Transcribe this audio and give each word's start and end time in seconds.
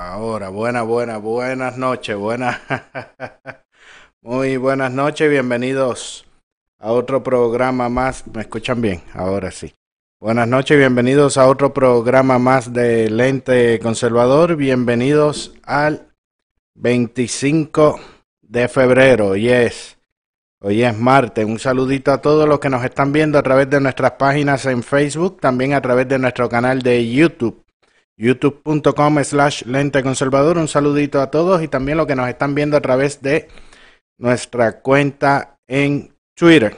Ahora, 0.00 0.48
buenas, 0.48 0.86
buenas, 0.86 1.20
buenas 1.20 1.76
noches, 1.76 2.16
buenas. 2.16 2.56
Muy 4.22 4.56
buenas 4.56 4.92
noches, 4.92 5.28
bienvenidos 5.28 6.24
a 6.78 6.92
otro 6.92 7.24
programa 7.24 7.88
más. 7.88 8.24
¿Me 8.28 8.42
escuchan 8.42 8.80
bien? 8.80 9.02
Ahora 9.12 9.50
sí. 9.50 9.74
Buenas 10.20 10.46
noches, 10.46 10.78
bienvenidos 10.78 11.36
a 11.36 11.48
otro 11.48 11.74
programa 11.74 12.38
más 12.38 12.72
de 12.72 13.10
Lente 13.10 13.80
Conservador. 13.80 14.54
Bienvenidos 14.54 15.52
al 15.64 16.06
25 16.76 17.98
de 18.42 18.68
febrero. 18.68 19.30
Hoy 19.30 19.48
es, 19.48 19.98
hoy 20.60 20.84
es 20.84 20.96
martes. 20.96 21.44
Un 21.44 21.58
saludito 21.58 22.12
a 22.12 22.22
todos 22.22 22.48
los 22.48 22.60
que 22.60 22.70
nos 22.70 22.84
están 22.84 23.12
viendo 23.12 23.36
a 23.36 23.42
través 23.42 23.68
de 23.68 23.80
nuestras 23.80 24.12
páginas 24.12 24.64
en 24.66 24.84
Facebook, 24.84 25.40
también 25.40 25.74
a 25.74 25.82
través 25.82 26.06
de 26.06 26.20
nuestro 26.20 26.48
canal 26.48 26.82
de 26.82 27.10
YouTube 27.10 27.64
youtube.com 28.18 29.24
slash 29.24 29.62
lente 29.64 30.02
conservador. 30.02 30.58
Un 30.58 30.68
saludito 30.68 31.22
a 31.22 31.30
todos 31.30 31.62
y 31.62 31.68
también 31.68 31.96
los 31.96 32.06
que 32.06 32.16
nos 32.16 32.28
están 32.28 32.54
viendo 32.54 32.76
a 32.76 32.82
través 32.82 33.22
de 33.22 33.48
nuestra 34.18 34.80
cuenta 34.80 35.56
en 35.66 36.14
Twitter, 36.36 36.76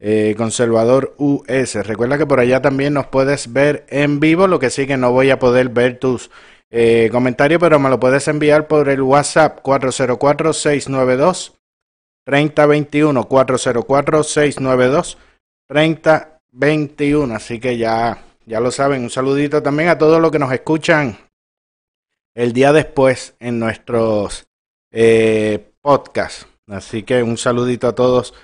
eh, 0.00 0.34
conservador 0.36 1.14
US. 1.18 1.74
Recuerda 1.86 2.18
que 2.18 2.26
por 2.26 2.40
allá 2.40 2.60
también 2.60 2.94
nos 2.94 3.06
puedes 3.06 3.52
ver 3.52 3.86
en 3.88 4.18
vivo, 4.18 4.48
lo 4.48 4.58
que 4.58 4.70
sí 4.70 4.86
que 4.86 4.96
no 4.96 5.12
voy 5.12 5.30
a 5.30 5.38
poder 5.38 5.68
ver 5.68 5.98
tus 5.98 6.30
eh, 6.70 7.08
comentarios, 7.12 7.60
pero 7.60 7.78
me 7.78 7.90
lo 7.90 8.00
puedes 8.00 8.26
enviar 8.26 8.66
por 8.66 8.88
el 8.88 9.02
WhatsApp 9.02 9.60
404-692. 9.62 11.52
3021 12.24 13.28
404 13.28 14.22
692 14.22 15.18
3021 15.68 17.34
así 17.34 17.60
que 17.60 17.76
ya 17.76 18.24
ya 18.46 18.60
lo 18.60 18.70
saben, 18.70 19.02
un 19.02 19.10
saludito 19.10 19.62
también 19.62 19.88
a 19.88 19.98
todos 19.98 20.20
los 20.20 20.30
que 20.30 20.38
nos 20.38 20.52
escuchan 20.52 21.16
el 22.34 22.52
día 22.52 22.72
después 22.72 23.34
en 23.40 23.58
nuestros 23.58 24.46
eh, 24.90 25.72
podcasts. 25.80 26.46
Así 26.66 27.02
que 27.02 27.22
un 27.22 27.36
saludito 27.36 27.88
a 27.88 27.94
todos 27.94 28.34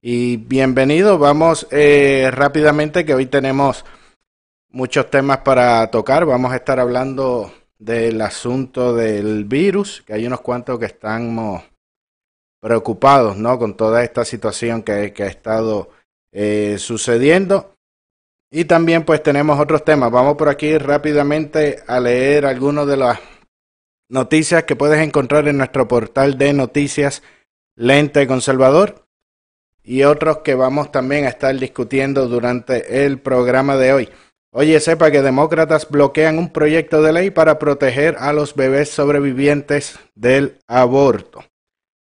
y 0.00 0.36
bienvenidos. 0.36 1.18
Vamos 1.18 1.66
eh, 1.70 2.30
rápidamente 2.32 3.04
que 3.04 3.14
hoy 3.14 3.26
tenemos 3.26 3.84
muchos 4.70 5.10
temas 5.10 5.38
para 5.38 5.90
tocar. 5.90 6.26
Vamos 6.26 6.52
a 6.52 6.56
estar 6.56 6.80
hablando 6.80 7.52
del 7.78 8.20
asunto 8.20 8.94
del 8.94 9.44
virus, 9.44 10.02
que 10.06 10.14
hay 10.14 10.26
unos 10.26 10.40
cuantos 10.40 10.78
que 10.78 10.86
estamos 10.86 11.62
preocupados, 12.60 13.36
¿no? 13.36 13.58
Con 13.58 13.76
toda 13.76 14.02
esta 14.02 14.24
situación 14.24 14.82
que, 14.82 15.12
que 15.12 15.22
ha 15.22 15.28
estado 15.28 15.90
eh, 16.32 16.76
sucediendo. 16.78 17.75
Y 18.50 18.64
también 18.64 19.04
pues 19.04 19.22
tenemos 19.22 19.58
otros 19.58 19.84
temas. 19.84 20.10
Vamos 20.10 20.36
por 20.36 20.48
aquí 20.48 20.78
rápidamente 20.78 21.82
a 21.86 22.00
leer 22.00 22.46
algunas 22.46 22.86
de 22.86 22.96
las 22.96 23.18
noticias 24.08 24.64
que 24.64 24.76
puedes 24.76 25.00
encontrar 25.00 25.48
en 25.48 25.58
nuestro 25.58 25.88
portal 25.88 26.38
de 26.38 26.52
noticias 26.52 27.22
Lente 27.76 28.26
Conservador 28.26 29.06
y 29.82 30.02
otros 30.02 30.38
que 30.38 30.54
vamos 30.54 30.90
también 30.90 31.26
a 31.26 31.28
estar 31.28 31.56
discutiendo 31.56 32.28
durante 32.28 33.04
el 33.04 33.20
programa 33.20 33.76
de 33.76 33.92
hoy. 33.92 34.08
Oye, 34.52 34.80
sepa 34.80 35.10
que 35.10 35.22
demócratas 35.22 35.88
bloquean 35.88 36.38
un 36.38 36.50
proyecto 36.50 37.02
de 37.02 37.12
ley 37.12 37.30
para 37.30 37.58
proteger 37.58 38.16
a 38.18 38.32
los 38.32 38.54
bebés 38.54 38.88
sobrevivientes 38.88 39.98
del 40.14 40.58
aborto. 40.66 41.44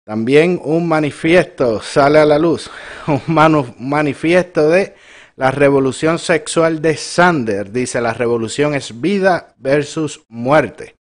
También 0.06 0.60
un 0.64 0.88
manifiesto 0.88 1.82
sale 1.82 2.20
a 2.20 2.26
la 2.26 2.40
luz, 2.40 2.72
un 3.08 3.76
manifiesto 3.78 4.70
de 4.70 4.96
la 5.38 5.52
revolución 5.52 6.18
sexual 6.18 6.82
de 6.82 6.98
Sander 6.98 7.72
dice, 7.72 8.02
la 8.02 8.14
revolución 8.14 8.74
es 8.74 9.00
vida 9.00 9.54
versus 9.58 10.26
muerte. 10.30 10.96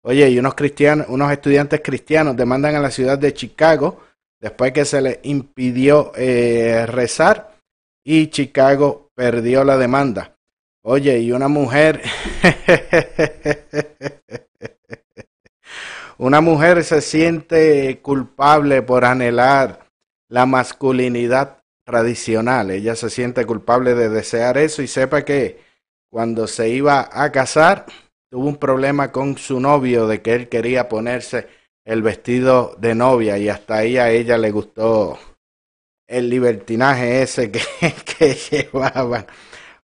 Oye, 0.00 0.30
y 0.30 0.38
unos 0.38 0.54
cristianos, 0.54 1.06
unos 1.10 1.30
estudiantes 1.30 1.82
cristianos 1.84 2.34
demandan 2.34 2.74
a 2.74 2.80
la 2.80 2.90
ciudad 2.90 3.18
de 3.18 3.34
Chicago 3.34 4.00
después 4.40 4.72
que 4.72 4.86
se 4.86 5.02
les 5.02 5.18
impidió 5.24 6.10
eh, 6.16 6.86
rezar 6.86 7.54
y 8.02 8.28
Chicago 8.28 9.10
perdió 9.14 9.62
la 9.62 9.76
demanda. 9.76 10.36
Oye, 10.82 11.18
y 11.18 11.30
una 11.30 11.48
mujer, 11.48 12.00
una 16.16 16.40
mujer 16.40 16.82
se 16.82 17.02
siente 17.02 18.00
culpable 18.00 18.80
por 18.80 19.04
anhelar 19.04 19.86
la 20.28 20.46
masculinidad 20.46 21.61
tradicional. 21.84 22.70
Ella 22.70 22.96
se 22.96 23.10
siente 23.10 23.44
culpable 23.46 23.94
de 23.94 24.08
desear 24.08 24.58
eso 24.58 24.82
y 24.82 24.88
sepa 24.88 25.24
que 25.24 25.60
cuando 26.10 26.46
se 26.46 26.68
iba 26.68 27.08
a 27.12 27.32
casar 27.32 27.86
tuvo 28.30 28.48
un 28.48 28.56
problema 28.56 29.12
con 29.12 29.36
su 29.38 29.60
novio 29.60 30.06
de 30.06 30.22
que 30.22 30.34
él 30.34 30.48
quería 30.48 30.88
ponerse 30.88 31.48
el 31.84 32.02
vestido 32.02 32.76
de 32.78 32.94
novia 32.94 33.38
y 33.38 33.48
hasta 33.48 33.78
ahí 33.78 33.98
a 33.98 34.10
ella 34.10 34.38
le 34.38 34.50
gustó 34.50 35.18
el 36.06 36.28
libertinaje 36.28 37.22
ese 37.22 37.50
que, 37.50 37.60
que 38.18 38.34
llevaban. 38.34 39.26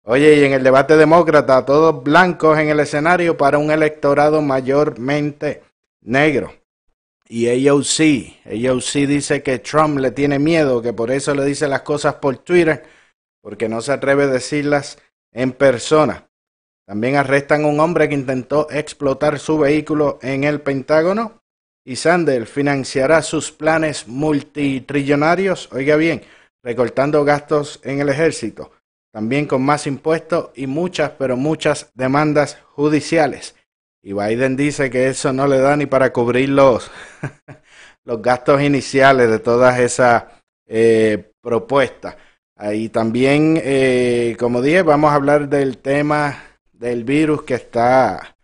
Oye, 0.03 0.35
y 0.35 0.43
en 0.45 0.53
el 0.53 0.63
debate 0.63 0.95
demócrata, 0.95 1.65
todos 1.65 2.01
blancos 2.03 2.57
en 2.57 2.69
el 2.69 2.79
escenario 2.79 3.35
para 3.37 3.57
un 3.57 3.71
electorado 3.71 4.41
mayormente 4.41 5.63
negro. 6.01 6.53
Y 7.29 7.67
AOC, 7.67 8.45
AOC 8.45 9.07
dice 9.07 9.43
que 9.43 9.59
Trump 9.59 9.99
le 9.99 10.11
tiene 10.11 10.39
miedo, 10.39 10.81
que 10.81 10.93
por 10.93 11.11
eso 11.11 11.35
le 11.35 11.43
dice 11.43 11.67
las 11.67 11.81
cosas 11.81 12.15
por 12.15 12.37
Twitter, 12.37 12.83
porque 13.41 13.67
no 13.67 13.81
se 13.81 13.91
atreve 13.91 14.23
a 14.23 14.27
decirlas 14.27 14.97
en 15.33 15.51
persona. 15.51 16.29
También 16.87 17.17
arrestan 17.17 17.65
a 17.65 17.67
un 17.67 17.81
hombre 17.81 18.07
que 18.07 18.15
intentó 18.15 18.69
explotar 18.71 19.39
su 19.39 19.57
vehículo 19.57 20.19
en 20.21 20.45
el 20.45 20.61
Pentágono. 20.61 21.43
Y 21.85 21.97
Sanders 21.97 22.49
financiará 22.49 23.21
sus 23.21 23.51
planes 23.51 24.07
multitrillonarios, 24.07 25.69
oiga 25.71 25.95
bien, 25.95 26.21
recortando 26.63 27.23
gastos 27.23 27.79
en 27.83 28.01
el 28.01 28.09
ejército, 28.09 28.71
también 29.13 29.45
con 29.45 29.63
más 29.63 29.87
impuestos 29.87 30.49
y 30.55 30.67
muchas, 30.67 31.11
pero 31.11 31.37
muchas 31.37 31.89
demandas 31.93 32.57
judiciales. 32.71 33.55
Y 34.07 34.13
Biden 34.13 34.55
dice 34.55 34.89
que 34.89 35.09
eso 35.09 35.33
no 35.33 35.47
le 35.47 35.59
da 35.59 35.75
ni 35.75 35.85
para 35.85 36.13
cubrir 36.13 36.47
los, 36.47 36.89
los 38.05 38.21
gastos 38.21 38.61
iniciales 38.61 39.29
de 39.29 39.39
todas 39.39 39.77
esas 39.79 40.23
eh, 40.65 41.33
propuestas. 41.41 42.15
Ahí 42.55 42.87
también, 42.87 43.59
eh, 43.61 44.37
como 44.39 44.61
dije, 44.61 44.81
vamos 44.83 45.11
a 45.11 45.15
hablar 45.15 45.49
del 45.49 45.79
tema 45.79 46.41
del 46.71 47.03
virus 47.03 47.43
que 47.43 47.55
está, 47.55 48.37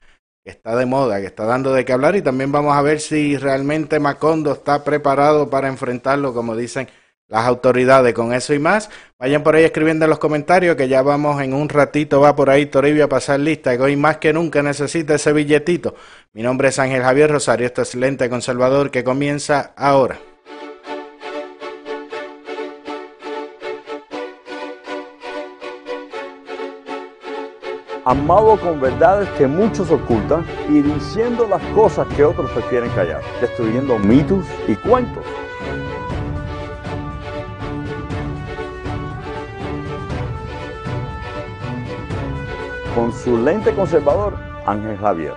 que 0.44 0.52
está 0.52 0.76
de 0.76 0.86
moda, 0.86 1.22
que 1.22 1.28
está 1.28 1.46
dando 1.46 1.74
de 1.74 1.86
qué 1.86 1.94
hablar 1.94 2.18
y 2.18 2.22
también 2.22 2.52
vamos 2.52 2.76
a 2.76 2.82
ver 2.82 3.00
si 3.00 3.38
realmente 3.38 4.02
Macondo 4.02 4.52
está 4.52 4.84
preparado 4.84 5.50
para 5.50 5.70
enfrentarlo, 5.70 6.34
como 6.34 6.58
dicen 6.58 6.90
las 7.34 7.48
autoridades 7.48 8.14
con 8.14 8.32
eso 8.32 8.54
y 8.54 8.60
más. 8.60 8.92
Vayan 9.18 9.42
por 9.42 9.56
ahí 9.56 9.64
escribiendo 9.64 10.06
en 10.06 10.10
los 10.12 10.20
comentarios 10.20 10.76
que 10.76 10.88
ya 10.88 11.02
vamos 11.02 11.42
en 11.42 11.56
un 11.56 11.68
ratito, 11.68 12.22
va 12.22 12.36
por 12.36 12.52
ahí 12.52 12.68
Toribio 12.68 13.06
a 13.06 13.10
pasar 13.10 13.40
lista, 13.40 13.76
que 13.76 13.82
hoy 13.82 13.96
más 13.96 14.18
que 14.18 14.32
nunca 14.32 14.62
necesita 14.62 15.16
ese 15.16 15.34
billetito. 15.34 15.96
Mi 16.34 16.44
nombre 16.44 16.68
es 16.68 16.78
Ángel 16.78 17.02
Javier 17.02 17.32
Rosario, 17.32 17.66
esto 17.66 17.82
es 17.82 17.96
Lente 17.96 18.30
Conservador 18.30 18.92
que 18.92 19.04
comienza 19.04 19.74
ahora. 19.76 20.20
Amado 28.06 28.60
con 28.60 28.80
verdades 28.80 29.28
que 29.40 29.48
muchos 29.48 29.90
ocultan 29.90 30.46
y 30.70 30.82
diciendo 30.82 31.48
las 31.50 31.64
cosas 31.74 32.06
que 32.16 32.26
otros 32.26 32.52
prefieren 32.52 32.92
callar, 32.92 33.22
destruyendo 33.42 33.98
mitos 33.98 34.46
y 34.68 34.76
cuentos 34.76 35.26
con 42.96 43.12
su 43.12 43.38
lente 43.38 43.74
conservador, 43.74 44.36
Ángel 44.66 44.98
Javier. 44.98 45.34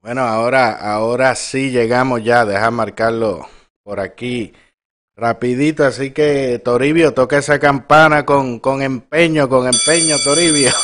Bueno, 0.00 0.22
ahora, 0.22 0.72
ahora 0.72 1.34
sí 1.34 1.70
llegamos 1.70 2.22
ya, 2.22 2.44
deja 2.44 2.70
marcarlo 2.70 3.46
por 3.82 4.00
aquí 4.00 4.52
Rapidito, 5.16 5.84
así 5.84 6.10
que 6.10 6.60
Toribio, 6.64 7.14
toca 7.14 7.38
esa 7.38 7.60
campana 7.60 8.26
con, 8.26 8.58
con 8.58 8.82
empeño, 8.82 9.48
con 9.48 9.68
empeño, 9.68 10.16
Toribio. 10.18 10.72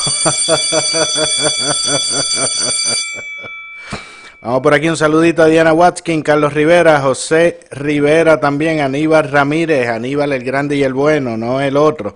Vamos 4.41 4.61
por 4.61 4.73
aquí 4.73 4.87
un 4.87 4.95
saludito 4.95 5.43
a 5.43 5.47
Diana 5.47 5.73
Watkin, 5.73 6.21
Carlos 6.21 6.53
Rivera, 6.53 7.01
José 7.01 7.59
Rivera 7.71 8.39
también, 8.39 8.79
Aníbal 8.79 9.29
Ramírez, 9.29 9.89
Aníbal 9.89 10.31
el 10.31 10.45
grande 10.45 10.77
y 10.77 10.83
el 10.83 10.93
bueno, 10.93 11.35
no 11.35 11.59
el 11.59 11.75
otro. 11.75 12.15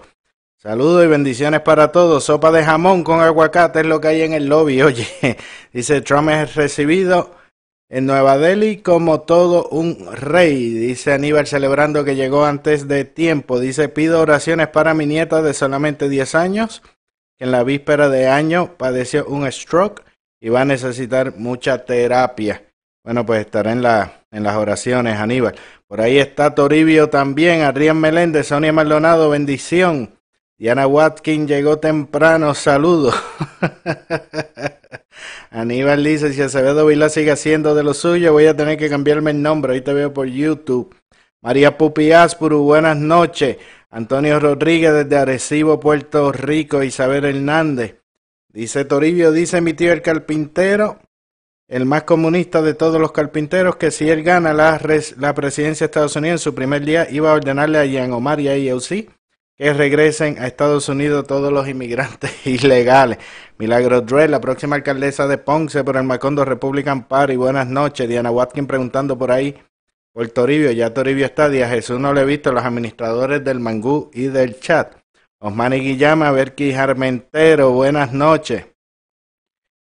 Saludos 0.65 1.05
y 1.05 1.07
bendiciones 1.07 1.61
para 1.61 1.91
todos. 1.91 2.23
Sopa 2.23 2.51
de 2.51 2.63
jamón 2.63 3.03
con 3.03 3.19
aguacate 3.21 3.81
es 3.81 3.85
lo 3.85 4.01
que 4.01 4.07
hay 4.07 4.23
en 4.23 4.33
el 4.33 4.47
lobby. 4.47 4.81
Oye, 4.81 5.05
dice 5.71 6.01
Trump 6.01 6.31
es 6.31 6.55
recibido 6.55 7.35
en 7.87 8.07
Nueva 8.07 8.39
Delhi 8.39 8.77
como 8.77 9.21
todo 9.21 9.69
un 9.69 10.09
rey, 10.11 10.71
dice 10.71 11.13
Aníbal 11.13 11.45
celebrando 11.45 12.03
que 12.03 12.15
llegó 12.15 12.45
antes 12.45 12.87
de 12.87 13.05
tiempo. 13.05 13.59
Dice, 13.59 13.89
pido 13.89 14.19
oraciones 14.19 14.69
para 14.69 14.95
mi 14.95 15.05
nieta 15.05 15.43
de 15.43 15.53
solamente 15.53 16.09
10 16.09 16.33
años, 16.33 16.81
que 17.37 17.43
en 17.45 17.51
la 17.51 17.63
víspera 17.63 18.09
de 18.09 18.27
año 18.27 18.75
padeció 18.75 19.23
un 19.27 19.51
stroke 19.51 20.03
y 20.41 20.49
va 20.49 20.61
a 20.61 20.65
necesitar 20.65 21.35
mucha 21.37 21.85
terapia. 21.85 22.63
Bueno, 23.03 23.23
pues 23.23 23.41
estará 23.41 23.71
en, 23.71 23.83
la, 23.83 24.23
en 24.31 24.41
las 24.41 24.55
oraciones, 24.55 25.19
Aníbal. 25.19 25.53
Por 25.85 26.01
ahí 26.01 26.17
está 26.17 26.55
Toribio 26.55 27.11
también, 27.11 27.61
Adrián 27.61 27.99
Meléndez, 27.99 28.47
Sonia 28.47 28.73
Maldonado, 28.73 29.29
bendición. 29.29 30.14
Diana 30.57 30.87
Watkin 30.87 31.47
llegó 31.47 31.79
temprano, 31.79 32.53
saludos. 32.53 33.13
Aníbal 35.51 36.01
dice, 36.01 36.31
si 36.31 36.41
Acevedo 36.41 36.85
Vila 36.85 37.09
sigue 37.09 37.31
haciendo 37.31 37.75
de 37.75 37.83
lo 37.83 37.93
suyo, 37.93 38.31
voy 38.31 38.45
a 38.45 38.55
tener 38.55 38.77
que 38.77 38.89
cambiarme 38.89 39.31
el 39.31 39.41
nombre. 39.41 39.73
Ahí 39.73 39.81
te 39.81 39.93
veo 39.93 40.13
por 40.13 40.27
YouTube. 40.27 40.95
María 41.41 41.77
Pupi 41.77 42.13
Aspuru, 42.13 42.63
buenas 42.63 42.95
noches. 42.95 43.57
Antonio 43.89 44.39
Rodríguez 44.39 44.93
desde 44.93 45.17
Arecibo, 45.17 45.77
Puerto 45.77 46.31
Rico. 46.31 46.83
Isabel 46.83 47.25
Hernández. 47.25 47.97
Dice 48.47 48.85
Toribio, 48.85 49.33
dice 49.33 49.59
mi 49.59 49.73
tío 49.73 49.91
el 49.91 50.01
carpintero, 50.01 50.99
el 51.67 51.85
más 51.85 52.03
comunista 52.03 52.61
de 52.61 52.73
todos 52.73 53.01
los 53.01 53.11
carpinteros, 53.11 53.75
que 53.75 53.91
si 53.91 54.09
él 54.09 54.23
gana 54.23 54.53
la, 54.53 54.79
presidencia 55.33 55.85
de 55.85 55.89
Estados 55.89 56.15
Unidos 56.15 56.39
en 56.39 56.43
su 56.43 56.55
primer 56.55 56.85
día, 56.85 57.05
iba 57.11 57.31
a 57.31 57.33
ordenarle 57.33 57.79
a 57.79 57.85
Jean 57.85 58.13
Omar 58.13 58.39
y 58.39 58.47
a 58.47 58.57
IOC 58.57 59.09
que 59.57 59.73
regresen 59.73 60.37
a 60.39 60.47
Estados 60.47 60.89
Unidos 60.89 61.25
todos 61.27 61.51
los 61.51 61.67
inmigrantes 61.67 62.31
ilegales. 62.45 63.17
Milagro 63.57 64.01
Drell, 64.01 64.31
la 64.31 64.41
próxima 64.41 64.75
alcaldesa 64.75 65.27
de 65.27 65.37
Ponce 65.37 65.83
por 65.83 65.97
el 65.97 66.03
Macondo 66.03 66.43
Republican 66.43 67.07
Party. 67.07 67.37
Buenas 67.37 67.67
noches. 67.67 68.07
Diana 68.09 68.31
Watkin 68.31 68.67
preguntando 68.67 69.17
por 69.17 69.31
ahí 69.31 69.57
por 70.13 70.27
Toribio. 70.29 70.71
Ya 70.71 70.93
Toribio 70.93 71.25
está. 71.25 71.49
Díaz 71.49 71.71
Jesús 71.71 71.99
no 71.99 72.13
le 72.13 72.21
he 72.21 72.25
visto. 72.25 72.51
Los 72.51 72.65
administradores 72.65 73.43
del 73.43 73.59
Mangú 73.59 74.11
y 74.13 74.23
del 74.27 74.59
chat. 74.59 74.97
Osmani 75.39 75.79
Guillama, 75.79 76.31
Berki 76.31 76.73
Jarmentero. 76.73 77.71
Buenas 77.71 78.11
noches. 78.11 78.65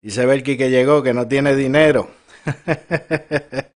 Dice 0.01 0.25
Berki 0.25 0.57
que 0.57 0.69
llegó, 0.69 1.03
que 1.03 1.13
no 1.13 1.27
tiene 1.27 1.55
dinero. 1.55 2.09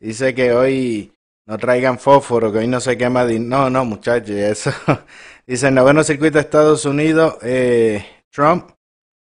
Dice 0.00 0.34
que 0.34 0.52
hoy 0.52 1.15
no 1.46 1.58
traigan 1.58 1.98
fósforo, 1.98 2.52
que 2.52 2.58
hoy 2.58 2.68
no 2.68 2.80
se 2.80 2.98
quema. 2.98 3.24
No, 3.24 3.70
no, 3.70 3.84
muchachos, 3.84 4.30
eso. 4.30 4.70
Dice, 5.46 5.68
el 5.68 5.74
noveno 5.74 6.02
circuito 6.02 6.34
de 6.34 6.40
Estados 6.40 6.84
Unidos, 6.84 7.36
eh, 7.42 8.04
Trump 8.30 8.70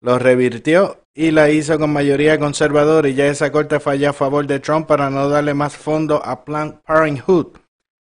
lo 0.01 0.19
revirtió 0.19 1.05
y 1.15 1.31
la 1.31 1.51
hizo 1.51 1.79
con 1.79 1.93
mayoría 1.93 2.39
conservadora 2.39 3.09
y 3.09 3.15
ya 3.15 3.27
esa 3.27 3.51
corte 3.51 3.81
falla 3.81 4.11
a 4.11 4.13
favor 4.13 4.47
de 4.47 4.61
Trump 4.61 4.87
para 4.87 5.11
no 5.11 5.29
darle 5.29 5.55
más 5.55 5.77
fondo 5.77 6.25
a 6.25 6.45
Planned 6.45 6.75
Parenthood. 6.87 7.59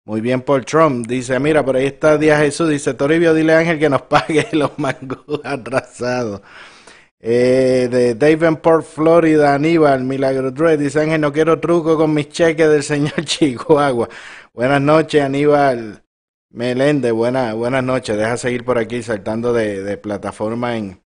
Muy 0.05 0.21
bien 0.21 0.41
por 0.41 0.65
Trump. 0.65 1.06
Dice, 1.06 1.39
mira, 1.39 1.65
por 1.65 1.77
ahí 1.77 1.87
está 1.87 2.19
Díaz 2.19 2.41
Jesús. 2.41 2.69
Dice, 2.69 2.95
Toribio, 2.95 3.33
dile 3.33 3.55
a 3.55 3.59
Ángel 3.59 3.79
que 3.79 3.89
nos 3.89 4.03
pague 4.09 4.49
los 4.53 4.77
mangos 4.79 5.41
atrasados. 5.45 6.41
Eh, 7.22 7.88
de 7.90 8.14
Davenport, 8.14 8.82
Florida, 8.82 9.55
Aníbal, 9.55 10.05
Milagro 10.05 10.50
Dre, 10.52 10.78
dice 10.78 11.02
Ángel, 11.02 11.20
no 11.20 11.32
quiero 11.34 11.61
truco 11.61 11.99
con 11.99 12.14
mis 12.14 12.31
cheques 12.31 12.69
del 12.69 12.82
señor 12.82 13.12
Chihuahua. 13.25 14.08
Buenas 14.55 14.81
noches, 14.81 15.22
Aníbal 15.22 16.02
Meléndez, 16.49 17.12
buena, 17.12 17.52
buenas 17.52 17.84
noches. 17.84 18.17
Deja 18.17 18.38
seguir 18.38 18.64
por 18.64 18.78
aquí 18.78 19.02
saltando 19.02 19.52
de, 19.52 19.99
plataforma 19.99 20.78
en, 20.78 21.02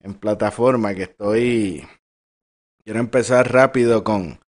en 0.00 0.14
plataforma, 0.14 0.94
que 0.94 1.02
estoy... 1.02 1.86
Quiero 2.82 2.98
empezar 2.98 3.52
rápido 3.52 4.02
con, 4.02 4.40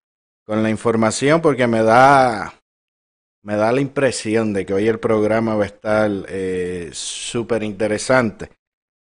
con 0.46 0.62
la 0.62 0.70
información 0.70 1.42
porque 1.42 1.66
me 1.66 1.82
da 1.82 2.54
me 3.42 3.56
da 3.56 3.72
la 3.72 3.80
impresión 3.80 4.52
de 4.52 4.66
que 4.66 4.74
hoy 4.74 4.86
el 4.86 5.00
programa 5.00 5.54
va 5.56 5.64
a 5.64 5.66
estar 5.66 6.10
eh, 6.28 6.90
súper 6.92 7.62
interesante. 7.62 8.50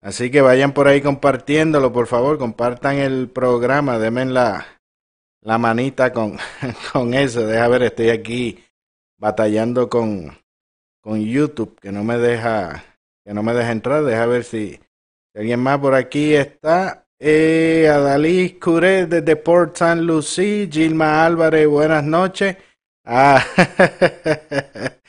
Así 0.02 0.30
que 0.30 0.40
vayan 0.40 0.72
por 0.72 0.88
ahí 0.88 1.02
compartiéndolo, 1.02 1.92
por 1.92 2.06
favor, 2.06 2.38
compartan 2.38 2.96
el 2.96 3.28
programa, 3.28 3.98
denme 3.98 4.24
la, 4.24 4.66
la 5.42 5.58
manita 5.58 6.12
con, 6.12 6.38
con 6.92 7.14
eso. 7.14 7.46
Deja 7.46 7.68
ver, 7.68 7.82
estoy 7.82 8.10
aquí 8.10 8.64
batallando 9.18 9.88
con, 9.88 10.38
con 11.02 11.20
YouTube, 11.20 11.78
que 11.80 11.92
no 11.92 12.02
me 12.02 12.16
deja, 12.16 12.84
que 13.24 13.34
no 13.34 13.42
me 13.42 13.52
deja 13.52 13.72
entrar. 13.72 14.02
Deja 14.04 14.24
ver 14.26 14.44
si, 14.44 14.80
alguien 15.34 15.60
más 15.60 15.78
por 15.78 15.94
aquí 15.94 16.34
está. 16.34 17.06
Eh, 17.18 17.86
Adalí 17.92 18.58
Curé 18.58 19.04
desde 19.04 19.36
Port 19.36 19.76
San 19.76 20.06
Lucie, 20.06 20.70
Gilma 20.72 21.26
Álvarez, 21.26 21.68
buenas 21.68 22.02
noches. 22.02 22.56
Ah, 23.04 23.44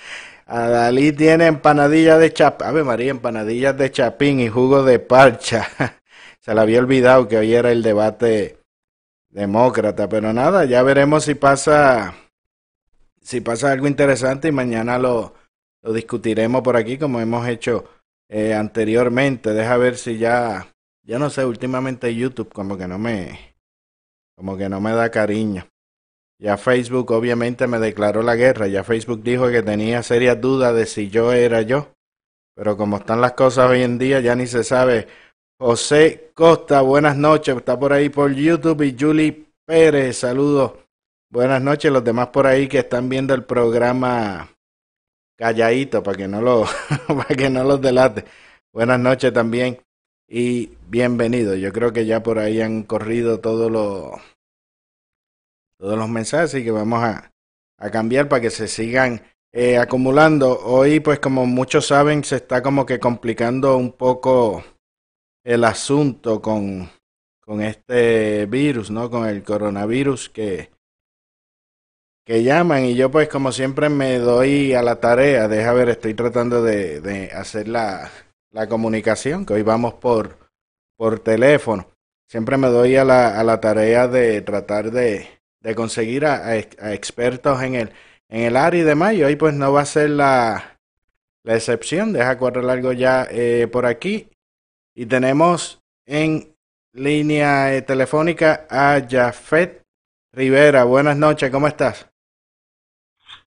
Adalí 0.52 1.14
tiene 1.14 1.48
empanadillas 1.48 2.20
de 2.20 2.34
chapín. 2.34 2.68
Ave 2.68 2.84
María, 2.84 3.12
empanadillas 3.12 3.78
de 3.78 3.90
chapín 3.90 4.42
y 4.42 4.50
jugo 4.50 4.84
de 4.84 5.00
parcha. 5.00 5.66
Se 6.42 6.54
le 6.54 6.60
había 6.60 6.80
olvidado 6.80 7.30
que 7.30 7.38
hoy 7.38 7.54
era 7.54 7.72
el 7.72 7.82
debate 7.82 8.58
demócrata, 9.30 10.10
pero 10.10 10.34
nada, 10.34 10.66
ya 10.66 10.84
veremos 10.84 11.24
si 11.24 11.36
pasa 11.36 12.14
si 13.22 13.40
pasa 13.40 13.72
algo 13.72 13.88
interesante 13.88 14.50
y 14.50 14.52
mañana 14.52 15.00
lo, 15.00 15.36
lo 15.84 15.94
discutiremos 15.94 16.62
por 16.64 16.76
aquí 16.76 16.98
como 16.98 17.22
hemos 17.22 17.48
hecho 17.48 17.86
eh, 18.28 18.54
anteriormente. 18.54 19.54
Deja 19.54 19.78
ver 19.78 19.96
si 19.96 20.18
ya 20.18 20.68
ya 21.04 21.18
no 21.18 21.30
sé, 21.30 21.46
últimamente 21.46 22.14
YouTube 22.14 22.52
como 22.52 22.78
que 22.78 22.90
no 22.90 23.00
me 23.00 23.56
como 24.36 24.58
que 24.58 24.68
no 24.68 24.82
me 24.82 24.92
da 24.92 25.10
cariño. 25.12 25.71
Ya 26.42 26.58
Facebook 26.58 27.12
obviamente 27.12 27.68
me 27.68 27.78
declaró 27.78 28.24
la 28.24 28.36
guerra, 28.36 28.66
ya 28.68 28.84
Facebook 28.84 29.22
dijo 29.22 29.52
que 29.52 29.62
tenía 29.62 30.02
serias 30.02 30.42
dudas 30.42 30.74
de 30.74 30.88
si 30.88 31.08
yo 31.08 31.32
era 31.34 31.62
yo, 31.62 31.94
pero 32.56 32.76
como 32.76 32.98
están 32.98 33.22
las 33.22 33.34
cosas 33.34 33.70
hoy 33.70 33.84
en 33.84 34.00
día 34.00 34.22
ya 34.22 34.36
ni 34.36 34.48
se 34.48 34.64
sabe. 34.64 35.08
José 35.60 36.32
Costa, 36.34 36.82
buenas 36.82 37.16
noches, 37.16 37.56
está 37.56 37.78
por 37.78 37.94
ahí 37.94 38.10
por 38.10 38.34
YouTube 38.34 38.82
y 38.82 38.98
Julie 39.00 39.46
Pérez, 39.68 40.18
saludos. 40.18 40.74
Buenas 41.30 41.62
noches, 41.62 41.92
los 41.92 42.04
demás 42.04 42.30
por 42.30 42.48
ahí 42.48 42.68
que 42.68 42.80
están 42.80 43.08
viendo 43.08 43.36
el 43.36 43.44
programa 43.44 44.50
calladito 45.38 46.02
para 46.02 46.18
que 46.18 46.28
no 46.28 46.42
lo 46.42 46.66
para 47.08 47.36
que 47.36 47.52
no 47.52 47.64
los 47.64 47.80
delate. 47.80 48.26
Buenas 48.74 49.00
noches 49.00 49.32
también 49.32 49.78
y 50.28 50.72
bienvenido. 50.88 51.54
Yo 51.54 51.72
creo 51.72 51.94
que 51.94 52.08
ya 52.08 52.24
por 52.24 52.40
ahí 52.40 52.62
han 52.62 52.82
corrido 52.82 53.40
todos 53.40 53.72
los 53.72 54.20
todos 55.82 55.98
los 55.98 56.10
mensajes 56.10 56.54
y 56.54 56.64
que 56.64 56.70
vamos 56.70 57.04
a, 57.04 57.34
a 57.80 57.90
cambiar 57.90 58.30
para 58.30 58.40
que 58.40 58.52
se 58.52 58.68
sigan 58.68 59.24
eh, 59.52 59.80
acumulando. 59.80 60.60
Hoy, 60.60 61.00
pues 61.00 61.20
como 61.20 61.48
muchos 61.48 61.88
saben, 61.88 62.24
se 62.24 62.36
está 62.36 62.62
como 62.62 62.86
que 62.86 63.00
complicando 63.00 63.76
un 63.78 63.92
poco 63.94 64.64
el 65.44 65.64
asunto 65.64 66.40
con, 66.40 66.88
con 67.44 67.64
este 67.64 68.46
virus, 68.46 68.92
¿no? 68.92 69.10
Con 69.10 69.28
el 69.28 69.42
coronavirus 69.44 70.30
que, 70.30 70.70
que 72.28 72.44
llaman 72.44 72.86
y 72.86 72.94
yo 72.94 73.10
pues 73.10 73.28
como 73.28 73.52
siempre 73.52 73.90
me 73.90 74.20
doy 74.20 74.76
a 74.76 74.84
la 74.84 75.00
tarea, 75.00 75.48
deja 75.48 75.74
ver, 75.74 75.90
estoy 75.90 76.14
tratando 76.14 76.62
de, 76.62 77.02
de 77.02 77.32
hacer 77.32 77.68
la, 77.68 78.12
la 78.52 78.70
comunicación, 78.70 79.48
que 79.48 79.56
hoy 79.56 79.64
vamos 79.64 79.96
por, 79.96 80.38
por 80.96 81.20
teléfono. 81.22 81.88
Siempre 82.30 82.56
me 82.58 82.68
doy 82.68 82.98
a 82.98 83.04
la, 83.04 83.40
a 83.40 83.44
la 83.44 83.60
tarea 83.60 84.08
de 84.08 84.44
tratar 84.44 84.92
de, 84.92 85.41
de 85.62 85.76
conseguir 85.76 86.26
a, 86.26 86.58
expertos 86.58 87.62
en 87.62 87.76
el, 87.76 87.92
en 88.30 88.42
el 88.42 88.58
área 88.58 88.82
y 88.82 88.84
demás. 88.84 89.14
Y 89.14 89.24
hoy 89.24 89.36
pues 89.36 89.54
no 89.54 89.72
va 89.72 89.82
a 89.82 89.86
ser 89.86 90.10
la, 90.10 90.80
la 91.44 91.56
excepción. 91.56 92.14
Deja 92.14 92.38
correr 92.38 92.70
algo 92.70 92.92
ya 92.92 93.28
eh, 93.30 93.68
por 93.72 93.86
aquí. 93.86 94.30
Y 94.94 95.06
tenemos 95.06 95.82
en 96.06 96.56
línea 96.94 97.74
eh, 97.74 97.82
telefónica 97.82 98.68
a 98.70 99.02
Jafet 99.08 99.86
Rivera. 100.34 100.84
Buenas 100.84 101.16
noches, 101.16 101.50
¿cómo 101.50 101.68
estás? 101.68 102.08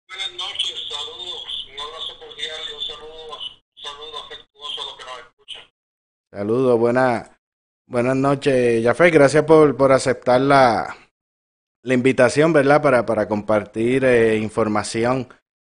Buenas 0.08 0.32
noches, 0.32 0.74
saludos, 0.88 1.68
un 1.72 1.80
abrazo 1.80 2.18
cordial 2.18 2.60
y 2.70 2.74
un 2.74 2.82
saludo, 2.82 3.36
un 3.36 3.82
saludo 3.82 4.24
afectuoso 4.24 4.80
a 4.80 4.84
los 4.84 4.96
que 4.96 5.04
nos 5.04 5.18
escuchan. 5.18 5.62
Saludos, 6.30 6.78
buena, 6.78 7.38
buenas 7.86 8.16
noches, 8.16 8.82
Jafet. 8.84 9.12
Gracias 9.12 9.44
por, 9.44 9.76
por 9.76 9.92
aceptar 9.92 10.40
la, 10.40 10.96
la 11.86 11.94
invitación, 11.94 12.52
¿verdad? 12.52 12.82
Para, 12.82 13.06
para 13.06 13.28
compartir 13.28 14.04
eh, 14.04 14.36
información 14.38 15.28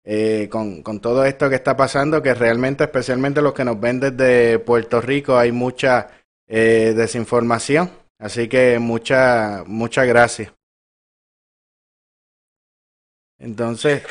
eh, 0.05 0.49
con, 0.49 0.83
con 0.85 1.01
todo 1.01 1.25
esto 1.25 1.49
que 1.51 1.57
está 1.57 1.77
pasando, 1.77 2.23
que 2.23 2.33
realmente, 2.33 2.85
especialmente 2.85 3.43
los 3.43 3.53
que 3.55 3.65
nos 3.65 3.81
ven 3.81 3.99
desde 3.99 4.61
Puerto 4.61 5.01
Rico, 5.01 5.37
hay 5.37 5.51
mucha 5.51 6.09
eh, 6.47 6.95
desinformación. 6.97 7.91
Así 8.19 8.49
que 8.49 8.79
mucha, 8.79 9.65
muchas 9.67 10.07
gracias. 10.07 10.53
Entonces, 13.39 14.05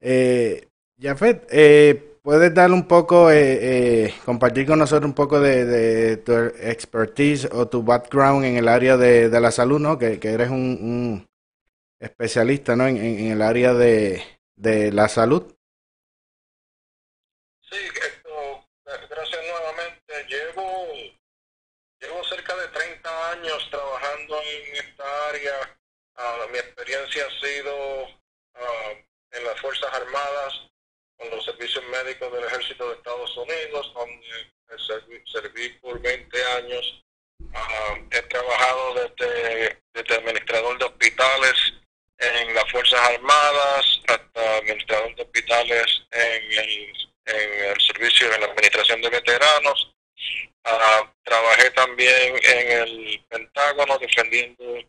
eh, 0.00 0.68
Jafet, 1.00 1.48
eh, 1.50 2.13
¿puedes 2.24 2.54
dar 2.54 2.72
un 2.72 2.88
poco, 2.88 3.30
eh, 3.30 4.06
eh, 4.06 4.14
compartir 4.24 4.66
con 4.66 4.78
nosotros 4.78 5.04
un 5.04 5.14
poco 5.14 5.38
de, 5.40 6.16
tu 6.16 6.32
expertise 6.32 7.44
o 7.52 7.68
tu 7.68 7.82
background 7.82 8.46
en 8.46 8.56
el 8.56 8.66
área 8.66 8.96
de, 8.96 9.28
la 9.28 9.50
salud, 9.50 9.78
¿no? 9.78 9.98
Que, 9.98 10.18
eres 10.22 10.48
un, 10.48 11.28
especialista, 12.00 12.74
¿no? 12.76 12.86
En, 12.88 12.96
el 12.96 13.42
área 13.42 13.74
de, 13.74 14.22
de 14.56 14.90
la 14.90 15.06
salud. 15.08 15.54
Sí, 17.60 17.76
esto, 17.76 18.66
gracias 18.84 19.40
nuevamente. 19.46 20.14
Llevo, 20.26 20.86
llevo 22.00 22.24
cerca 22.24 22.56
de 22.56 22.68
30 22.68 23.32
años 23.32 23.68
trabajando 23.70 24.36
en 24.40 24.76
esta 24.76 25.04
área. 25.28 25.76
Uh, 26.16 26.50
mi 26.50 26.58
experiencia 26.58 27.24
ha 27.26 27.46
sido 27.46 28.04
uh, 28.04 28.92
en 29.32 29.44
las 29.44 29.60
Fuerzas 29.60 29.92
Armadas, 29.92 30.73
con 31.16 31.30
los 31.30 31.44
servicios 31.44 31.84
médicos 31.88 32.32
del 32.32 32.44
Ejército 32.44 32.88
de 32.88 32.96
Estados 32.96 33.36
Unidos, 33.36 33.92
donde 33.94 34.78
serví, 34.86 35.22
serví 35.26 35.68
por 35.80 36.00
20 36.00 36.44
años. 36.56 37.04
Uh, 37.40 37.96
he 38.10 38.22
trabajado 38.22 38.94
desde, 38.94 39.78
desde 39.92 40.14
administrador 40.14 40.78
de 40.78 40.84
hospitales 40.84 41.74
en 42.18 42.54
las 42.54 42.70
Fuerzas 42.70 43.00
Armadas 43.00 44.00
hasta 44.08 44.56
administrador 44.58 45.14
de 45.16 45.22
hospitales 45.22 46.02
en 46.12 46.52
el, 46.58 46.92
en 47.26 47.64
el 47.70 47.80
servicio 47.80 48.30
de 48.30 48.38
la 48.38 48.46
Administración 48.46 49.00
de 49.02 49.10
Veteranos. 49.10 49.94
Uh, 50.64 51.06
trabajé 51.24 51.70
también 51.72 52.40
en 52.42 52.70
el 52.80 53.24
Pentágono 53.28 53.98
defendiendo 53.98 54.80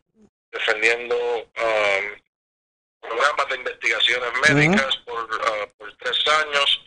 defendiendo 0.55 1.15
um, 1.17 2.25
programas 3.07 3.50
de 3.50 3.55
investigaciones 3.55 4.29
médicas 4.47 4.95
uh 4.95 5.00
-huh. 5.00 5.05
por, 5.05 5.24
uh, 5.24 5.69
por, 5.77 5.97
tres 5.97 6.17
años 6.43 6.81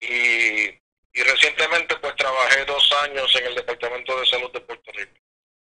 y, 0.00 1.18
y, 1.18 1.22
recientemente 1.22 1.96
pues 2.00 2.14
trabajé 2.16 2.64
dos 2.66 2.92
años 3.04 3.36
en 3.40 3.46
el 3.46 3.54
Departamento 3.54 4.20
de 4.20 4.26
Salud 4.26 4.52
de 4.52 4.60
Puerto 4.60 4.90
Rico. 4.92 5.12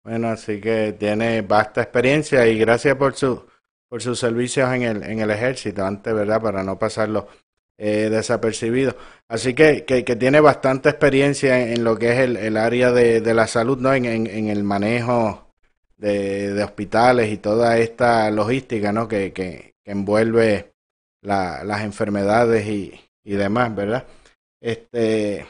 Bueno, 0.04 0.30
así 0.30 0.62
que 0.62 0.94
tiene 0.94 1.42
vasta 1.42 1.82
experiencia 1.82 2.46
y 2.48 2.58
gracias 2.60 2.96
por 2.96 3.16
su 3.16 3.48
por 3.88 4.02
sus 4.02 4.20
servicios 4.20 4.72
en 4.74 4.84
el 4.84 5.04
en 5.04 5.20
el 5.20 5.32
ejército 5.32 5.86
antes, 5.86 6.14
¿verdad? 6.14 6.42
Para 6.42 6.64
no 6.64 6.78
pasarlo 6.78 7.28
eh, 7.78 8.10
desapercibido. 8.10 8.96
Así 9.28 9.54
que, 9.54 9.84
que, 9.86 10.06
que, 10.06 10.16
tiene 10.16 10.40
bastante 10.40 10.90
experiencia 10.90 11.60
en, 11.60 11.74
en 11.74 11.84
lo 11.84 11.98
que 11.98 12.14
es 12.14 12.20
el, 12.20 12.38
el 12.38 12.58
área 12.58 12.92
de, 12.92 13.20
de, 13.20 13.34
la 13.34 13.48
salud, 13.48 13.78
¿no? 13.80 13.94
En, 13.94 14.06
en, 14.06 14.28
en 14.28 14.48
el 14.48 14.64
manejo 14.64 15.45
de, 15.98 16.54
de, 16.54 16.64
hospitales 16.64 17.32
y 17.32 17.38
toda 17.38 17.78
esta 17.78 18.30
logística 18.32 18.92
¿no? 18.92 19.08
que, 19.08 19.34
que, 19.34 19.76
envuelve 19.86 20.74
la, 21.22 21.64
las 21.64 21.84
enfermedades 21.84 22.66
y, 22.68 23.00
y, 23.24 23.36
demás, 23.36 23.76
¿verdad? 23.76 24.06
Este, 24.60 25.46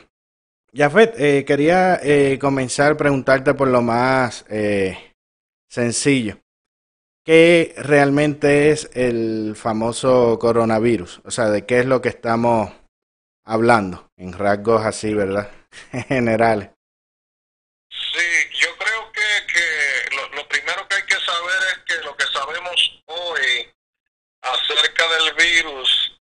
Jafet, 0.76 1.18
eh, 1.18 1.46
quería 1.46 2.02
eh, 2.04 2.38
comenzar 2.38 2.98
preguntarte 2.98 3.54
por 3.54 3.70
lo 3.70 3.82
más 3.82 4.46
eh, 4.50 5.14
sencillo. 5.70 6.38
¿Qué 7.24 7.74
realmente 7.78 8.72
es 8.72 8.90
el 8.94 9.56
famoso 9.56 10.38
coronavirus? 10.38 11.22
O 11.24 11.32
sea, 11.32 11.50
¿de 11.50 11.66
qué 11.66 11.80
es 11.80 11.86
lo 11.86 12.02
que 12.02 12.10
estamos 12.10 12.72
hablando? 13.46 14.12
En 14.18 14.34
rasgos 14.34 14.86
así, 14.86 15.14
¿verdad? 15.14 15.50
Generales. 16.10 16.70
acerca 18.00 18.68
del 18.68 18.75
virus, 25.46 26.20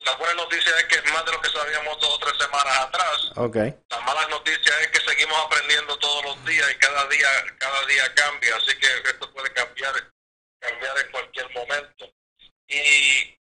la 0.00 0.14
buena 0.16 0.34
noticia 0.34 0.76
es 0.78 0.84
que 0.84 0.96
es 0.96 1.12
más 1.12 1.24
de 1.24 1.32
lo 1.32 1.40
que 1.40 1.48
sabíamos 1.48 2.00
dos 2.00 2.14
o 2.14 2.18
tres 2.18 2.36
semanas 2.38 2.78
atrás. 2.80 3.32
Okay. 3.36 3.74
La 3.88 4.00
mala 4.00 4.26
noticia 4.28 4.80
es 4.80 4.88
que 4.88 5.00
seguimos 5.00 5.38
aprendiendo 5.46 5.98
todos 5.98 6.24
los 6.24 6.44
días 6.44 6.70
y 6.70 6.74
cada 6.78 7.06
día, 7.08 7.28
cada 7.58 7.86
día 7.86 8.14
cambia, 8.14 8.56
así 8.56 8.76
que 8.78 8.86
esto 8.86 9.32
puede 9.32 9.52
cambiar, 9.52 9.94
cambiar 10.60 10.98
en 10.98 11.10
cualquier 11.10 11.50
momento. 11.52 12.12
Y, 12.68 13.38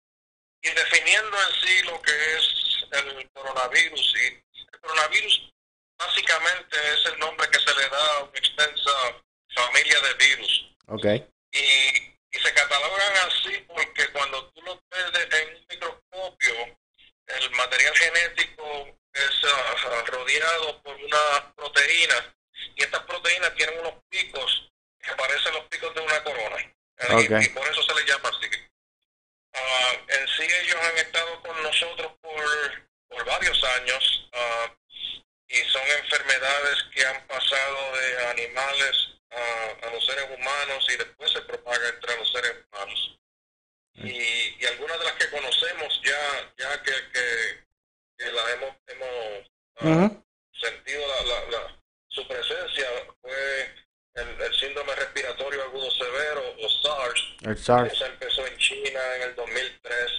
y 0.62 0.70
definiendo 0.76 1.38
en 1.38 1.54
sí 1.62 1.84
lo 1.84 2.02
que 2.02 2.36
es 2.38 2.48
el 2.92 3.30
coronavirus, 3.32 4.14
y 4.22 4.26
el 4.28 4.80
coronavirus 4.82 5.54
básicamente 5.98 6.78
es 6.94 7.06
el 7.08 7.20
nombre 7.20 7.50
que 7.50 7.60
se 7.60 7.74
le 7.76 7.90
da 7.90 8.16
a 8.18 8.24
una 8.24 8.40
extensa 8.40 8.92
familia 9.56 10.00
de 10.00 10.14
virus. 10.14 10.76
Okay. 10.88 11.28
Y 11.52 12.13
y 12.34 12.40
se 12.40 12.54
catalogan 12.54 13.14
así 13.28 13.58
porque 13.68 14.08
cuando 14.10 14.50
tú 14.52 14.62
lo 14.64 14.76
ves 14.90 15.40
en 15.40 15.56
un 15.56 15.66
microscopio, 15.70 16.78
el 17.28 17.52
material 17.52 17.96
genético 17.96 18.98
es 19.14 19.44
uh, 19.44 20.06
rodeado 20.08 20.82
por 20.82 20.96
una 20.96 21.54
proteína 21.56 22.36
y 22.76 22.84
estas 22.84 23.04
proteínas 23.04 23.54
tienen 23.56 23.80
unos 23.80 23.94
picos 24.10 24.72
que 25.00 25.14
parecen 25.16 25.54
los 25.54 25.66
picos 25.66 25.94
de 25.94 26.02
una 26.02 26.24
corona 26.24 26.74
okay. 26.98 27.28
y, 27.40 27.46
y, 27.46 27.50
por 27.50 27.68
eso 27.68 27.84
se 27.84 27.96
les 27.96 28.06
llama 28.06 28.30
así. 28.30 28.50
Uh, 29.54 30.12
en 30.12 30.28
sí 30.30 30.44
ellos 30.44 30.78
han 30.82 30.98
estado 30.98 31.42
con 31.44 31.62
nosotros 31.62 32.12
por, 32.20 32.88
por 33.10 33.26
varios 33.26 33.64
años 33.64 34.30
uh, 34.34 34.74
y 35.48 35.58
son 35.70 35.82
enfermedades 36.04 36.84
que 36.94 37.06
han 37.06 37.28
pasado 37.28 37.98
de 37.98 38.26
animales 38.28 39.10
a, 39.32 39.88
a, 39.88 39.92
los 39.92 40.06
seres 40.06 40.26
humanos 40.26 40.88
y 40.90 40.98
después 40.98 41.32
se 41.32 41.42
propaga 41.42 41.90
entre 41.90 42.18
los 42.18 42.32
seres 42.32 42.54
humanos. 42.72 43.20
Y, 43.96 44.56
y 44.60 44.66
algunas 44.66 44.98
de 45.00 45.06
las 45.06 45.14
que 45.14 45.30
conocemos 45.30 46.02
ya, 46.04 46.54
ya 46.58 46.84
que, 46.84 46.92
que, 47.12 47.64
que 48.18 48.32
las 48.32 48.50
hemos, 48.54 48.76
hemos 48.88 49.48
uh 49.82 49.86
-huh. 49.86 50.24
sentido 50.60 51.08
la, 51.08 51.24
la, 51.24 51.46
la, 51.52 51.82
su 52.08 52.28
presencia 52.28 52.88
fue 53.22 53.72
el, 54.16 54.42
el, 54.42 54.54
síndrome 54.56 54.96
respiratorio 54.96 55.64
agudo 55.64 55.92
severo 55.92 56.56
o 56.60 56.70
SARS. 56.70 57.36
El 57.44 57.58
SARS. 57.58 57.94
Eso 57.94 58.06
empezó 58.06 58.48
en 58.48 58.58
China 58.58 59.16
en 59.16 59.22
el 59.24 59.36
2003. 59.36 60.12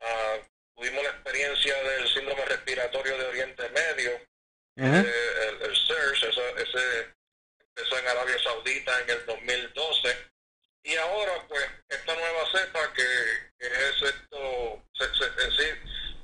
Uh, 0.00 0.44
tuvimos 0.76 1.04
la 1.04 1.10
experiencia 1.10 1.82
del 1.82 2.08
síndrome 2.08 2.44
respiratorio 2.44 3.18
de 3.18 3.24
Oriente 3.26 3.68
Medio, 3.70 4.12
uh 4.76 4.82
-huh. 4.82 5.04
eh, 5.06 5.48
el, 5.48 5.62
el 5.70 5.76
SARS, 5.76 6.22
ese, 6.24 6.62
ese 6.62 7.14
empezó 7.60 7.98
en 7.98 8.08
Arabia 8.08 8.38
Saudita 8.42 9.00
en 9.00 9.10
el 9.10 9.26
2012 9.26 10.32
y 10.84 10.96
ahora 10.96 11.32
pues 11.48 11.64
esta 11.88 12.14
nueva 12.14 12.50
cepa 12.50 12.92
que, 12.92 13.06
que 13.58 13.66
es 13.66 14.02
esto, 14.02 14.82
se, 14.92 15.04
se, 15.14 15.44
en 15.44 15.52
sí 15.56 15.68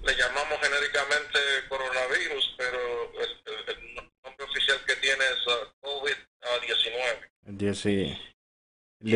le 0.02 0.14
llamamos 0.16 0.59
genéricamente 0.61 1.38
coronavirus, 1.69 2.55
pero 2.57 3.12
el, 3.21 3.43
el, 3.47 3.76
el 3.76 3.95
nombre 4.25 4.45
oficial 4.45 4.85
que 4.87 4.97
tiene 4.97 5.25
es 5.25 5.47
uh, 5.47 5.73
COVID-19. 5.81 7.31
Uh, 7.47 7.52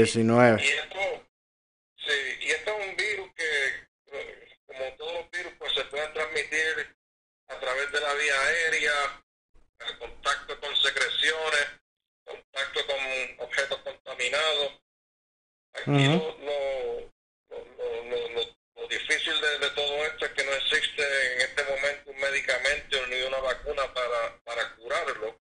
19. 0.02 0.62
Y, 0.62 0.66
y, 0.66 0.68
esto, 0.68 1.26
sí, 1.96 2.36
y 2.40 2.50
esto 2.50 2.70
es 2.78 2.88
un 2.88 2.96
virus 2.96 3.30
que, 3.34 3.88
como 4.66 4.96
todos 4.96 5.12
los 5.14 5.30
virus, 5.30 5.52
pues 5.58 5.72
se 5.74 5.84
pueden 5.84 6.12
transmitir 6.12 6.96
a 7.48 7.58
través 7.60 7.92
de 7.92 8.00
la 8.00 8.14
vía 8.14 8.40
aérea, 8.40 9.24
el 9.86 9.98
contacto 9.98 10.60
con 10.60 10.76
secreciones, 10.76 11.66
contacto 12.24 12.86
con 12.86 13.46
objetos 13.46 13.78
contaminados. 13.80 14.72
Aquí 15.74 15.90
uh 15.90 15.94
-huh. 15.94 16.38
lo, 16.44 17.10
lo, 17.48 18.04
lo, 18.04 18.28
lo, 18.28 18.88
difícil 18.88 19.40
de, 19.40 19.58
de, 19.58 19.70
todo 19.70 20.04
esto 20.04 20.26
es 20.26 20.32
que 20.32 20.44
no 20.44 20.52
existe 20.52 21.02
en 21.34 21.40
este 21.40 21.64
momento 21.64 22.10
un 22.10 22.20
medicamento 22.20 23.06
ni 23.06 23.22
una 23.22 23.38
vacuna 23.38 23.94
para, 23.94 24.38
para 24.44 24.74
curarlo. 24.76 25.40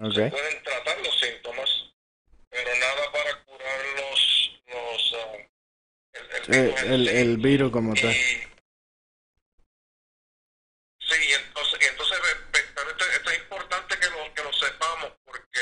Okay. 0.00 0.24
Se 0.24 0.30
pueden 0.30 0.62
tratar 0.62 0.98
los 0.98 1.20
síntomas, 1.20 1.70
pero 2.48 2.74
nada 2.76 3.12
para 3.12 3.44
curar 3.44 3.80
los... 3.96 4.60
los 4.66 5.12
uh, 5.12 5.50
el, 6.12 6.26
el, 6.34 6.46
virus 6.48 6.82
el, 6.82 7.08
sí. 7.08 7.16
el, 7.16 7.36
virus 7.36 7.70
como 7.70 7.94
y, 7.94 8.00
tal. 8.00 8.12
Sí, 11.10 11.32
entonces, 11.32 11.78
entonces 11.90 12.18
pero 12.74 12.90
esto, 12.90 13.04
esto 13.04 13.30
es 13.30 13.38
importante 13.38 13.98
que 13.98 14.06
lo, 14.10 14.34
que 14.34 14.42
lo 14.42 14.52
sepamos 14.52 15.12
porque 15.24 15.60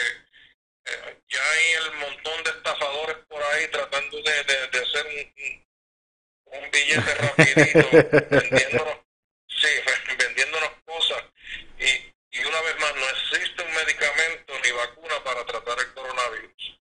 eh, 0.86 1.20
ya 1.28 1.42
hay 1.50 1.72
el 1.84 1.92
montón 1.96 2.44
de 2.44 2.50
estafadores 2.50 3.16
por 3.28 3.42
ahí 3.42 3.66
tratando 3.68 4.16
de, 4.22 4.44
de, 4.44 4.68
de 4.68 4.78
hacer 4.78 5.06
un, 5.06 5.66
un, 6.58 6.70
billete 6.70 7.14
rapidito, 7.14 7.57
vendiéndonos, 7.74 8.98
sí, 9.48 9.68
vendiéndonos 10.18 10.70
cosas. 10.84 11.24
Y, 11.78 12.38
y 12.38 12.44
una 12.44 12.60
vez 12.62 12.80
más, 12.80 12.94
no 12.94 13.08
existe 13.08 13.62
un 13.62 13.74
medicamento 13.74 14.52
ni 14.64 14.70
vacuna 14.72 15.14
para 15.24 15.44
tratar 15.44 15.78
el 15.78 15.94
coronavirus. 15.94 16.80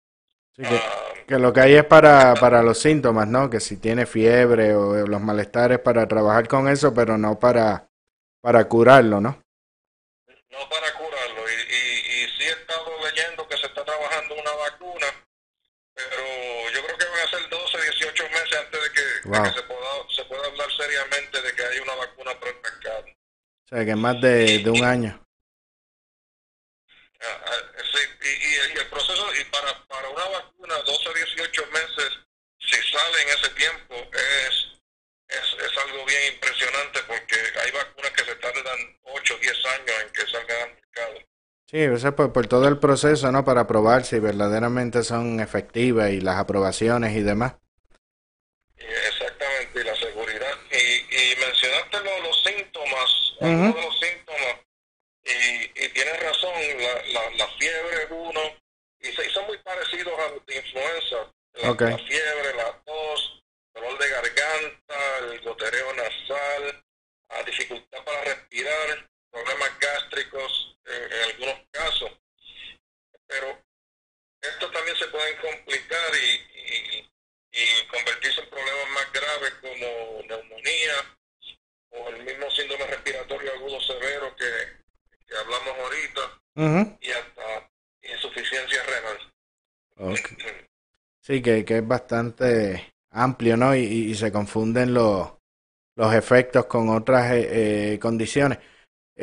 Sí, 0.55 0.63
que, 0.63 0.75
uh, 0.75 1.25
Que 1.27 1.39
lo 1.39 1.53
que 1.53 1.61
hay 1.61 1.75
es 1.75 1.85
para, 1.85 2.35
para 2.35 2.61
los 2.61 2.79
síntomas, 2.79 3.27
¿no? 3.27 3.49
Que 3.49 3.59
si 3.59 3.77
tiene 3.77 4.05
fiebre 4.05 4.75
o 4.75 5.07
los 5.07 5.21
malestares 5.21 5.79
para 5.79 6.07
trabajar 6.07 6.47
con 6.47 6.67
eso, 6.67 6.93
pero 6.93 7.17
no 7.17 7.39
para, 7.39 7.89
para 8.41 8.67
curarlo, 8.67 9.21
¿no? 9.21 9.41
No 10.49 10.69
para 10.69 10.93
curarlo. 10.93 11.41
Y, 11.49 11.53
y, 11.53 12.23
y 12.23 12.27
sí 12.37 12.43
he 12.43 12.51
estado 12.51 12.91
leyendo 13.01 13.47
que 13.47 13.57
se 13.57 13.67
está 13.67 13.85
trabajando 13.85 14.35
una 14.35 14.51
vacuna, 14.51 15.07
pero 15.93 16.23
yo 16.73 16.83
creo 16.85 16.97
que 16.97 17.05
van 17.05 17.19
a 17.21 17.29
ser 17.29 17.49
12, 17.49 17.77
18 17.91 18.23
meses 18.29 18.59
antes 18.59 18.83
de 18.83 18.89
que, 18.91 19.29
de 19.29 19.43
que 19.43 19.55
se, 19.55 19.63
pueda, 19.63 19.80
pueda 20.31 20.47
hablar 20.47 20.71
seriamente 20.71 21.41
de 21.41 21.53
que 21.53 21.61
hay 21.61 21.79
una 21.79 21.95
vacuna 21.95 22.39
para 22.39 22.51
el 22.51 22.61
mercado. 22.61 23.05
O 23.05 23.67
sea, 23.67 23.85
que 23.85 23.95
más 23.97 24.21
de, 24.21 24.59
de 24.59 24.69
un 24.69 24.83
año. 24.83 25.27
Ah, 27.19 27.41
ah, 27.45 27.83
sí, 27.91 27.99
y, 28.23 28.29
y, 28.29 28.75
y 28.75 28.79
el 28.79 28.89
proceso, 28.89 29.27
y 29.39 29.43
para, 29.51 29.85
para 29.87 30.07
una 30.07 30.25
vacuna, 30.39 30.75
12 30.85 31.09
o 31.09 31.13
18 31.13 31.67
meses, 31.67 32.09
si 32.59 32.77
sale 32.91 33.21
en 33.23 33.29
ese 33.29 33.49
tiempo, 33.49 33.95
es, 33.95 34.79
es, 35.27 35.65
es 35.65 35.77
algo 35.85 36.05
bien 36.05 36.33
impresionante 36.33 36.99
porque 37.07 37.35
hay 37.63 37.71
vacunas 37.71 38.11
que 38.11 38.23
se 38.23 38.35
tardan 38.35 38.99
8 39.03 39.35
o 39.35 39.37
10 39.37 39.65
años 39.65 39.95
en 40.01 40.09
que 40.13 40.31
salgan 40.31 40.61
al 40.61 40.75
mercado. 40.75 41.19
Sí, 41.69 41.77
eso 41.77 42.07
es 42.07 42.13
por, 42.13 42.31
por 42.31 42.47
todo 42.47 42.69
el 42.69 42.79
proceso, 42.79 43.31
¿no? 43.33 43.43
Para 43.43 43.67
probar 43.67 44.05
si 44.05 44.17
verdaderamente 44.19 45.03
son 45.03 45.41
efectivas 45.41 46.11
y 46.11 46.21
las 46.21 46.37
aprobaciones 46.37 47.15
y 47.17 47.21
demás. 47.21 47.55
Y 48.77 48.83
exactamente, 48.83 49.79
y 49.79 49.83
la 49.83 49.95
seguridad. 49.95 50.57
Y, 50.71 51.15
y 51.15 51.35
mencionaste 51.39 51.99
lo, 52.01 52.19
los 52.23 52.43
de 53.47 53.81
los 53.81 53.99
síntomas, 53.99 54.55
y, 55.23 55.63
y 55.85 55.89
tienes 55.89 56.19
razón, 56.23 56.53
la, 56.79 57.01
la, 57.07 57.29
la 57.31 57.47
fiebre 57.57 58.03
es 58.03 58.07
uno, 58.11 58.41
y, 58.99 59.11
se- 59.11 59.27
y 59.27 59.29
son 59.31 59.45
muy 59.47 59.57
parecidos 59.59 60.19
a 60.19 60.27
los 60.29 60.45
de 60.45 60.55
influenza. 60.57 61.33
La, 61.53 61.75
fiebre, 61.97 62.53
la 62.55 62.81
tos, 62.85 63.43
dolor 63.73 63.97
de 63.99 64.09
garganta, 64.09 65.17
el 65.19 65.41
gotereo 65.41 65.93
nasal, 65.93 66.83
la 67.29 67.43
dificultad 67.43 68.03
para 68.05 68.23
respirar, 68.23 69.09
problemas 69.29 69.79
gástricos 69.79 70.77
en, 70.85 71.03
en 71.11 71.23
algunos 71.23 71.55
casos. 71.71 72.11
Pero 73.27 73.61
estos 74.41 74.71
también 74.71 74.95
se 74.97 75.07
pueden 75.07 75.37
complicar 75.37 76.11
y, 76.15 76.35
y, 76.59 77.11
y 77.51 77.87
convertirse 77.87 78.41
en 78.41 78.49
problemas 78.49 78.89
más 78.89 79.11
graves 79.11 79.53
como 79.61 80.23
neumonía 80.27 81.17
o 81.91 82.09
el 82.09 82.23
mismo 82.23 82.49
síndrome 82.51 82.85
respiratorio 82.87 83.51
agudo 83.53 83.79
severo 83.81 84.35
que, 84.35 84.45
que 85.27 85.35
hablamos 85.37 85.79
ahorita 85.79 86.21
y 87.01 87.11
hasta 87.11 87.69
insuficiencia 88.03 88.81
renal. 88.83 89.17
Sí, 91.23 91.39
que, 91.41 91.63
que 91.63 91.77
es 91.77 91.87
bastante 91.87 92.93
amplio, 93.11 93.55
¿no? 93.55 93.75
Y, 93.75 93.81
y- 93.81 94.11
y 94.11 94.15
se 94.15 94.31
confunden 94.31 94.91
los, 94.93 95.33
los 95.95 96.13
efectos 96.15 96.65
con 96.65 96.89
otras 96.89 97.31
eh, 97.33 97.93
eh, 97.93 97.99
condiciones. 97.99 98.57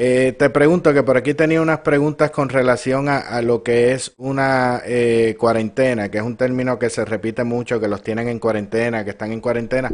Eh, 0.00 0.33
te 0.38 0.49
pregunto 0.50 0.95
que 0.95 1.02
por 1.02 1.17
aquí 1.17 1.35
tenía 1.35 1.61
unas 1.61 1.81
preguntas 1.81 2.31
con 2.31 2.49
relación 2.49 3.09
a, 3.09 3.43
lo 3.43 3.64
que 3.64 3.90
es 3.93 4.14
una 4.17 4.81
eh, 4.87 5.35
cuarentena, 5.37 6.09
que 6.09 6.19
es 6.19 6.23
un 6.25 6.37
término 6.37 6.78
que 6.78 6.88
se 6.88 7.05
repite 7.05 7.43
mucho, 7.43 7.81
que 7.81 7.88
los 7.88 8.00
tienen 8.00 8.28
en 8.28 8.38
cuarentena, 8.38 9.02
que 9.05 9.11
están 9.11 9.33
en 9.33 9.40
cuarentena, 9.40 9.90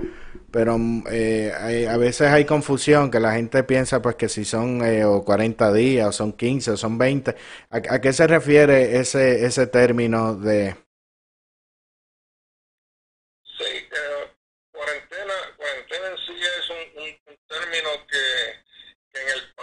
pero 0.51 0.77
mm, 0.77 1.05
eh, 1.11 1.87
a 1.89 1.97
veces 1.97 2.29
hay 2.29 2.45
confusión, 2.45 3.11
que 3.11 3.19
la 3.19 3.33
gente 3.33 3.65
piensa 3.65 4.03
pues 4.03 4.17
que 4.17 4.29
si 4.29 4.45
son 4.45 4.85
eh, 4.85 5.07
o 5.07 5.25
40 5.25 5.73
días, 5.73 6.07
o 6.09 6.13
son 6.13 6.35
15, 6.35 6.73
o 6.73 6.77
son 6.77 6.99
20. 6.99 7.35
¿A, 7.71 7.77
a 7.77 8.01
qué 8.03 8.13
se 8.13 8.27
refiere 8.27 8.99
ese, 8.99 9.47
ese 9.47 9.67
término 9.69 10.35
de... 10.37 10.77
Sí, 13.57 13.65
eh, 13.65 14.29
cuarentena, 14.71 15.33
cuarentena 15.57 16.09
en 16.11 16.17
sí 16.19 16.35
es 16.37 16.69
un, 16.69 17.03
un- 17.05 17.19
un 17.33 17.37
término 17.49 17.89
que, 18.07 18.25
que 19.13 19.21
en 19.23 19.29
el 19.29 19.55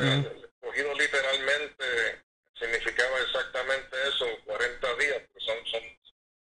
eh, 0.00 0.48
cogido 0.60 0.94
literalmente, 0.94 2.22
significaba 2.54 3.18
exactamente 3.20 3.96
eso, 4.08 4.26
40 4.44 4.94
días, 4.96 5.22
porque 5.32 5.44
son, 5.44 5.66
son 5.66 5.82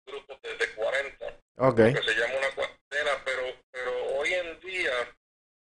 grupos 0.06 0.42
de, 0.42 0.58
de 0.58 0.74
40, 0.74 1.40
Ok, 1.58 1.78
que 1.78 2.02
se 2.04 2.16
llama 2.16 2.36
una 2.38 2.52
cuarentena, 2.56 3.22
pero, 3.26 3.44
pero 3.72 4.06
hoy 4.16 4.34
en 4.34 4.60
día, 4.62 5.16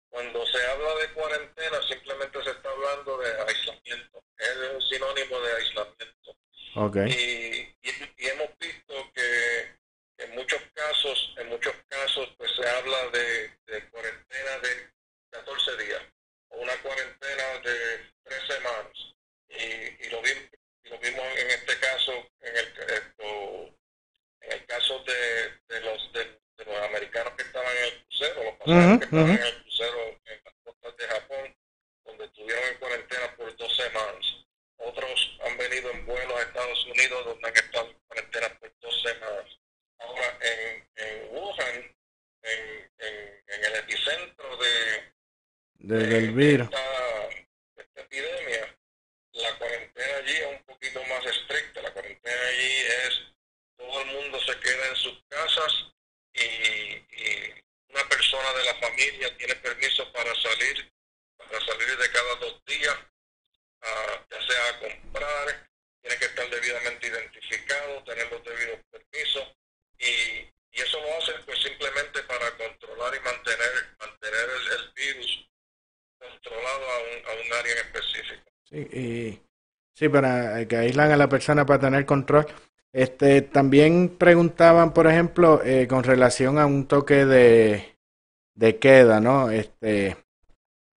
cuando 0.09 0.45
se 0.47 0.65
habla 0.67 0.95
de 0.95 1.13
cuarentena, 1.13 1.81
simplemente 1.87 2.43
se 2.43 2.51
está 2.51 2.69
hablando 2.69 3.17
de 3.17 3.41
aislamiento, 3.41 4.23
es 4.37 4.55
un 4.73 4.81
sinónimo 4.81 5.39
de 5.41 5.53
aislamiento. 5.53 6.35
Ok, 6.75 6.95
y, 7.07 7.11
y- 7.11 8.13
y 8.17 8.27
hemos 8.27 8.49
visto 8.59 9.11
que 9.13 9.75
en 10.19 10.35
muchos 10.35 10.61
casos, 10.73 11.33
en 11.37 11.47
muchos 11.49 11.73
casos, 11.89 12.29
pues 12.37 12.51
se 12.55 12.67
habla 12.67 13.07
de, 13.09 13.57
de 13.65 13.89
cuarentena 13.89 14.57
de 14.59 14.89
14 15.31 15.77
días 15.77 16.01
o 16.49 16.57
una 16.59 16.75
cuarentena 16.81 17.43
de 17.63 18.11
tres 18.23 18.41
semanas 18.47 18.91
y, 19.49 20.05
y 20.05 20.09
lo 20.09 20.21
vimos 20.21 20.43
y 20.83 20.89
lo 20.89 20.99
vimos 20.99 21.25
en 21.37 21.51
este 21.51 21.79
caso 21.79 22.11
en 22.41 22.57
el 22.57 22.67
esto, 22.67 23.75
en 24.41 24.51
el 24.51 24.65
caso 24.65 25.03
de, 25.03 25.59
de 25.69 25.81
los 25.81 26.13
de, 26.13 26.23
de 26.57 26.65
los 26.65 26.75
americanos 26.83 27.33
que 27.35 27.43
estaban 27.43 27.77
en 27.77 27.83
el 27.83 28.03
crucero 28.05 28.43
los 28.43 28.55
pasajeros 28.55 28.89
Ujú, 28.89 28.99
que 28.99 29.05
estaban 29.05 29.25
ujú. 29.31 29.33
en 29.41 29.47
el 29.47 29.61
crucero 29.63 30.19
en 30.25 30.41
las 30.45 30.53
costas 30.63 30.97
de 30.97 31.07
Japón 31.07 31.55
donde 32.05 32.25
estuvieron 32.25 32.63
en 32.67 32.77
cuarentena 32.77 33.35
por 33.37 33.55
dos 33.57 33.75
semanas 33.77 34.35
otros 34.77 35.37
han 35.45 35.57
venido 35.57 35.91
en 35.91 36.05
vuelos 36.05 36.37
a 36.39 36.41
Estados 36.43 36.85
Unidos 36.87 37.25
donde 37.25 37.47
han 37.47 37.55
estado 37.55 37.89
en 37.89 37.99
cuarentena 38.07 38.59
por 38.59 38.73
dos 38.79 39.01
semanas. 39.03 39.59
Ahora, 39.99 40.37
en, 40.41 40.89
en 40.95 41.27
Wuhan, 41.35 41.95
en, 42.43 42.91
en, 42.99 43.43
en 43.47 43.65
el 43.65 43.75
epicentro 43.75 44.55
de, 44.55 45.13
desde 45.79 46.07
de- 46.07 46.17
el 46.17 46.25
de 46.27 46.31
virus. 46.31 46.69
esta, 46.69 47.27
de 47.75 47.83
esta 47.83 48.01
epidemia, 48.01 48.77
la 49.33 49.57
cuarentena 49.57 50.15
allí 50.17 50.31
es 50.31 50.45
un 50.47 50.63
poquito 50.63 51.03
más 51.03 51.25
estricta. 51.25 51.81
La 51.81 51.91
cuarentena 51.91 52.41
allí 52.47 52.73
es 53.05 53.21
todo 53.77 54.01
el 54.01 54.07
mundo 54.07 54.39
se 54.45 54.57
queda 54.61 54.87
en 54.87 54.95
sus 54.95 55.21
casas 55.27 55.91
y, 56.33 56.39
y 56.41 57.53
una 57.89 58.07
persona 58.07 58.53
de 58.53 58.63
la 58.63 58.75
familia 58.75 59.37
tiene 59.37 59.55
permiso 59.55 60.09
para 60.13 60.33
salir, 60.35 60.89
para 61.37 61.59
salir 61.65 61.97
de 61.97 62.11
cada 62.11 62.35
dos 62.35 62.63
días 62.65 62.97
a- 63.81 64.25
ya 64.29 64.41
sea 64.47 64.69
a 64.69 64.79
comprar, 64.79 65.69
tiene 66.01 66.17
que 66.17 66.25
estar 66.25 66.49
debidamente 66.49 67.07
identificado, 67.07 68.03
tener 68.03 68.29
los 68.31 68.43
debidos 68.43 68.79
permisos 68.91 69.55
y, 69.97 70.05
y 70.71 70.81
eso 70.81 70.99
lo 71.01 71.17
hacen 71.17 71.35
pues 71.45 71.59
simplemente 71.61 72.21
para 72.23 72.51
controlar 72.57 73.15
y 73.15 73.19
mantener 73.21 73.71
mantener 73.99 74.49
el, 74.49 74.71
el 74.79 74.91
virus 74.93 75.49
controlado 76.17 76.91
a 76.91 76.99
un, 76.99 77.25
a 77.27 77.31
un 77.45 77.53
área 77.53 77.71
en 77.73 77.77
específico. 77.79 78.51
Sí, 78.69 78.77
y, 78.91 79.41
sí, 79.95 80.09
para 80.09 80.58
que 80.69 80.77
aíslan 80.77 81.11
a 81.11 81.17
la 81.17 81.29
persona 81.29 81.65
para 81.67 81.81
tener 81.81 82.07
control. 82.07 82.47
Este, 82.93 83.41
también 83.43 84.15
preguntaban, 84.17 84.93
por 84.93 85.07
ejemplo, 85.07 85.61
eh, 85.65 85.87
con 85.89 86.03
relación 86.05 86.59
a 86.59 86.67
un 86.67 86.87
toque 86.87 87.25
de, 87.25 87.97
de 88.55 88.79
queda, 88.79 89.19
¿no? 89.21 89.51
Este, 89.51 90.17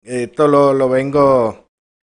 esto 0.02 0.48
lo, 0.48 0.72
lo 0.74 0.88
vengo, 0.88 1.68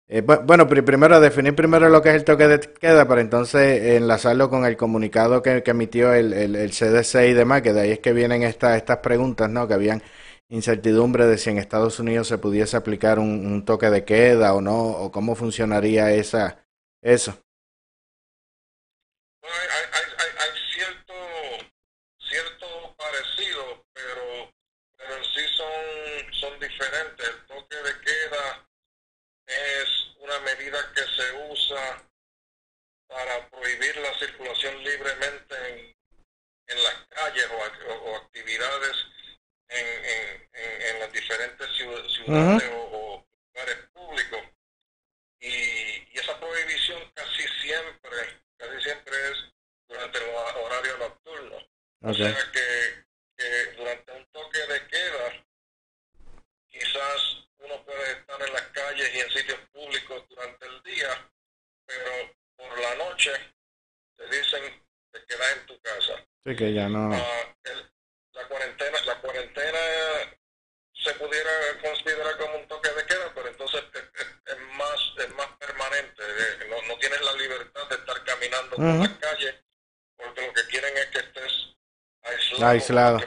eh, 0.08 0.24
bu- 0.26 0.46
bueno, 0.46 0.68
pri- 0.68 0.82
primero 0.84 1.20
definir 1.20 1.56
primero 1.56 1.90
lo 1.90 2.02
que 2.02 2.10
es 2.10 2.16
el 2.16 2.24
toque 2.26 2.48
de 2.48 2.60
queda, 2.60 3.08
para 3.08 3.22
entonces 3.22 3.84
enlazarlo 3.98 4.50
con 4.50 4.66
el 4.66 4.78
comunicado 4.78 5.42
que, 5.42 5.64
emitió 5.66 6.14
el, 6.14 6.34
el, 6.34 6.56
el 6.56 6.74
CDC 6.74 7.30
y 7.30 7.34
demás, 7.34 7.62
que 7.64 7.74
de 7.74 7.82
ahí 7.82 7.92
es 7.92 8.00
que 8.00 8.14
vienen 8.14 8.44
estas 8.44 8.78
estas 8.78 9.00
preguntas, 9.00 9.50
¿no? 9.50 9.68
Que 9.68 9.76
habían 9.76 10.04
incertidumbre 10.50 11.28
de 11.28 11.38
si 11.38 11.50
en 11.52 11.60
Estados 11.60 12.00
Unidos 12.00 12.28
se 12.28 12.38
pudiese 12.38 12.78
aplicar 12.78 13.20
un, 13.20 13.46
un 13.48 13.66
toque 13.66 13.90
de 13.90 14.06
queda 14.06 14.54
o 14.54 14.62
no, 14.62 14.78
o 14.92 15.12
cómo 15.12 15.36
funcionaría 15.36 16.12
esa, 16.14 16.66
eso. 17.02 17.36
Hay, 19.48 19.68
hay, 19.94 20.04
hay, 20.18 20.32
hay- 20.40 20.72
cierto, 20.74 21.14
cierto 22.30 22.96
parecido, 22.98 23.86
pero, 23.94 24.54
pero 24.98 25.16
en 25.18 25.24
sí 25.26 25.48
son, 25.56 26.34
son 26.34 26.60
diferentes. 26.60 27.28
El 27.28 27.46
toque 27.48 27.76
de 27.78 28.02
queda 28.02 28.68
es 29.48 29.90
una 30.20 30.40
medida 30.40 30.94
que 30.94 31.02
se 31.02 31.32
usa 31.52 32.04
para 33.08 33.50
prohibir 33.50 33.96
la 33.98 34.18
circulación 34.20 34.84
libremente 34.84 35.56
en, 35.70 35.96
en 36.68 36.84
las 36.84 36.96
calles 37.10 37.48
o, 37.52 37.92
o- 37.94 38.12
o 38.12 38.16
actividades 38.18 38.98
en, 39.70 39.88
en, 39.88 40.50
en, 40.54 40.82
en 40.82 41.00
las 41.00 41.12
diferentes 41.14 41.68
ciu- 41.72 42.10
ciudades 42.10 42.64
o, 42.74 42.78
o 42.92 43.28
lugares 43.54 43.78
públicos. 43.94 44.42
Y, 45.40 45.48
y 45.48 46.12
esa 46.16 46.40
prohibición 46.40 47.12
casi 47.14 47.44
siempre, 47.62 48.42
casi 48.66 48.84
siempre 48.84 49.16
es 49.32 49.38
durante 49.88 50.18
el 50.18 50.24
hor- 50.36 50.56
horario 50.64 50.98
nocturno. 50.98 51.58
O 52.02 52.14
sea 52.14 52.36
que, 52.52 53.06
que 53.38 53.72
durante 53.78 54.12
un 54.12 54.26
toque 54.32 54.60
de 54.60 54.88
queda, 54.88 55.46
quizás 56.70 57.48
uno 57.60 57.84
puede 57.86 58.12
estar 58.12 58.42
en 58.42 58.54
las 58.54 58.62
calles 58.70 59.14
y 59.14 59.20
en 59.20 59.30
sitios 59.32 59.60
públicos 59.74 60.24
durante 60.30 60.66
el 60.68 60.82
día, 60.84 61.30
pero 61.86 62.12
por 62.56 62.80
la 62.80 62.96
noche 62.96 63.32
te 64.18 64.26
dicen 64.28 64.84
te 65.12 65.26
quedas 65.26 65.58
en 65.58 65.66
tu 65.66 65.80
casa. 65.82 66.26
Sí, 66.46 66.56
que 66.56 66.74
ya 66.74 66.88
no. 66.90 67.14
Ah, 67.14 67.56
el- 67.64 67.92
la 68.34 68.48
cuarentena, 68.48 69.02
la 69.06 69.22
cuarentena 69.22 69.80
se 70.94 71.14
pudiera 71.16 71.52
considerar 71.82 72.38
como 72.38 72.58
un 72.58 72.68
toque 72.68 72.90
de 72.90 73.06
queda, 73.06 73.15
No, 76.70 76.88
no 76.88 77.00
tienes 77.00 77.22
la 77.22 77.34
libertad 77.34 77.82
de 77.90 77.96
estar 77.96 78.24
caminando 78.24 78.76
por 78.76 78.86
Ujú. 78.86 78.98
las 79.00 79.10
calles, 79.20 79.56
porque 80.18 80.48
lo 80.48 80.54
que 80.54 80.62
quieren 80.70 80.98
es 80.98 81.06
que 81.08 81.20
estés 81.20 81.76
aislado. 82.24 82.72
Aislado. 82.72 83.18
que. 83.20 83.26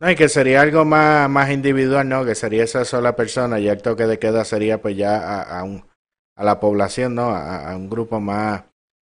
No, 0.00 0.10
y 0.10 0.16
que 0.16 0.28
sería 0.28 0.60
algo 0.60 0.84
más, 0.84 1.30
más 1.30 1.50
individual, 1.50 2.08
¿no? 2.08 2.24
Que 2.24 2.34
sería 2.34 2.64
esa 2.64 2.84
sola 2.84 3.14
persona 3.14 3.58
y 3.60 3.68
el 3.68 3.80
toque 3.80 4.06
de 4.06 4.18
queda 4.18 4.44
sería 4.44 4.82
pues 4.82 4.96
ya 4.96 5.16
a, 5.16 5.60
a, 5.60 5.62
un, 5.62 5.88
a 6.36 6.44
la 6.44 6.58
población, 6.58 7.14
¿no? 7.14 7.30
A, 7.30 7.70
a 7.70 7.76
un 7.76 7.88
grupo 7.88 8.20
más, 8.20 8.64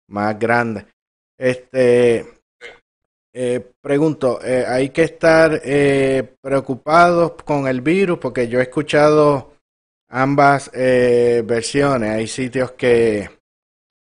más 0.09 0.39
grande. 0.39 0.87
Este, 1.39 2.41
eh, 3.33 3.73
pregunto, 3.83 4.39
eh, 4.43 4.65
¿hay 4.67 4.91
que 4.91 5.03
estar 5.03 5.61
eh, 5.65 6.37
preocupados 6.41 7.33
con 7.45 7.67
el 7.69 7.81
virus? 7.81 8.19
Porque 8.19 8.49
yo 8.49 8.61
he 8.61 8.63
escuchado 8.63 9.56
ambas 10.09 10.71
eh, 10.75 11.43
versiones. 11.45 12.11
Hay 12.13 12.27
sitios 12.27 12.73
que, 12.73 13.31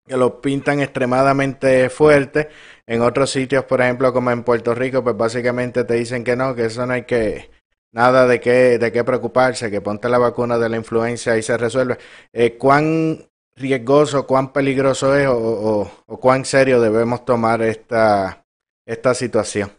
que 0.07 0.17
lo 0.17 0.41
pintan 0.41 0.81
extremadamente 0.81 1.89
fuerte. 1.89 2.49
En 2.87 3.01
otros 3.01 3.31
sitios, 3.31 3.65
por 3.65 3.81
ejemplo, 3.81 4.13
como 4.13 4.31
en 4.31 4.43
Puerto 4.43 4.75
Rico, 4.75 5.03
pues 5.03 5.17
básicamente 5.17 5.83
te 5.85 5.95
dicen 5.95 6.23
que 6.23 6.35
no, 6.35 6.55
que 6.55 6.65
eso 6.65 6.85
no 6.85 6.93
hay 6.93 7.03
que 7.05 7.51
nada 7.93 8.27
de 8.27 8.39
qué 8.39 8.77
de 8.77 8.91
qué 8.91 9.03
preocuparse, 9.03 9.71
que 9.71 9.81
ponte 9.81 10.09
la 10.09 10.17
vacuna 10.19 10.57
de 10.59 10.69
la 10.69 10.77
influenza 10.77 11.37
y 11.37 11.43
se 11.43 11.57
resuelve. 11.57 11.97
Eh, 12.33 12.57
¿Cuán 12.57 13.27
riesgoso, 13.55 14.27
cuán 14.27 14.51
peligroso 14.53 15.15
es 15.17 15.27
o, 15.27 15.91
o 16.07 16.19
cuán 16.19 16.45
serio 16.45 16.81
debemos 16.81 17.25
tomar 17.25 17.61
esta 17.61 18.45
esta 18.85 19.13
situación? 19.15 19.71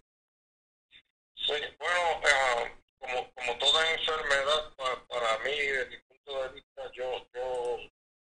Sí, 1.37 1.53
bueno, 1.79 2.21
ah, 2.25 2.65
como, 2.99 3.31
como 3.35 3.59
toda 3.59 3.93
enfermedad, 3.93 4.75
pa- 4.77 5.07
para 5.09 5.39
mí, 5.45 5.51
desde 5.51 5.91
mi 5.91 5.97
punto 6.09 6.43
de 6.43 6.49
vista, 6.55 6.83
yo, 6.93 7.05
yo 7.35 7.79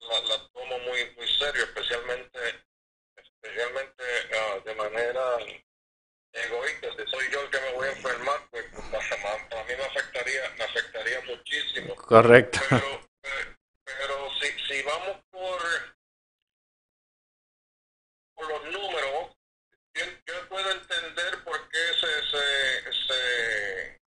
la, 0.09 0.19
la 0.29 0.47
tomo 0.53 0.77
muy, 0.79 0.99
muy 1.17 1.27
serio, 1.27 1.63
especialmente, 1.63 2.39
especialmente 3.17 4.03
ah, 4.39 4.59
de 4.65 4.75
manera 4.75 5.12
egoísta. 6.33 6.87
Si 6.97 7.11
soy 7.11 7.31
yo 7.31 7.41
el 7.41 7.49
que 7.49 7.59
me 7.61 7.71
voy 7.73 7.87
a 7.87 7.91
enfermar, 7.91 8.49
pues 8.49 8.65
para, 8.91 9.49
para 9.49 9.63
mí 9.63 9.73
me 9.77 9.83
afectaría, 9.85 10.49
me 10.57 10.63
afectaría 10.63 11.21
muchísimo. 11.21 11.95
Correcto. 11.95 12.59
Pero, 12.69 13.09
pero, 13.21 13.57
pero 13.83 14.29
si, 14.39 14.59
si 14.67 14.81
vamos 14.83 15.17
por, 15.31 15.61
por 18.35 18.47
los 18.49 18.63
números, 18.71 19.35
yo, 19.93 20.05
yo 20.25 20.49
puedo 20.49 20.71
entender 20.71 21.43
por 21.43 21.69
qué 21.69 21.93
se, 21.99 22.31
se, 22.31 22.93
se, 23.07 24.01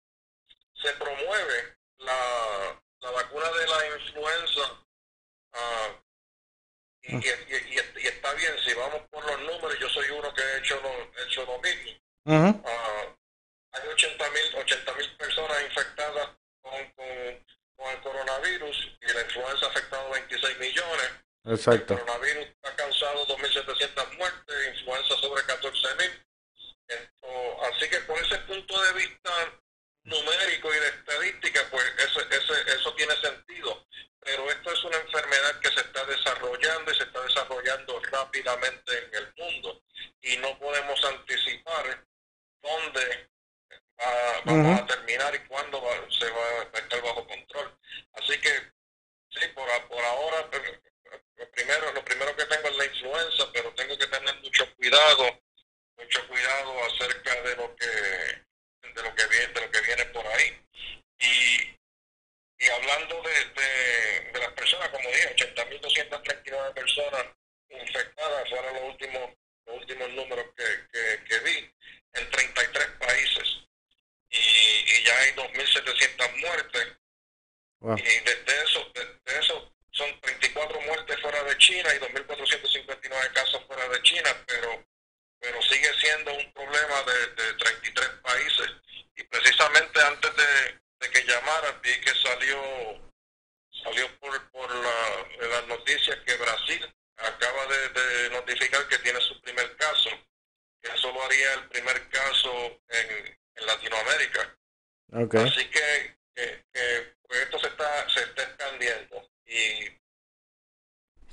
se 0.81 0.93
promueve 0.93 1.77
la, 1.97 2.81
la 3.01 3.11
vacuna 3.11 3.51
de 3.51 3.67
la 3.67 3.97
influenza. 3.97 4.85
ah, 5.53 6.02
y, 7.03 7.15
y, 7.15 7.17
y- 7.19 7.79
y- 7.79 8.01
y 8.03 8.07
está 8.07 8.33
bien, 8.33 8.53
si 8.65 8.73
vamos 8.73 9.01
por 9.11 9.23
los 9.25 9.39
números, 9.41 9.77
yo 9.79 9.89
soy 9.89 10.09
uno 10.11 10.33
que 10.33 10.41
he 10.41 10.57
hecho 10.57 10.79
lo, 10.81 10.89
he 10.89 11.25
hecho 11.27 11.45
lo 11.45 11.59
mismo. 11.59 11.91
Ujú, 12.25 12.63
Ah, 12.65 13.15
hay 13.73 13.87
80 13.89 14.29
mil 14.31 14.55
80 14.55 14.93
mil 14.93 15.17
personas 15.17 15.61
infectadas 15.63 16.29
con, 16.61 16.91
con, 16.91 17.45
con 17.75 17.91
el 17.91 17.99
coronavirus 18.01 18.91
y 19.01 19.13
la 19.13 19.21
influenza 19.21 19.65
ha 19.65 19.69
afectado 19.69 20.09
26 20.11 20.57
millones. 20.59 21.09
El 21.45 21.53
Exacto. 21.55 21.95
coronavirus 21.99 22.47
ha 22.63 22.75
causado 22.75 23.27
2.700 23.27 24.17
muertes, 24.17 24.77
influenza 24.79 25.15
sobre 25.17 25.43
14.000. 25.43 26.25
Esto- 26.87 27.63
Así 27.63 27.89
que 27.89 27.99
por 28.01 28.17
ese 28.19 28.37
punto 28.39 28.81
de 28.81 28.93
vista 28.93 29.31
numérico 30.03 30.73
y 30.73 30.79
de 30.79 30.87
estadística, 30.87 31.61
pues 31.71 31.83
ese, 31.97 32.19
ese, 32.35 32.73
eso 32.75 32.93
tiene 32.95 33.15
sentido. 33.17 33.85
Pero 34.19 34.49
esto 34.51 34.71
es 34.71 34.83
una 34.85 34.97
enfermedad 34.97 35.59
que 35.59 35.69
se 35.71 35.79
está 35.81 36.05
desarrollando 36.05 36.91
y 36.91 36.95
se 36.95 37.03
está 37.03 37.21
desarrollando 37.21 38.01
rápidamente 38.23 38.91
en 39.05 39.15
el 39.15 39.33
mundo. 39.37 39.83
Y 40.21 40.37
no 40.37 40.57
podemos 40.59 41.03
anticipar 41.05 42.05
dónde 42.61 43.29
va- 43.99 44.41
vamos 44.45 44.73
Ujú. 44.73 44.83
a 44.83 44.87
terminar 44.87 45.35
y 45.35 45.39
cuándo 45.47 45.81
va- 45.81 46.07
se 46.09 46.29
va 46.29 46.45
a 46.73 46.79
estar 46.79 47.01
bajo 47.01 47.27
control. 47.27 47.77
Así 48.13 48.39
que, 48.39 48.49
sí, 49.31 49.47
por, 49.53 49.67
por 49.87 50.03
ahora, 50.03 50.49
eh, 50.53 50.79
lo 51.35 51.51
primero, 51.51 51.91
lo 51.91 52.05
primero 52.05 52.35
que 52.35 52.45
tengo 52.45 52.67
es 52.69 52.77
la 52.77 52.85
influenza, 52.85 53.51
pero 53.53 53.73
tengo 53.73 53.97
que 53.97 54.07
tener 54.07 54.35
mucho 54.41 54.75
cuidado, 54.75 55.41
mucho 55.97 56.27
cuidado 56.27 56.83
acerca 56.85 57.41
de 57.41 57.55
lo 57.55 57.75
que, 57.75 57.85
de 57.85 59.03
lo 59.03 59.15
que 59.15 59.27
viene, 59.27 59.47
de 59.53 59.61
lo 59.61 59.71
que 59.71 59.81
viene 59.81 60.05
por 60.07 60.25
ahí. 60.27 60.65
Y, 61.19 61.77
y 62.59 62.67
hablando 62.69 63.21
de, 63.21 63.45
de, 63.61 64.31
de 64.31 64.39
las 64.39 64.53
personas, 64.53 64.89
como 64.89 65.09
dije, 65.09 65.35
80.239 65.35 66.73
personas 66.73 67.25
infectadas 67.81 68.49
fueron 68.49 68.73
los 68.75 68.83
últimos, 68.83 69.29
los 69.65 69.77
últimos 69.77 70.09
números 70.13 70.45
que, 70.55 70.63
que, 70.91 71.23
que 71.25 71.39
vi 71.39 71.73
en 72.13 72.29
33 72.31 72.87
países. 72.99 73.59
Y, 74.29 74.37
y 74.37 75.03
ya 75.05 75.17
hay 75.19 75.31
2.700 75.31 76.39
muertes 76.39 76.87
Wow. 77.83 77.97
y 77.97 78.01
de, 78.01 78.35
de 78.45 78.63
eso, 78.63 78.91
de, 78.95 79.05
de 79.25 79.39
eso 79.39 79.69
son 79.91 80.19
34 80.21 80.81
muertes 80.81 81.19
fuera 81.19 81.43
de 81.43 81.57
China 81.57 81.89
y 81.93 81.99
2.459 81.99 83.33
casos 83.33 83.61
fuera 83.67 83.87
de 83.89 84.01
China, 84.03 84.29
pero, 84.47 84.85
pero 85.39 85.61
sigue 85.63 85.93
siendo 85.99 86.33
un 86.33 86.53
problema 86.53 87.03
de, 87.03 87.43
de 87.43 87.53
33 87.55 88.07
países. 88.23 88.67
Y 89.17 89.23
precisamente 89.23 90.01
antes 90.01 90.31
de, 90.33 90.79
de 91.01 91.09
que 91.11 91.27
llamaran, 91.27 91.81
vi 91.81 91.99
que 91.99 92.15
salió 92.15 93.11
salió 93.83 94.19
por, 94.19 94.51
por 94.51 94.73
la, 94.75 95.47
las 95.49 95.67
noticias 95.67 96.17
que 96.25 96.37
Brasil 96.37 96.93
acaba 97.23 97.65
de, 97.67 97.89
de 97.89 98.29
notificar 98.31 98.87
que 98.87 98.97
tiene 98.99 99.19
su 99.21 99.39
primer 99.41 99.75
caso, 99.77 100.09
que 100.81 100.91
eso 100.91 101.11
lo 101.11 101.23
haría 101.23 101.53
el 101.53 101.69
primer 101.69 102.09
caso 102.09 102.81
en, 102.89 103.39
en 103.55 103.65
Latinoamérica. 103.65 104.57
Así 105.45 105.69
que, 105.69 106.15
pues 107.27 107.39
esto 107.41 107.59
se 107.59 107.67
está, 107.67 108.09
se 108.09 108.21
está 108.21 108.43
expandiendo. 108.43 109.29
Y, 109.45 110.03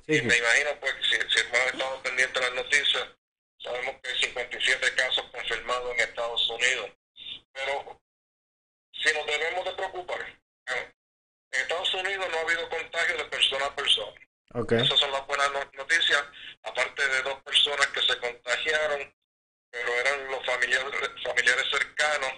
Sí, 0.07 0.16
y 0.16 0.22
me 0.22 0.37
imagino 0.37 0.70
pues 0.81 0.94
que 0.94 1.05
si, 1.05 1.11
si 1.31 1.40
hemos 1.40 1.66
estado 1.72 2.03
pendientes 2.03 2.35
de 2.35 2.40
las 2.40 2.64
noticias, 2.64 3.09
sabemos 3.62 3.96
que 4.03 4.11
hay 4.11 4.18
57 4.18 4.94
casos 4.94 5.24
confirmados 5.31 5.94
en 5.94 6.00
Estados 6.00 6.50
Unidos. 6.50 6.90
Pero 7.53 8.00
si 8.92 9.14
nos 9.14 9.26
debemos 9.26 9.64
de 9.64 9.72
preocupar, 9.72 10.20
eh, 10.20 10.92
en 11.53 11.61
Estados 11.61 11.94
Unidos 11.94 12.26
no 12.29 12.38
ha 12.38 12.40
habido 12.40 12.68
contagio 12.68 13.16
de 13.18 13.24
persona 13.26 13.66
a 13.66 13.76
persona. 13.76 14.20
Esas 14.54 14.98
son 14.98 15.12
las 15.12 15.26
buenas 15.26 15.52
no- 15.52 15.70
noticias, 15.74 16.24
aparte 16.64 17.06
de 17.08 17.22
dos 17.22 17.40
personas 17.42 17.86
que 17.88 18.00
se 18.02 18.18
contagiaron, 18.18 19.14
pero 19.70 19.92
eran 19.94 20.26
los 20.28 20.44
familiares, 20.44 20.90
familiares 21.22 21.66
cercanos 21.70 22.32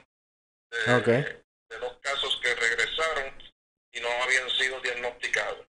de, 0.70 0.94
Ok. 0.94 1.07
de 1.07 1.79
dos 1.79 1.96
casos 2.03 2.38
que 2.42 2.55
regresaron 2.55 3.42
y 3.92 4.01
no 4.01 4.09
habían 4.22 4.48
sido 4.51 4.79
diagnosticados. 4.81 5.66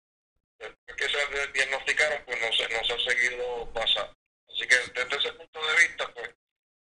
Después 0.59 0.97
que 0.97 1.09
se 1.09 1.47
diagnosticaron, 1.53 2.23
pues 2.25 2.39
no 2.41 2.51
se, 2.51 2.73
no 2.73 2.83
se 2.83 2.93
han 2.93 2.99
seguido 2.99 3.71
pasando. 3.73 4.13
Así 4.49 4.67
que 4.67 4.75
desde 4.93 5.15
ese 5.17 5.33
punto 5.33 5.59
de 5.65 5.87
vista, 5.87 6.13
pues 6.13 6.29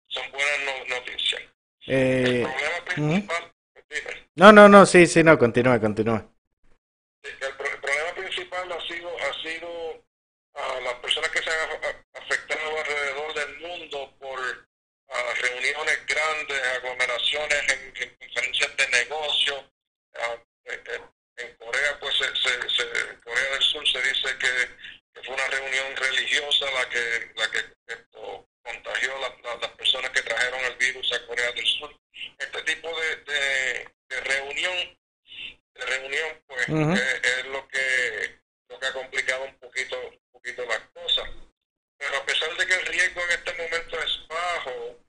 son 0.09 0.31
buenas 0.33 0.59
no- 0.64 0.97
noticias. 0.97 1.43
El 1.87 2.27
Eh, 2.27 2.43
problema 2.43 2.85
principal, 2.87 3.53
dime. 3.88 4.29
no, 4.35 4.53
no, 4.53 4.69
no, 4.69 4.85
sí, 4.87 5.07
sí, 5.07 5.23
no, 5.23 5.38
continúe, 5.38 5.79
continúe. 5.81 6.29
el, 7.23 7.37
pro- 7.57 7.67
el 7.71 7.79
problema 7.81 8.14
principal 8.14 8.73
ha 8.73 8.81
sido 8.87 9.19
ha 9.19 9.43
sido 9.43 10.05
a 10.55 10.81
las 10.81 10.95
personas 10.95 11.31
que 11.31 11.43
se 11.43 11.51
han 11.51 11.71
a- 11.71 12.19
afectado 12.19 12.79
alrededor 12.79 13.35
del 13.35 13.59
mundo 13.61 14.14
por 14.19 14.69
ah, 15.11 15.33
reuniones 15.95 16.07
grandes, 16.07 16.63
aglomeraciones 16.77 17.73
en, 17.73 17.93
en 18.03 18.17
conferencias 18.17 18.77
de 18.77 18.89
negocio. 18.89 19.73
Ah, 20.15 20.37
eh, 20.65 20.83
eh, 20.87 21.01
en 21.37 21.57
Corea, 21.57 21.99
pues 22.01 22.15
se, 22.17 22.25
se- 22.37 22.71
se- 22.71 23.01
en 23.11 23.21
Corea 23.21 23.51
del 23.51 23.63
Sur 23.63 23.87
se 23.89 24.01
dice 24.03 24.39
que, 24.39 24.49
que 25.15 25.23
fue 25.27 25.35
una 25.35 25.47
reunión 25.49 25.97
religiosa 25.97 26.71
la 26.71 26.89
que 26.89 27.33
la 27.37 27.51
que 27.51 27.59
esto, 27.89 28.49
contagió 28.63 29.19
la- 29.19 29.37
la- 29.43 29.57
las 29.61 29.71
personas 29.73 30.11
que 30.13 30.23
trajeron 30.23 30.61
el 30.65 30.77
virus 30.77 31.13
a 31.13 31.27
Corea 31.27 31.51
del 31.53 31.67
Sur. 31.67 31.95
Este 32.39 32.63
tipo 32.63 33.01
de, 33.01 33.17
de, 33.17 33.89
de 34.09 34.21
reunión 34.21 34.99
de 35.75 35.87
reunión, 35.87 36.43
pues 36.47 36.69
Ujú. 36.69 36.93
es, 36.93 37.21
es 37.25 37.47
lo 37.47 37.67
que 37.69 38.39
lo 38.69 38.79
que 38.79 38.87
ha 38.87 38.93
complicado 38.93 39.45
un 39.45 39.59
poquito, 39.59 40.01
un 40.09 40.21
poquito 40.33 40.65
las 40.67 40.81
cosas. 40.95 41.29
Pero 41.99 42.17
a 42.17 42.25
pesar 42.27 42.57
de 42.57 42.67
que 42.67 42.75
el 42.75 42.87
riesgo 42.87 43.21
en 43.23 43.31
este 43.31 43.53
momento 43.55 44.01
es 44.01 44.29
bajo, 44.29 45.01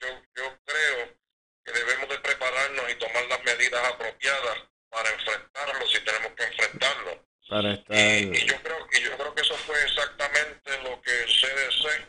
yo, 0.00 0.08
yo 0.36 0.58
creo 0.66 1.16
que 1.64 1.72
debemos 1.72 2.08
de 2.10 2.18
prepararnos 2.18 2.90
y 2.90 2.94
tomar 2.96 3.24
las 3.26 3.42
medidas 3.44 3.82
apropiadas 4.20 4.58
para 4.90 5.08
enfrentarlo 5.10 5.86
si 5.88 6.00
tenemos 6.00 6.32
que 6.36 6.44
enfrentarlo. 6.44 7.24
Para 7.48 7.72
estar. 7.74 7.96
Y, 7.96 8.36
y 8.36 8.46
yo 8.46 8.62
creo 8.62 8.86
y 8.92 9.00
yo 9.02 9.16
creo 9.16 9.34
que 9.34 9.42
eso 9.42 9.56
fue 9.58 9.80
exactamente 9.82 10.78
lo 10.82 11.00
que 11.02 11.22
el 11.22 11.28
CDC 11.28 12.08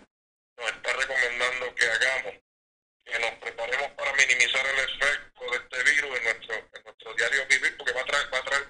nos 0.57 0.69
está 0.71 0.93
recomendando 0.93 1.75
que 1.75 1.85
hagamos, 1.85 2.33
que 3.05 3.13
el 3.15 3.23
efecto 3.23 3.65
de 5.51 5.57
este 5.57 5.83
virus 5.83 6.17
en 6.17 6.23
nuestro, 6.23 6.55
en 6.55 6.83
nuestro 6.83 7.13
diario 7.15 7.47
vivir, 7.47 7.77
porque 7.77 7.93
va 7.93 8.01
a 8.01 8.05
traer, 8.05 8.33
va 8.33 8.37
a 8.37 8.43
traer 8.43 8.67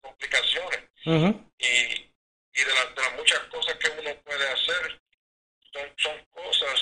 complicaciones. 0.00 0.80
y, 1.04 1.26
y 1.58 2.64
de, 2.64 2.74
las, 2.74 2.94
de 2.94 3.02
las 3.02 3.12
muchas 3.14 3.38
cosas 3.50 3.74
que 3.76 3.90
uno 3.90 4.22
puede 4.22 4.48
hacer, 4.48 5.00
son, 5.72 5.92
son 5.98 6.24
cosas 6.26 6.80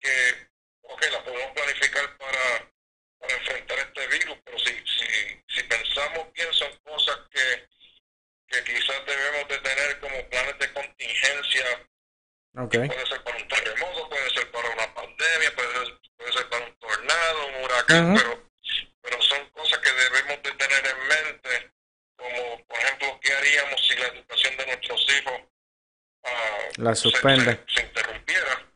que, 0.00 0.46
ok, 0.82 1.02
las 1.10 1.22
podemos 1.22 1.52
planificar 1.52 2.16
para, 2.16 2.70
para 3.18 3.34
enfrentar 3.34 3.78
este 3.80 4.06
virus, 4.06 4.38
pero 4.44 4.58
si, 4.60 4.70
si, 4.86 5.42
si 5.48 5.62
pensamos 5.64 6.32
bien, 6.32 6.52
son 6.54 6.74
cosas 6.84 7.18
que, 7.32 7.68
que 8.46 8.64
quizás 8.64 9.04
debemos 9.06 9.48
de 9.48 9.58
tener 9.58 9.98
como 10.00 10.28
planes 10.30 10.58
de 10.60 10.72
contingencia. 10.72 11.86
Okay. 12.56 12.86
Puede 12.88 13.06
ser 13.06 13.22
para 13.22 13.36
un 13.36 13.48
terremoto, 13.48 14.08
puede 14.08 14.30
ser 14.30 14.50
para 14.50 14.68
una 14.70 14.92
pandemia, 14.94 15.54
puede 15.54 15.72
ser, 15.86 16.00
puede 16.16 16.32
ser 16.32 16.48
para 16.48 16.64
un 16.66 16.74
tornado, 16.78 17.46
un 17.46 17.64
huracán, 17.64 18.12
Ujú. 18.12 18.20
pero, 18.20 18.50
pero 19.02 19.22
son 19.22 19.48
cosas 19.50 19.78
que 19.78 19.92
debemos 19.92 20.42
de 20.42 20.50
tener 20.52 20.86
en 20.86 21.08
mente, 21.08 21.70
como 22.16 22.66
por 22.66 22.76
ejemplo, 22.78 23.20
¿qué 23.22 23.32
haríamos 23.32 23.86
si 23.86 23.94
la 23.94 24.06
educación 24.08 24.56
de 24.56 24.66
nuestros 24.66 25.06
hijos 25.16 25.40
ah, 26.24 26.58
La 26.78 26.94
se- 26.96 27.09
suspende. 27.20 27.64
se- 27.68 27.74
se 27.74 27.82
interrumpiera? 27.86 28.66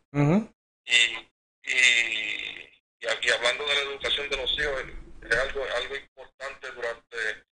Y, 0.87 1.28
y, 1.64 1.72
y, 1.72 2.70
y 3.00 3.30
hablando 3.30 3.66
de 3.66 3.74
la 3.74 3.80
educación 3.80 4.28
de 4.28 4.37
los 4.37 4.52
hijos, 4.59 4.83
es 5.30 5.37
algo, 5.38 5.66
algo 5.76 5.96
importante 5.96 6.70
durante 6.72 7.44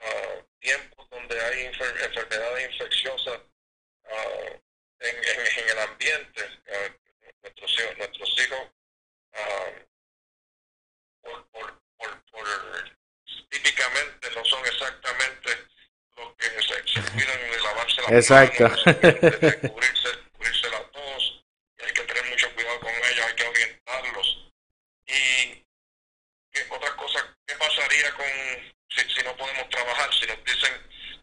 ah, 0.00 0.42
tiempos 0.60 1.08
donde 1.10 1.40
hay 1.40 1.66
enfer- 1.66 2.04
enfermedades 2.04 2.72
infecciosas 2.72 3.40
ah, 4.06 4.46
en, 5.00 5.16
en, 5.16 5.46
en 5.58 5.68
el 5.70 5.78
ambiente. 5.78 6.42
ah, 6.72 6.96
nuestros 7.42 7.72
hijos, 7.80 7.98
nuestros 7.98 8.38
hijos 8.40 8.60
por, 11.22 11.46
por, 11.50 11.82
por, 11.98 12.22
por, 12.30 12.96
típicamente 13.50 14.30
no 14.34 14.44
son 14.44 14.64
exactamente 14.66 15.50
los 16.16 16.34
que 16.36 16.48
se, 16.62 16.88
se 16.88 17.10
cuidan 17.12 17.40
de 17.50 17.60
lavarse 17.62 18.00
las 18.02 18.12
Exacto. 18.12 18.62
manos, 18.68 18.84
de, 18.84 19.12
de 19.30 19.58
cubrirse 19.68 20.70
la 20.70 20.82
tos, 20.90 21.44
y 21.78 21.84
hay 21.84 21.92
que 21.92 22.02
tener 22.02 22.24
mucho 22.30 22.52
cuidado 22.54 22.80
con 22.80 22.90
ellos, 22.90 23.26
hay 23.26 23.34
que 23.34 23.44
orientarlos. 23.46 24.52
Y 25.06 25.64
¿qué 26.52 26.66
otra 26.70 26.94
cosa, 26.96 27.36
¿qué 27.46 27.54
pasaría 27.56 28.10
con 28.14 28.26
si, 28.88 29.00
si 29.10 29.22
no 29.24 29.36
podemos 29.36 29.68
trabajar? 29.70 30.12
Si 30.14 30.26
nos 30.26 30.44
dicen, 30.44 30.72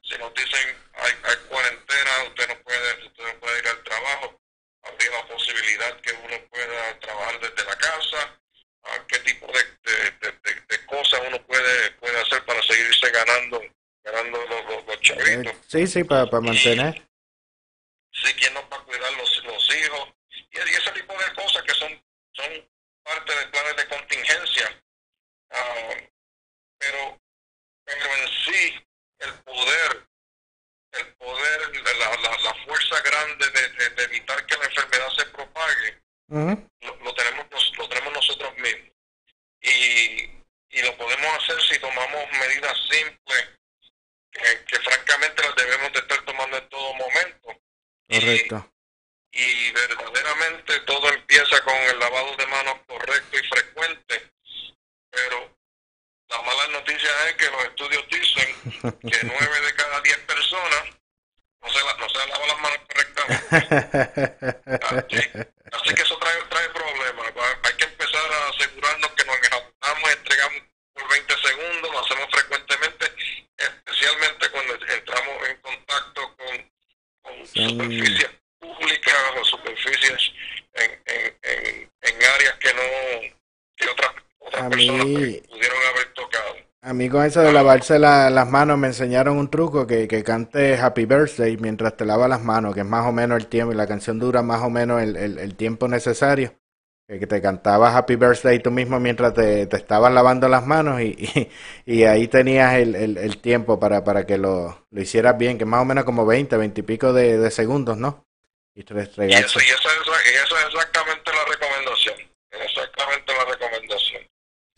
si 0.03 0.17
nos 0.17 0.33
dicen 0.33 0.77
hay, 0.93 1.13
hay 1.23 1.35
cuarentena, 1.47 2.23
usted 2.27 2.47
no 2.47 2.61
puede, 2.63 3.05
usted 3.07 3.23
no 3.33 3.39
puede 3.39 3.59
ir 3.59 3.67
al 3.67 3.83
trabajo, 3.83 4.41
habría 4.83 5.11
la 5.11 5.27
posibilidad 5.27 5.99
que 6.01 6.13
uno 6.13 6.37
pueda 6.49 6.99
trabajar 6.99 7.39
desde 7.41 7.63
la 7.69 7.77
casa, 7.77 8.35
¿A 8.81 9.05
qué 9.07 9.19
tipo 9.19 9.45
de, 9.47 9.59
de, 9.83 10.11
de, 10.21 10.31
de- 10.41 10.61
de 10.69 10.85
cosas 10.85 11.19
uno 11.27 11.45
puede, 11.45 11.91
puede 11.99 12.17
hacer 12.21 12.43
para 12.45 12.63
seguirse 12.63 13.08
ganando, 13.25 13.61
ganando 14.03 14.45
los, 14.45 14.65
los, 14.65 14.85
los 14.87 15.01
chavitos. 15.01 15.53
Sí, 15.67 15.87
sí, 15.87 16.03
para, 16.03 16.25
para 16.29 16.41
mantener. 16.41 17.07
sí, 18.11 18.33
quién 18.33 18.53
nos 18.53 18.63
va 18.71 18.77
a 18.77 18.83
cuidar 18.83 19.11
los, 19.13 19.43
los 19.43 19.75
hijos, 19.75 20.09
y, 20.31 20.57
y 20.57 20.59
ese 20.59 20.91
tipo 20.91 21.13
de 21.13 21.33
cosas 21.35 21.63
que 21.63 21.73
son, 21.73 22.03
son 22.33 22.69
parte 23.03 23.35
de 23.35 23.47
planes 23.47 23.75
de 23.75 23.87
contingencia. 23.87 24.81
Ah, 25.51 25.93
pero, 26.77 27.19
pero 27.85 28.05
en 28.15 28.27
sí, 28.45 28.85
el 29.19 29.33
poder, 29.43 30.07
el 30.93 31.13
poder, 31.15 31.71
la, 31.99 32.15
la, 32.17 32.37
la 32.37 32.53
fuerza 32.65 33.01
grande 33.01 33.49
de, 33.49 33.69
de- 33.69 33.89
de 33.91 34.03
evitar 34.03 34.45
que 34.45 34.57
la 34.57 34.65
enfermedad 34.65 35.09
se 35.17 35.25
propague, 35.27 36.01
Ujú. 36.29 36.69
lo, 36.81 36.95
lo 36.97 37.13
tenemos 37.15 37.45
nos- 37.51 37.77
lo 37.77 37.89
tenemos 37.89 38.13
nosotros 38.13 38.55
mismos 38.57 38.89
y, 39.61 40.23
y 40.69 40.81
lo 40.83 40.95
podemos 40.97 41.27
hacer 41.43 41.61
si 41.63 41.79
tomamos 41.79 42.25
medidas 42.39 42.77
simples 42.89 43.49
que, 44.31 44.65
que 44.65 44.79
francamente 44.79 45.41
las 45.43 45.55
debemos 45.55 45.91
de 45.91 45.99
estar 45.99 46.21
tomando 46.25 46.57
en 46.57 46.69
todo 46.69 46.93
momento 46.93 47.61
Y- 48.07 48.19
Correcto. 48.19 48.71
y 49.31 49.71
verdaderamente 49.71 50.79
todo 50.81 51.09
empieza 51.11 51.61
con 51.63 51.75
el 51.75 51.99
lavado 51.99 52.35
de 52.37 52.47
manos 52.47 52.75
correcto 52.87 53.37
y 53.37 53.47
frecuente 53.47 54.31
pero 55.11 55.57
la 56.29 56.41
mala 56.43 56.67
noticia 56.67 57.09
es 57.27 57.33
que 57.35 57.49
los 57.49 57.63
estudios 57.65 58.05
dicen 58.09 58.55
que 59.01 59.17
nueve 59.23 59.61
de 59.65 59.73
cada 59.75 59.99
diez 60.01 60.17
personas 60.19 60.83
no 61.61 61.69
se, 61.73 61.83
la- 61.83 61.97
no 61.97 62.07
se 62.09 62.17
lavan 62.19 62.47
las 62.47 62.59
manos 62.59 62.79
correctamente 62.87 64.49
Así, 64.81 65.17
así 65.71 65.93
que 65.95 66.01
eso 66.01 66.17
trae, 66.19 66.41
trae 66.49 66.69
problemas. 66.69 67.27
Va- 67.37 67.59
Hay 67.63 67.73
que 67.77 67.83
empezar 67.85 68.31
a 68.31 68.49
asegurarnos 68.49 69.11
que 69.11 69.25
nos 69.25 69.35
enjabonamos, 69.37 70.11
entregamos 70.11 70.61
por 70.93 71.09
20 71.09 71.33
segundos, 71.37 71.91
lo 71.91 71.99
hacemos 71.99 72.27
frecuentemente, 72.31 73.05
especialmente 73.57 74.49
cuando 74.51 74.73
entramos 74.85 75.49
en 75.49 75.57
contacto 75.57 76.35
con, 76.37 76.71
con 77.21 77.47
Son- 77.47 77.69
superficies 77.69 78.29
públicas 78.59 79.15
o 79.39 79.45
superficies 79.45 80.31
en, 80.73 81.03
en, 81.05 81.39
en, 81.43 81.91
en 82.01 82.23
áreas 82.23 82.55
que 82.59 82.73
no 82.73 83.35
que 83.75 83.89
otras, 83.89 84.11
otras 84.39 84.63
A 84.63 84.69
personas 84.69 85.05
mí- 85.05 85.15
pues, 85.37 85.47
pudieron 85.47 85.83
haber 85.87 86.13
tocado. 86.13 86.55
A 86.81 86.93
mí 86.93 87.09
con 87.09 87.25
eso 87.25 87.41
de 87.41 87.51
lavarse 87.69 87.99
la- 87.99 88.31
las 88.31 88.49
manos 88.49 88.79
me 88.79 88.87
enseñaron 88.87 89.37
un 89.37 89.49
truco 89.51 89.85
que, 89.85 90.07
que 90.07 90.23
cante 90.23 90.75
Happy 90.75 91.05
Birthday 91.05 91.55
mientras 91.57 91.95
te 91.95 92.03
lavas 92.03 92.27
las 92.27 92.41
manos, 92.41 92.73
que 92.73 92.79
es 92.81 92.85
más 92.85 93.05
o 93.05 93.11
menos 93.11 93.37
el 93.37 93.45
tiempo, 93.47 93.71
y 93.71 93.75
la 93.75 93.85
canción 93.85 94.17
dura 94.17 94.41
más 94.41 94.63
o 94.63 94.71
menos 94.71 95.01
el, 95.03 95.15
el- 95.15 95.37
el 95.37 95.55
tiempo 95.55 95.87
necesario. 95.87 96.55
Que, 97.07 97.25
te 97.25 97.41
cantabas 97.41 97.95
Happy 97.95 98.15
Birthday 98.15 98.59
tú 98.59 98.69
mismo 98.71 98.99
mientras 98.99 99.33
te, 99.33 99.65
te 99.67 99.77
estabas 99.77 100.11
lavando 100.13 100.47
las 100.47 100.65
manos 100.65 101.01
y, 101.01 101.15
y, 101.85 101.93
y 101.99 102.03
ahí 102.05 102.27
tenías 102.27 102.73
el, 102.75 102.95
el, 102.95 103.37
tiempo 103.37 103.79
para, 103.79 104.03
para 104.03 104.25
que 104.27 104.37
lo, 104.37 104.85
lo 104.91 105.01
hicieras 105.01 105.35
bien, 105.37 105.57
que 105.57 105.63
es 105.63 105.69
más 105.69 105.81
o 105.81 105.85
menos 105.85 106.03
como 106.05 106.25
20, 106.25 106.55
20 106.57 106.81
y 106.81 106.83
pico 106.83 107.11
de, 107.13 107.37
de 107.39 107.49
segundos, 107.51 107.97
¿no? 107.97 108.25
Y 108.75 108.83
restregarse. 108.83 109.45
eso, 109.45 109.59
y 109.59 109.63
esa, 109.63 109.89
es, 109.89 110.67
exactamente 110.67 111.31
la 111.33 111.45
recomendación. 111.51 112.15
Exactamente 112.51 113.33
la 113.33 113.45
recomendación. 113.45 114.21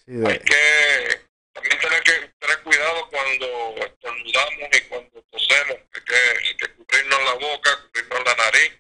Sí, 0.06 0.12
de- 0.14 0.28
hay 0.28 0.40
que 0.40 1.32
también 1.54 1.80
tener 1.80 2.02
que 2.04 2.32
tener 2.40 2.60
cuidado 2.64 3.10
cuando 3.26 3.76
estornudamos 3.86 4.70
y 4.78 4.82
cuando 4.88 5.22
tosemos, 5.32 5.78
hay 5.94 6.02
que, 6.04 6.48
hay 6.48 6.58
que 6.58 6.74
cubrirnos 6.76 7.24
la 7.24 7.34
boca, 7.34 7.80
cubrirnos 7.88 8.26
la 8.26 8.36
nariz 8.36 8.72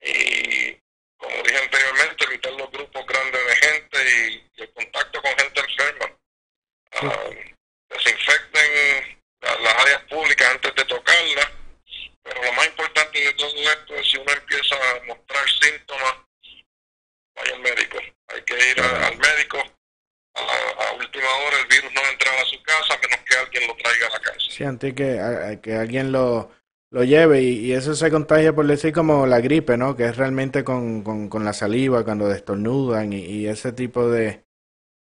y 0.00 0.76
como 1.16 1.42
dije 1.42 1.58
anteriormente, 1.58 2.24
evitar 2.24 2.52
los 2.52 2.70
grupos 2.70 3.06
grandes 3.06 3.46
de 3.46 3.56
gente 3.56 3.98
y, 4.04 4.50
y 4.56 4.62
el 4.62 4.72
contacto 4.72 5.20
con 5.22 5.36
gente 5.36 5.60
enferma. 5.60 6.16
Ah, 6.92 7.30
desinfecten 7.88 9.20
la- 9.40 9.56
las 9.58 9.74
áreas 9.74 10.02
públicas 10.04 10.48
antes 10.52 10.74
de 10.74 10.84
tocarlas, 10.84 11.48
pero 12.22 12.42
lo 12.44 12.52
más 12.52 12.66
importante 12.66 13.20
de 13.20 13.32
todo 13.34 13.48
esto 13.56 13.94
es 13.96 14.10
si 14.10 14.16
uno 14.18 14.32
empieza 14.32 14.74
a 14.76 15.00
mostrar 15.04 15.44
síntomas, 15.60 16.14
vaya 17.34 17.54
al 17.54 17.60
médico. 17.60 17.98
Hay 18.28 18.42
que 18.42 18.70
ir 18.70 18.80
a- 18.80 19.06
al 19.08 19.16
médico 19.16 19.58
a, 20.34 20.42
la- 20.42 20.84
a 20.86 20.92
última 20.92 21.28
hora 21.34 21.58
el 21.58 21.66
virus 21.66 21.92
no 21.92 22.00
entra 22.08 22.40
a 22.40 22.44
su 22.44 22.62
casa 22.62 22.94
a 22.94 22.98
menos 22.98 23.18
que 23.28 23.36
alguien 23.36 23.66
lo 23.66 23.76
traiga 23.76 24.06
a 24.06 24.10
la 24.10 24.20
casa. 24.20 24.38
Sí, 24.50 24.57
antes 24.68 24.94
que, 24.94 25.20
a- 25.20 25.60
que 25.60 25.74
alguien 25.76 26.12
lo, 26.12 26.50
lo 26.90 27.04
lleve 27.04 27.42
y, 27.42 27.66
y 27.66 27.72
eso 27.72 27.94
se 27.94 28.10
contagia 28.10 28.54
por 28.54 28.66
decir 28.66 28.92
como 28.92 29.26
la 29.26 29.40
gripe, 29.40 29.76
¿no? 29.76 29.96
Que 29.96 30.04
es 30.06 30.16
realmente 30.16 30.64
con, 30.64 31.02
con, 31.02 31.28
con 31.28 31.44
la 31.44 31.52
saliva 31.52 32.04
cuando 32.04 32.28
destornudan 32.28 33.12
y, 33.12 33.18
y 33.18 33.46
ese 33.48 33.72
tipo 33.72 34.08
de, 34.10 34.44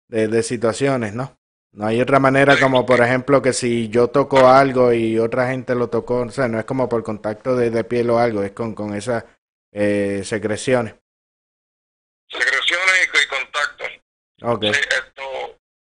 de, 0.09 0.29
de 0.29 0.43
situaciones, 0.43 1.15
¿no? 1.15 1.39
No 1.75 1.87
hay 1.87 2.03
otra 2.03 2.19
manera 2.19 2.61
como, 2.61 2.85
por 2.85 3.01
ejemplo, 3.01 3.41
que 3.41 3.55
si 3.55 3.89
yo 3.89 4.09
toco 4.09 4.47
algo 4.47 4.93
y 4.93 5.19
otra 5.19 5.49
gente 5.49 5.75
lo 5.75 5.89
tocó, 5.89 6.17
o 6.21 6.31
sea, 6.31 6.47
no 6.47 6.59
es 6.59 6.67
como 6.67 6.87
por 6.87 7.03
contacto 7.03 7.57
de, 7.57 7.71
de 7.71 7.83
piel 7.85 8.11
o 8.11 8.19
algo, 8.19 8.43
es 8.43 8.53
con, 8.53 8.75
con 8.75 8.95
esas 8.95 9.25
eh, 9.73 10.21
secreciones. 10.23 10.97
Secreciones 12.29 13.09
y, 13.25 13.29
contacto. 13.29 13.85
Ok, 14.43 14.65
esto, 14.65 15.23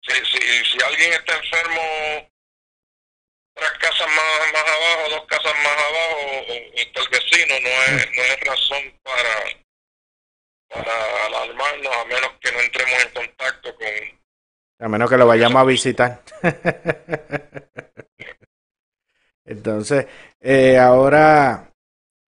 si, 0.02 0.14
si, 0.26 0.66
si 0.66 0.84
alguien 0.84 1.14
está 1.14 1.34
enfermo 1.38 1.82
tres 3.62 3.78
casas 3.80 4.08
más, 4.08 4.54
más 4.54 4.64
abajo, 4.64 5.10
dos 5.12 5.26
casas 5.28 5.54
más 5.64 5.78
abajo, 5.78 6.18
está 6.76 7.02
el 7.02 7.10
vecino, 7.10 7.54
no 7.62 7.70
es, 7.70 8.08
no 8.16 8.24
es 8.24 8.40
razón 8.42 9.00
para, 9.04 9.36
para 10.70 11.26
alarmarnos, 11.28 11.96
a 11.96 12.06
menos 12.06 12.32
que 12.42 12.52
no 12.52 12.60
entremos 12.60 13.06
en 13.06 13.10
contacto 13.12 13.76
con, 13.76 13.86
a 14.80 14.88
menos 14.90 15.10
que 15.10 15.18
lo 15.18 15.28
vayamos 15.28 15.62
a 15.62 15.66
visitar. 15.66 16.22
Entonces, 19.46 20.08
eh, 20.40 20.80
ahora 20.80 21.72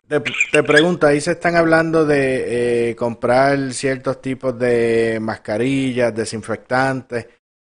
te, 0.06 0.20
te 0.20 0.62
pregunto, 0.62 1.06
ahí 1.06 1.22
se 1.22 1.30
están 1.32 1.56
hablando 1.56 2.04
de 2.04 2.90
eh, 2.90 2.96
comprar 2.96 3.72
ciertos 3.72 4.20
tipos 4.20 4.58
de 4.58 5.18
mascarillas, 5.18 6.14
desinfectantes. 6.14 7.26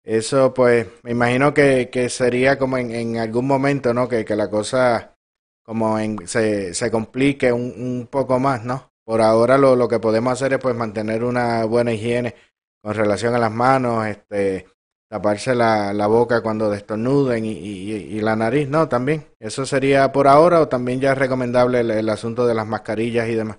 Eso, 0.06 0.54
pues, 0.54 0.88
me 1.04 1.12
imagino 1.12 1.54
que, 1.54 1.90
que 1.92 2.10
sería 2.10 2.58
como 2.58 2.78
en, 2.78 2.92
en 2.92 3.18
algún 3.18 3.48
momento, 3.48 3.94
¿no? 3.94 4.08
Que, 4.08 4.24
que 4.24 4.36
la 4.36 4.50
cosa 4.50 5.16
como 5.64 5.98
en, 6.00 6.28
se, 6.28 6.74
se 6.76 6.92
complique 6.92 7.52
un, 7.52 7.74
un 7.76 8.08
poco 8.08 8.40
más, 8.40 8.64
¿no? 8.64 8.92
Por 9.04 9.22
ahora 9.22 9.58
lo, 9.58 9.76
lo 9.76 9.88
que 9.88 10.00
podemos 10.00 10.34
hacer 10.34 10.54
es 10.54 10.60
pues 10.60 10.76
mantener 10.76 11.24
una 11.24 11.66
buena 11.66 11.92
higiene 11.92 12.36
con 12.82 12.94
relación 12.94 13.34
a 13.34 13.40
las 13.40 13.52
manos, 13.52 14.06
este, 14.06 14.68
taparse 15.10 15.56
la, 15.56 15.92
la 15.94 16.08
boca 16.08 16.42
cuando 16.42 16.70
destornuden 16.70 17.46
y, 17.46 17.52
y, 17.52 18.22
la 18.22 18.36
nariz, 18.36 18.68
¿no? 18.68 18.88
También. 18.88 19.28
¿Eso 19.40 19.66
sería 19.66 20.12
por 20.12 20.28
ahora 20.28 20.62
o 20.62 20.68
también 20.68 21.02
ya 21.02 21.14
es 21.14 21.18
recomendable 21.18 21.80
el, 21.80 22.10
asunto 22.10 22.46
de 22.46 22.54
las 22.54 22.68
mascarillas 22.68 23.28
y 23.28 23.36
demás 23.36 23.58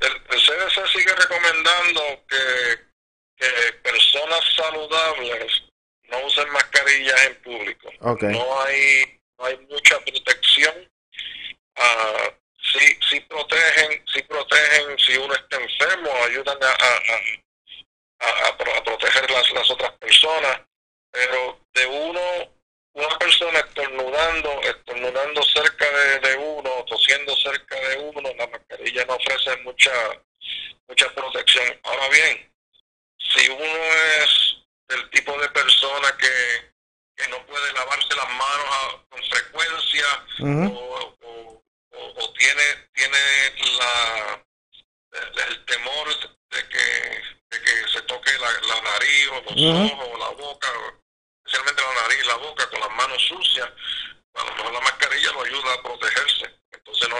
CDC 0.00 0.86
sigue 0.88 1.14
recomendando 1.14 2.00
que, 2.28 2.78
que, 3.36 3.46
personas 3.82 4.40
no 6.08 6.26
usen 6.26 6.48
mascarillas 6.50 7.26
en 7.26 7.42
público. 7.42 7.90
Okay. 8.00 8.28
No 8.30 8.62
hay 8.62 9.20
no 9.38 9.44
hay 9.46 9.56
mucha 9.68 9.98
protección. 10.00 10.90
Uh, 11.76 12.30
sí, 12.60 12.98
sí 13.08 13.20
protegen, 13.20 14.04
sí 14.12 14.22
protegen 14.22 14.98
si 14.98 15.16
uno 15.16 15.34
está 15.34 15.56
enfermo, 15.56 16.10
ayudan 16.24 16.58
a, 16.62 16.70
a, 16.70 17.00
a, 18.20 18.48
a 18.48 18.84
proteger 18.84 19.30
las, 19.30 19.50
las 19.52 19.70
otras 19.70 19.92
personas, 19.92 20.60
pero 21.10 21.58
de 21.72 21.86
uno, 21.86 22.20
una 22.92 23.18
persona 23.18 23.58
estornudando, 23.60 24.60
estornudando 24.62 25.42
cerca 25.44 25.90
de, 25.90 26.20
de 26.20 26.36
uno, 26.36 26.84
tosiendo 26.86 27.34
cerca 27.36 27.76
de 27.88 27.98
uno, 27.98 28.30
la 28.36 28.46
mascarilla 28.46 29.06
no 29.06 29.14
ofrece 29.14 29.56
mucha, 29.62 29.92
mucha 30.86 31.08
protección. 31.14 31.80
Ahora 31.84 32.08
bien, 32.10 32.52
si 33.18 33.48
uno 33.48 33.84
es 34.22 34.61
el 34.94 35.10
tipo 35.10 35.38
de 35.38 35.48
persona 35.50 36.16
que, 36.18 36.72
que 37.16 37.28
no 37.28 37.44
puede 37.46 37.72
lavarse 37.72 38.14
las 38.14 38.28
manos 38.28 38.66
a, 38.70 39.04
con 39.08 39.22
frecuencia 39.24 40.06
uh 40.40 40.44
-huh. 40.44 40.76
o, 40.76 41.16
o, 41.20 41.62
o, 41.90 42.24
o, 42.24 42.32
tiene 42.34 42.62
tiene 42.92 43.18
la 43.78 44.44
el, 45.12 45.38
el, 45.48 45.64
temor 45.66 46.08
de 46.50 46.68
que 46.68 47.22
de 47.50 47.62
que 47.64 47.88
se 47.92 48.02
toque 48.02 48.30
la, 48.38 48.50
la 48.68 48.80
nariz 48.82 49.28
o 49.28 49.40
los 49.42 49.52
uh 49.52 49.56
-huh. 49.56 49.92
ojos 49.92 50.08
o 50.12 50.18
la 50.18 50.30
boca 50.30 50.68
especialmente 51.44 51.82
la 51.82 52.02
nariz 52.02 52.18
y 52.24 52.28
la 52.28 52.36
boca 52.36 52.70
con 52.70 52.80
las 52.80 52.90
manos 52.90 53.22
sucias 53.22 53.70
a 54.34 54.44
lo 54.44 54.56
mejor 54.56 54.72
la 54.72 54.80
mascarilla 54.80 55.32
lo 55.32 55.42
ayuda 55.42 55.74
a 55.74 55.82
protegerse 55.82 56.46
entonces 56.72 57.08
no 57.08 57.16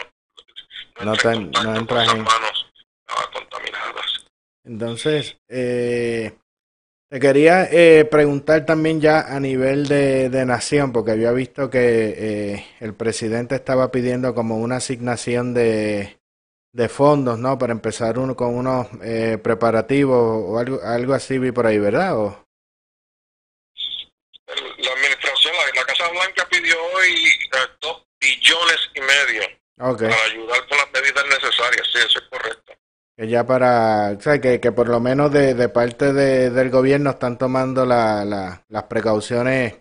no, 1.04 1.12
no, 1.12 1.86
con 1.86 2.00
en 2.00 2.22
manos 2.22 2.66
uh, 3.08 3.32
contaminadas 3.32 4.26
entonces 4.64 5.36
eh 5.48 6.32
te 7.12 7.20
quería 7.20 7.68
eh, 7.70 8.06
preguntar 8.06 8.64
también 8.64 8.98
ya 8.98 9.20
a 9.20 9.38
nivel 9.38 9.86
de, 9.86 10.30
de, 10.30 10.46
nación, 10.46 10.94
porque 10.94 11.10
había 11.10 11.30
visto 11.32 11.68
que 11.68 12.14
eh, 12.16 12.66
el 12.80 12.94
presidente 12.94 13.54
estaba 13.54 13.90
pidiendo 13.90 14.34
como 14.34 14.56
una 14.56 14.76
asignación 14.76 15.52
de, 15.52 16.18
de 16.72 16.88
fondos, 16.88 17.38
¿no? 17.38 17.58
Para 17.58 17.72
empezar 17.72 18.18
uno 18.18 18.34
con 18.34 18.54
unos 18.54 18.86
eh, 19.02 19.36
preparativos 19.36 20.16
o 20.16 20.58
algo, 20.58 20.80
algo 20.82 21.12
así 21.12 21.36
vi 21.36 21.52
por 21.52 21.66
ahí, 21.66 21.78
¿verdad? 21.78 22.16
¿O? 22.16 22.46
La 24.78 24.92
administración, 24.92 25.52
la, 25.54 25.80
la 25.80 25.86
Casa 25.86 26.08
Blanca 26.08 26.48
pidió 26.50 26.76
hoy 26.94 27.28
dos 27.82 28.06
billones 28.22 28.90
y 28.94 29.00
medio 29.02 29.42
okay. 29.80 30.08
para 30.08 30.24
ayudar 30.30 30.66
con 30.66 30.78
las 30.78 30.90
medidas 30.94 31.24
necesarias, 31.26 31.86
sí, 31.92 31.98
eso 31.98 32.20
es 32.20 32.28
correcto 32.30 32.61
que 33.22 33.28
ya 33.28 33.46
para, 33.46 34.16
o 34.18 34.20
sea, 34.20 34.40
que, 34.40 34.58
que 34.58 34.72
por 34.72 34.88
lo 34.88 34.98
menos 34.98 35.30
de, 35.30 35.54
de 35.54 35.68
parte 35.68 36.12
de, 36.12 36.50
del 36.50 36.70
gobierno 36.70 37.10
están 37.10 37.38
tomando 37.38 37.86
la, 37.86 38.24
la, 38.24 38.64
las 38.68 38.82
precauciones 38.84 39.74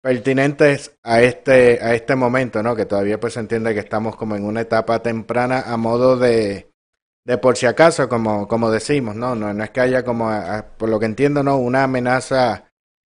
pertinentes 0.00 0.96
a 1.02 1.20
este, 1.20 1.80
a 1.82 1.94
este 1.94 2.14
momento, 2.14 2.62
¿no? 2.62 2.76
Que 2.76 2.86
todavía 2.86 3.18
pues 3.18 3.34
se 3.34 3.40
entiende 3.40 3.74
que 3.74 3.80
estamos 3.80 4.14
como 4.14 4.36
en 4.36 4.44
una 4.44 4.60
etapa 4.60 5.02
temprana 5.02 5.62
a 5.66 5.76
modo 5.76 6.16
de, 6.16 6.70
de 7.24 7.38
por 7.38 7.56
si 7.56 7.66
acaso, 7.66 8.08
como, 8.08 8.46
como 8.46 8.70
decimos, 8.70 9.16
¿no? 9.16 9.34
No, 9.34 9.52
no 9.52 9.64
es 9.64 9.70
que 9.70 9.80
haya 9.80 10.04
como, 10.04 10.30
por 10.78 10.90
lo 10.90 11.00
que 11.00 11.06
entiendo, 11.06 11.42
¿no? 11.42 11.56
Una 11.56 11.82
amenaza 11.82 12.70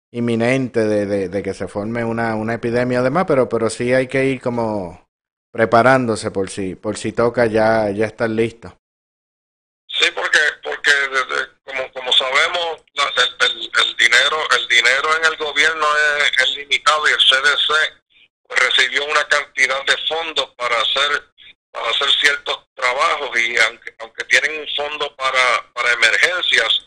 inminente 0.10 0.86
de, 0.86 1.06
de, 1.06 1.28
de 1.28 1.44
que 1.44 1.54
se 1.54 1.68
forme 1.68 2.06
una, 2.06 2.34
una 2.36 2.54
epidemia 2.54 3.02
o 3.02 3.04
demás, 3.04 3.26
pero, 3.28 3.50
pero 3.50 3.70
sí 3.70 3.94
hay 3.94 4.08
que 4.08 4.24
ir 4.26 4.40
como 4.40 5.06
preparándose 5.52 6.32
por 6.32 6.50
si, 6.50 6.76
por 6.76 6.96
si 6.96 7.12
toca 7.12 7.46
ya, 7.46 7.90
ya 7.90 8.06
estar 8.06 8.30
listo. 8.30 8.79
Porque 10.20 10.40
porque 10.62 10.92
como 11.64 11.92
como 11.94 12.12
sabemos 12.12 12.84
el, 12.94 13.96
dinero 13.96 14.48
el 14.58 14.68
dinero 14.68 15.16
en 15.16 15.26
el 15.26 15.38
gobierno 15.38 15.88
es, 16.42 16.50
limitado 16.58 17.08
y 17.08 17.12
el 17.14 17.20
CDC 17.20 17.70
recibió 18.50 19.06
una 19.06 19.24
cantidad 19.30 19.82
de 19.86 19.96
fondos 20.10 20.50
para 20.58 20.76
hacer 20.82 21.24
para 21.72 21.90
hacer 21.90 22.10
ciertos 22.20 22.60
trabajos 22.76 23.40
y 23.40 23.58
aunque 23.60 23.96
aunque 24.00 24.26
tienen 24.26 24.60
un 24.60 24.68
fondo 24.76 25.16
para 25.16 25.72
para 25.72 25.94
emergencias 25.94 26.86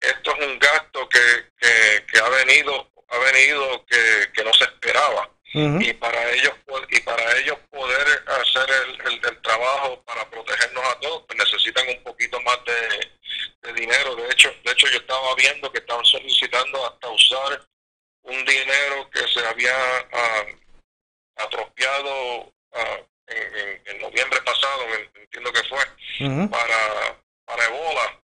esto 0.00 0.34
es 0.38 0.46
un 0.46 0.58
gasto 0.58 1.06
que 1.10 1.50
que, 1.60 2.06
que 2.10 2.18
ha 2.18 2.28
venido 2.30 2.90
ha 3.08 3.18
venido 3.18 3.84
que, 3.84 4.30
que 4.32 4.42
no 4.42 4.54
se 4.54 4.64
esperaba 4.64 5.28
Uh 5.52 5.58
-huh. 5.58 5.82
y 5.82 5.92
para 5.94 6.30
ellos 6.30 6.54
y 6.90 7.00
para 7.00 7.38
ellos 7.38 7.58
poder 7.70 8.24
hacer 8.40 8.70
el, 8.70 9.00
el, 9.12 9.20
el, 9.26 9.42
trabajo 9.42 10.00
para 10.04 10.28
protegernos 10.30 10.84
a 10.84 11.00
todos 11.00 11.24
pues 11.26 11.38
necesitan 11.40 11.88
un 11.88 12.00
poquito 12.04 12.40
más 12.42 12.56
de, 12.64 13.10
de, 13.62 13.72
dinero 13.80 14.14
de 14.14 14.30
hecho 14.30 14.48
de 14.64 14.70
hecho 14.70 14.86
yo 14.86 14.98
estaba 14.98 15.34
viendo 15.34 15.72
que 15.72 15.78
estaban 15.78 16.04
solicitando 16.04 16.86
hasta 16.86 17.08
usar 17.08 17.66
un 18.22 18.44
dinero 18.44 19.10
que 19.10 19.26
se 19.26 19.44
había 19.44 19.74
uh, 20.12 21.42
atropiado 21.42 22.42
uh, 22.44 23.06
en, 23.26 23.56
en, 23.58 23.82
en, 23.86 24.00
noviembre 24.02 24.40
pasado 24.42 24.84
entiendo 25.16 25.52
que 25.52 25.64
fue 25.64 25.84
-huh. 26.20 26.48
para 26.48 27.20
para 27.44 27.64
Ebola 27.64 28.20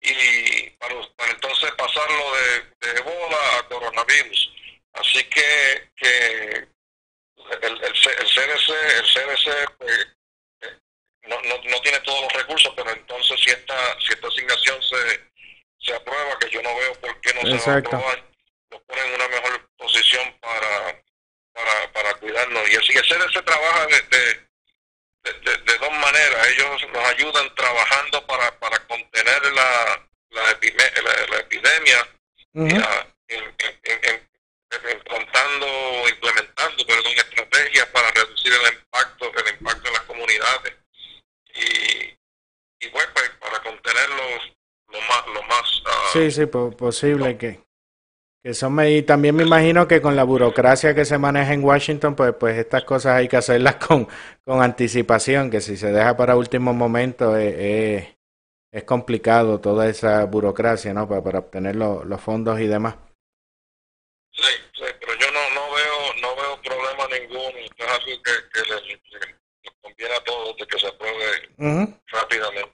y 0.00 0.70
para, 0.78 0.94
para 1.16 1.32
entonces 1.32 1.72
pasarlo 1.72 2.24
de, 2.36 2.86
de 2.86 3.00
Ebola 3.00 3.58
a 3.58 3.68
coronavirus 3.68 4.57
Así 5.00 5.24
que, 5.24 5.90
que 5.96 6.68
el, 7.62 7.64
el, 7.64 7.82
el, 7.84 7.94
CDC, 7.94 8.68
el 8.98 9.06
CDC 9.06 9.76
pues, 9.78 10.06
no, 11.28 11.40
no, 11.42 11.62
no, 11.62 11.80
tiene 11.82 12.00
todos 12.00 12.22
los 12.22 12.32
recursos, 12.32 12.72
pero 12.74 12.90
entonces 12.90 13.38
si 13.40 13.50
esta, 13.50 14.00
si 14.00 14.12
esta 14.12 14.28
asignación 14.28 14.82
se, 14.82 15.30
se 15.78 15.94
aprueba, 15.94 16.38
que 16.38 16.50
yo 16.50 16.62
no 16.62 16.74
veo 16.76 16.94
por 16.94 17.20
qué 17.20 17.34
no 17.34 17.40
Exacto. 17.40 17.60
se 17.60 17.70
va 17.70 17.74
a 17.74 17.78
aprobar, 17.78 18.24
nos 18.70 18.82
pone 18.82 19.00
en 19.02 19.14
una 19.14 19.28
mejor 19.28 19.68
posición 19.76 20.38
para, 20.40 21.02
para, 21.52 21.92
para 21.92 22.14
cuidarnos. 22.14 22.70
Y 22.70 22.76
así 22.76 22.92
el 22.96 23.04
CDC 23.04 23.44
trabaja 23.44 23.86
de, 23.86 24.00
de, 24.02 25.32
de, 25.32 25.56
de, 25.58 25.78
dos 25.78 25.92
maneras. 25.92 26.46
Ellos 26.48 26.88
nos 26.92 27.04
ayudan 27.08 27.54
trabajando 27.54 28.26
para, 28.26 28.58
para 28.58 28.78
contener 28.86 29.52
la, 29.52 30.08
la, 30.30 30.50
epime, 30.52 30.84
la, 31.02 31.26
la 31.26 31.38
epidemia 31.40 32.08
uh 32.54 32.62
-huh. 32.62 32.78
la, 32.80 33.06
en, 33.28 33.44
en, 33.58 34.04
en, 34.04 34.28
implantando, 34.76 35.66
implementando, 36.08 36.86
perdón, 36.86 37.12
estrategias 37.16 37.86
para 37.86 38.10
reducir 38.10 38.52
el 38.52 38.74
impacto, 38.74 39.24
el 39.26 39.54
impacto 39.54 39.88
en 39.88 39.94
las 39.94 40.02
comunidades 40.02 40.74
y, 41.54 42.86
y 42.86 42.90
bueno, 42.90 43.08
pues 43.14 43.30
para 43.40 43.62
contenerlo 43.62 44.22
lo 44.88 45.00
más, 45.00 45.26
lo 45.34 45.42
más 45.42 45.82
uh, 45.82 46.12
sí, 46.12 46.30
sí, 46.30 46.46
posible 46.46 47.36
que 47.36 47.68
que 48.42 48.54
son 48.54 48.78
y 48.86 49.02
también 49.02 49.34
me 49.34 49.42
imagino 49.42 49.88
que 49.88 50.00
con 50.00 50.14
la 50.14 50.22
burocracia 50.22 50.94
que 50.94 51.04
se 51.04 51.18
maneja 51.18 51.52
en 51.52 51.64
Washington, 51.64 52.14
pues, 52.14 52.34
pues 52.38 52.56
estas 52.56 52.84
cosas 52.84 53.16
hay 53.16 53.28
que 53.28 53.36
hacerlas 53.36 53.74
con, 53.86 54.06
con 54.44 54.62
anticipación, 54.62 55.50
que 55.50 55.60
si 55.60 55.76
se 55.76 55.92
deja 55.92 56.16
para 56.16 56.36
último 56.36 56.72
momento 56.72 57.36
es, 57.36 57.54
es, 57.58 58.16
es 58.72 58.84
complicado 58.84 59.60
toda 59.60 59.88
esa 59.88 60.24
burocracia, 60.24 60.94
¿no? 60.94 61.08
Para, 61.08 61.22
para 61.22 61.38
obtener 61.40 61.74
lo, 61.76 62.04
los 62.04 62.20
fondos 62.20 62.60
y 62.60 62.66
demás. 62.68 62.94
Sí, 64.38 64.54
sí, 64.74 64.84
pero 65.00 65.12
yo 65.18 65.26
no, 65.32 65.40
no 65.54 65.74
veo 65.74 66.14
no 66.22 66.36
veo 66.36 66.62
problema 66.62 67.04
ninguno. 67.10 67.58
Es 67.58 67.88
algo 67.88 68.22
que, 68.22 68.32
que 68.52 68.60
les, 68.70 68.82
les, 68.86 69.74
conviene 69.82 70.14
a 70.14 70.24
todos 70.24 70.56
de 70.56 70.66
que 70.66 70.78
se 70.78 70.86
apruebe 70.86 71.24
uh 71.58 71.64
-huh. 71.64 72.00
rápidamente. 72.06 72.72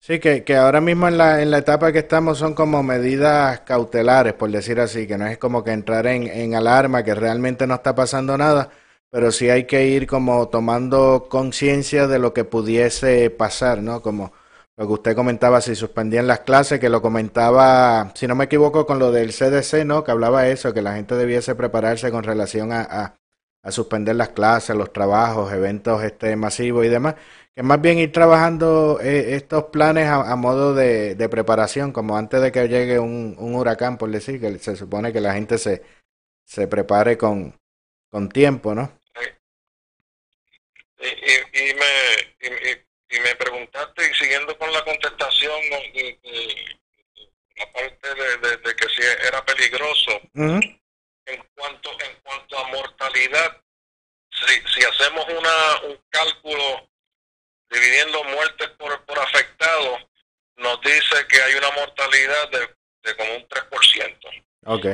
Sí, 0.00 0.18
que, 0.18 0.44
que 0.44 0.56
ahora 0.56 0.80
mismo 0.80 1.08
en 1.08 1.16
la, 1.16 1.40
en 1.40 1.50
la 1.50 1.58
etapa 1.58 1.90
que 1.92 2.00
estamos 2.00 2.38
son 2.38 2.54
como 2.54 2.82
medidas 2.82 3.60
cautelares, 3.60 4.34
por 4.34 4.50
decir 4.50 4.78
así, 4.80 5.06
que 5.06 5.16
no 5.16 5.26
es 5.26 5.38
como 5.38 5.64
que 5.64 5.70
entrar 5.70 6.06
en, 6.06 6.26
en 6.26 6.54
alarma, 6.54 7.04
que 7.04 7.14
realmente 7.14 7.66
no 7.66 7.76
está 7.76 7.94
pasando 7.94 8.36
nada, 8.36 8.70
pero 9.10 9.32
sí 9.32 9.48
hay 9.48 9.64
que 9.66 9.86
ir 9.86 10.06
como 10.06 10.48
tomando 10.48 11.28
conciencia 11.30 12.06
de 12.06 12.18
lo 12.18 12.34
que 12.34 12.44
pudiese 12.44 13.30
pasar, 13.30 13.78
¿no? 13.82 14.02
Como 14.02 14.32
lo 14.76 14.86
que 14.86 14.92
usted 14.92 15.14
comentaba, 15.14 15.60
si 15.60 15.76
suspendían 15.76 16.26
las 16.26 16.40
clases, 16.40 16.80
que 16.80 16.88
lo 16.88 17.00
comentaba, 17.00 18.12
si 18.14 18.26
no 18.26 18.34
me 18.34 18.44
equivoco, 18.44 18.86
con 18.86 18.98
lo 18.98 19.12
del 19.12 19.32
CDC, 19.32 19.84
¿no? 19.84 20.02
Que 20.02 20.10
hablaba 20.10 20.48
eso, 20.48 20.74
que 20.74 20.82
la 20.82 20.94
gente 20.94 21.14
debiese 21.14 21.54
prepararse 21.54 22.10
con 22.10 22.24
relación 22.24 22.72
a, 22.72 23.16
a, 23.62 23.70
suspender 23.70 24.16
las 24.16 24.30
clases, 24.30 24.76
los 24.76 24.92
trabajos, 24.92 25.52
eventos 25.52 26.02
este 26.02 26.36
masivos 26.36 26.84
y 26.84 26.88
demás, 26.88 27.14
que 27.54 27.62
más 27.62 27.80
bien 27.80 27.98
ir 27.98 28.12
trabajando 28.12 28.98
eh, 29.00 29.36
estos 29.36 29.64
planes 29.64 30.08
a, 30.08 30.36
modo 30.36 30.74
de, 30.74 31.14
de, 31.14 31.28
preparación, 31.28 31.92
como 31.92 32.16
antes 32.18 32.42
de 32.42 32.52
que 32.52 32.68
llegue 32.68 32.98
un, 32.98 33.36
un, 33.38 33.54
huracán, 33.54 33.96
por 33.96 34.10
decir, 34.10 34.40
que 34.40 34.58
se 34.58 34.76
supone 34.76 35.12
que 35.12 35.20
la 35.20 35.34
gente 35.34 35.56
se, 35.58 35.82
se 36.44 36.66
prepare 36.66 37.16
con, 37.16 37.54
con 38.10 38.28
tiempo, 38.28 38.74
¿no? 38.74 38.92
Y, 41.00 41.70
y, 41.70 41.74
me, 41.74 42.83
y 43.14 43.20
me 43.20 43.34
preguntaste, 43.36 44.10
y 44.10 44.14
siguiendo 44.14 44.56
con 44.58 44.72
la 44.72 44.84
contestación, 44.84 45.60
y, 45.94 46.18
la 47.56 47.72
parte 47.72 48.14
de, 48.14 48.74
que 48.74 48.88
si 48.88 49.02
era 49.26 49.44
peligroso, 49.44 50.20
en, 50.34 50.80
cuanto, 51.54 51.90
en 52.00 52.16
cuanto 52.22 52.58
a 52.58 52.68
mortalidad, 52.68 53.62
si, 54.32 54.54
si 54.74 54.84
hacemos 54.84 55.24
una, 55.28 55.82
un 55.88 56.00
cálculo 56.10 56.88
dividiendo 57.70 58.24
muertes 58.24 58.70
por, 58.70 59.04
por 59.04 59.18
afectados, 59.20 60.02
nos 60.56 60.80
dice 60.80 61.26
que 61.28 61.40
hay 61.42 61.54
una 61.54 61.70
mortalidad 61.70 62.48
de, 62.50 62.74
de 63.04 63.16
como 63.16 63.36
un 63.36 63.48
3%. 63.48 64.44
Ok. 64.66 64.86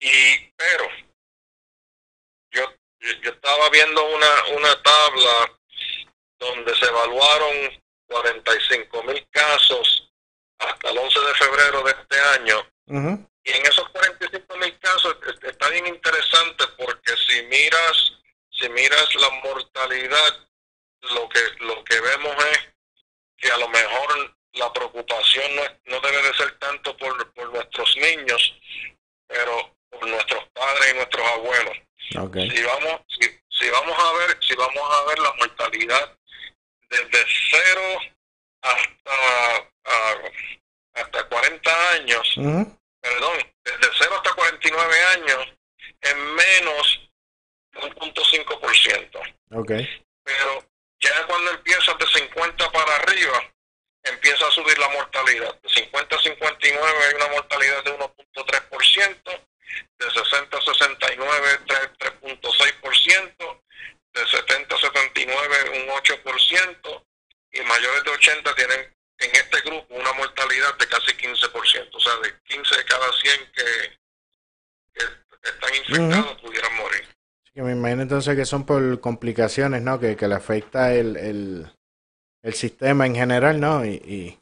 Y, 0.00 0.38
pero, 0.56 0.88
yo, 2.50 2.74
yo 3.00 3.30
estaba 3.30 3.70
viendo 3.70 4.04
una, 4.04 4.44
una 4.56 4.82
tabla 4.82 5.56
donde 6.38 6.74
se 6.76 6.84
evaluaron 6.86 7.82
45 8.08 9.02
mil 9.04 9.26
casos 9.30 10.10
hasta 10.58 10.90
el 10.90 10.98
11 10.98 11.20
de 11.20 11.34
febrero 11.34 11.82
de 11.82 11.90
este 11.92 12.20
año. 12.20 12.70
Y 13.44 13.50
en 13.52 13.66
esos 13.66 13.88
45 13.90 14.56
mil 14.56 14.78
casos 14.80 15.16
es- 15.26 15.42
está 15.50 15.68
bien 15.70 15.86
interesante 15.86 16.64
porque 16.78 17.14
si 17.28 17.42
miras, 17.44 18.12
si 18.50 18.68
miras 18.70 19.14
la 19.16 19.30
mortalidad, 19.44 20.48
lo 21.14 21.28
que, 21.28 21.40
lo 21.60 21.84
que 21.84 22.00
vemos 22.00 22.34
es 22.52 22.58
que 23.38 23.50
a 23.50 23.56
lo 23.58 23.68
mejor 23.68 24.34
la 24.54 24.72
preocupación 24.72 25.44
no, 25.84 26.00
debe 26.00 26.22
de 26.22 26.34
ser 26.34 26.58
tanto 26.58 26.96
por, 26.96 27.32
por 27.34 27.52
nuestros 27.52 27.96
niños, 27.98 28.54
pero 29.26 29.76
por 29.90 30.06
nuestros 30.08 30.44
padres 30.54 30.92
y 30.92 30.96
nuestros 30.96 31.26
abuelos. 31.32 31.76
Si 32.50 32.62
vamos, 32.62 33.00
si, 33.08 33.28
si 33.50 33.68
vamos 33.70 33.96
a 33.98 34.12
ver, 34.18 34.38
si 34.42 34.54
vamos 34.54 34.82
a 34.90 35.04
ver 35.08 35.18
la 35.18 35.32
mortalidad 35.34 36.16
desde 36.88 37.24
cero 37.50 37.98
hasta 38.62 39.68
ah, 39.84 40.14
hasta 40.94 41.28
40 41.28 41.90
años, 41.92 42.36
Ujú. 42.38 42.78
perdón, 43.00 43.52
desde 43.64 43.88
0 43.98 44.14
hasta 44.16 44.32
49 44.34 45.02
años, 45.14 45.46
en 46.00 46.34
menos 46.34 47.10
de 47.72 47.80
un 47.86 47.94
punto 47.94 48.22
5%. 48.22 49.36
Ok. 49.52 49.70
Pero 50.24 50.64
ya 51.00 51.26
cuando 51.26 51.50
empiezas 51.52 51.98
de 51.98 52.06
50 52.06 52.72
para 52.72 52.96
arriba, 52.96 53.52
empieza 54.04 54.46
a 54.46 54.50
subir 54.52 54.78
la 54.78 54.88
mortalidad. 54.88 55.54
De 55.60 55.68
50 55.68 56.16
a 56.16 56.18
59 56.20 57.04
hay 57.08 57.14
una 57.14 57.28
mortalidad 57.28 57.84
de 57.84 57.98
1.3%, 57.98 59.46
de 59.98 60.10
60 60.10 60.56
a 60.56 60.60
69 60.62 61.58
tres- 61.66 61.90
3.6%, 61.98 63.62
de 64.14 64.26
70 64.26 64.74
a 64.74 64.78
79 65.26 65.82
un 65.82 65.88
8%, 65.88 67.04
y 67.52 67.60
mayores 67.62 68.04
de 68.04 68.10
80 68.10 68.54
tienen 68.54 68.94
en 69.18 69.30
este 69.34 69.60
grupo 69.62 69.94
una 69.94 70.12
mortalidad 70.12 70.74
de 70.78 70.86
casi 70.88 71.12
15%, 71.12 71.88
o 71.94 72.00
sea, 72.00 72.16
de 72.22 72.34
15 72.44 72.76
de 72.76 72.84
cada 72.84 73.12
100 73.12 73.52
que, 73.52 73.98
que 74.94 75.48
están 75.48 75.74
infectados 75.74 76.40
pudieran 76.42 76.76
morir. 76.76 77.08
Que 77.54 77.62
me 77.62 77.72
imagino 77.72 78.02
entonces 78.02 78.36
que 78.36 78.44
son 78.44 78.66
por 78.66 79.00
complicaciones, 79.00 79.80
¿no? 79.80 79.98
Que, 79.98 80.16
que 80.16 80.28
le 80.28 80.34
afecta 80.34 80.92
el, 80.92 81.16
el, 81.16 81.72
el 82.42 82.54
sistema 82.54 83.06
en 83.06 83.14
general, 83.14 83.58
¿no? 83.58 83.84
Y, 83.86 83.94
y, 83.94 84.38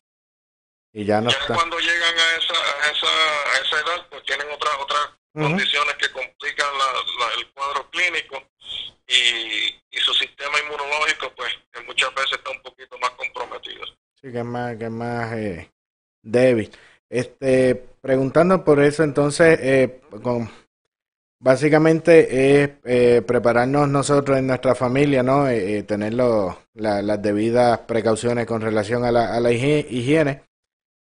y 0.92 1.04
ya 1.04 1.20
no 1.20 1.30
ya 1.30 1.38
está. 1.38 1.54
cuando 1.54 1.78
llegan 1.78 2.18
a 2.18 2.36
esa, 2.36 2.54
a 2.54 2.90
esa, 2.90 3.06
a 3.52 3.58
esa 3.60 3.76
edad, 3.80 4.08
pues 4.10 4.24
tienen 4.24 4.50
otras 4.50 4.74
otras 4.80 5.00
Ujú. 5.34 5.44
condiciones 5.44 5.94
que 5.94 6.10
complican 6.10 6.66
la- 6.76 7.26
la- 7.26 7.34
el 7.38 7.52
cuadro 7.52 7.88
clínico 7.90 8.42
y, 9.06 9.96
y 9.96 9.98
su 10.00 10.12
sistema 10.14 10.58
inmunológico, 10.64 11.32
pues 11.36 11.50
muchas 11.86 12.14
veces 12.14 12.32
está 12.38 12.50
un 12.50 12.62
poquito 12.62 12.98
más 12.98 13.10
comprometido. 13.10 13.84
Sí, 14.20 14.32
que 14.32 14.42
más, 14.42 14.76
que 14.76 14.88
más 14.90 15.32
eh, 15.34 15.70
débil. 16.22 16.70
Este, 17.10 17.74
preguntando 18.00 18.64
por 18.64 18.80
eso, 18.80 19.02
entonces, 19.04 19.58
eh, 19.60 20.00
con, 20.22 20.50
básicamente 21.38 22.62
es 22.62 22.70
eh, 22.84 23.22
prepararnos 23.26 23.88
nosotros 23.88 24.38
en 24.38 24.46
nuestra 24.46 24.74
familia, 24.74 25.22
¿no? 25.22 25.48
Eh, 25.48 25.78
eh, 25.78 25.82
tener 25.82 26.14
lo- 26.14 26.58
la- 26.74 27.02
las 27.02 27.20
debidas 27.22 27.80
precauciones 27.80 28.46
con 28.46 28.60
relación 28.62 29.04
a 29.04 29.12
la, 29.12 29.34
a 29.34 29.40
la 29.40 29.50
higie- 29.50 29.86
higiene. 29.90 30.42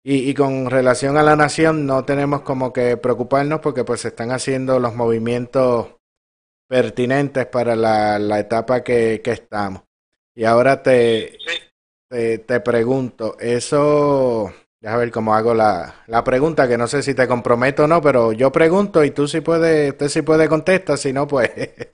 Y, 0.05 0.29
y 0.29 0.33
con 0.33 0.69
relación 0.69 1.15
a 1.15 1.23
la 1.23 1.37
nación, 1.37 1.85
no 1.85 2.03
tenemos 2.03 2.41
como 2.41 2.73
que 2.73 2.97
preocuparnos 2.97 3.61
porque 3.61 3.85
pues 3.85 4.01
se 4.01 4.09
están 4.09 4.31
haciendo 4.31 4.77
los 4.79 4.93
movimientos 4.95 5.95
pertinentes 6.67 7.45
para 7.47 7.75
la, 7.75 8.19
la 8.19 8.39
etapa 8.39 8.83
que, 8.83 9.21
que 9.23 9.31
estamos. 9.31 9.83
Y 10.35 10.45
ahora 10.45 10.81
te, 10.83 11.37
Sí, 11.45 11.59
te, 12.09 12.39
te 12.39 12.59
pregunto, 12.61 13.37
eso, 13.39 14.53
déjame 14.81 14.99
ver 15.05 15.11
cómo 15.11 15.33
hago 15.35 15.53
la, 15.53 16.03
la 16.07 16.23
pregunta, 16.23 16.67
que 16.67 16.77
no 16.77 16.87
sé 16.87 17.03
si 17.03 17.13
te 17.13 17.27
comprometo 17.27 17.85
o 17.85 17.87
no, 17.87 18.01
pero 18.01 18.31
yo 18.33 18.51
pregunto 18.51 19.03
y 19.03 19.11
tú 19.11 19.27
sí 19.27 19.41
puedes, 19.41 19.91
usted 19.91 20.09
sí 20.09 20.21
puede 20.21 20.47
contestar, 20.49 20.97
si 20.97 21.13
no, 21.13 21.27
pues, 21.27 21.49
eh, 21.57 21.87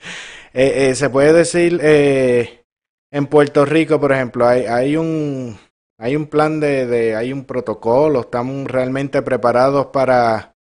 eh, 0.53 0.95
se 0.95 1.09
puede 1.09 1.33
decir, 1.33 1.79
eh, 1.81 2.65
en 3.11 3.27
Puerto 3.27 3.65
Rico, 3.65 3.99
por 3.99 4.11
ejemplo, 4.11 4.47
hay, 4.47 4.65
hay 4.65 4.97
un, 4.97 5.57
hay 5.97 6.15
un 6.15 6.27
plan 6.27 6.59
de, 6.59 6.85
de, 6.85 7.15
hay 7.15 7.33
un 7.33 7.45
protocolo, 7.45 8.21
estamos 8.21 8.67
realmente 8.69 9.21
preparados 9.21 9.87
para, 9.87 10.55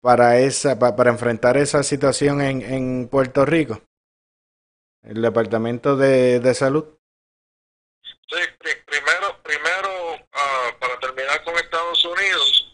para 0.00 0.38
esa, 0.38 0.78
pa- 0.78 0.94
para 0.96 1.10
enfrentar 1.10 1.56
esa 1.56 1.82
situación 1.82 2.40
en, 2.40 2.62
en 2.62 3.08
Puerto 3.08 3.44
Rico, 3.44 3.82
el 5.02 5.20
Departamento 5.22 5.96
de, 5.96 6.40
de 6.40 6.54
Salud. 6.54 6.84
sí, 8.02 8.38
pri- 8.58 8.82
primero, 8.86 9.42
primero 9.42 9.88
ah, 10.32 10.76
para 10.78 10.98
terminar 11.00 11.42
con 11.44 11.54
Estados 11.56 12.04
Unidos, 12.04 12.72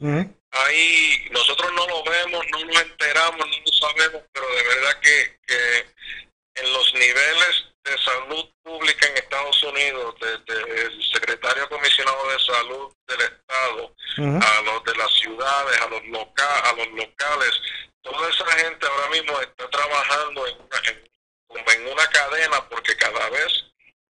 ahí 0.50 1.28
nosotros 1.30 1.70
no 1.74 1.86
lo 1.86 2.02
vemos, 2.04 2.44
no 2.52 2.64
nos 2.64 2.82
enteramos, 2.82 3.40
no 3.40 3.56
lo 3.66 3.72
sabemos, 3.72 4.22
pero 4.32 4.46
de 4.48 4.62
verdad 4.62 5.00
que, 5.00 5.40
que 5.46 6.62
en 6.62 6.72
los 6.72 6.94
niveles 6.94 7.73
de 7.84 7.98
salud 7.98 8.44
pública 8.62 9.06
en 9.08 9.16
Estados 9.18 9.62
Unidos, 9.62 10.14
desde 10.20 10.86
el 10.86 11.02
secretario 11.12 11.68
comisionado 11.68 12.30
de 12.30 12.38
salud 12.40 12.92
del 13.06 13.20
estado, 13.20 13.94
a 14.16 14.62
los 14.62 14.84
de 14.84 14.96
las 14.96 15.12
ciudades, 15.12 15.80
a 15.80 15.88
los 15.88 16.04
loca 16.06 16.60
a 16.60 16.72
los 16.72 16.88
locales, 16.88 17.60
toda 18.02 18.30
esa 18.30 18.46
gente 18.58 18.86
ahora 18.86 19.08
mismo 19.10 19.38
está 19.40 19.68
trabajando 19.68 20.46
en 20.46 20.56
una, 20.60 20.78
en, 20.88 21.10
como 21.46 21.70
en 21.70 21.88
una 21.88 22.06
cadena 22.08 22.68
porque 22.68 22.96
cada 22.96 23.28
vez, 23.30 23.64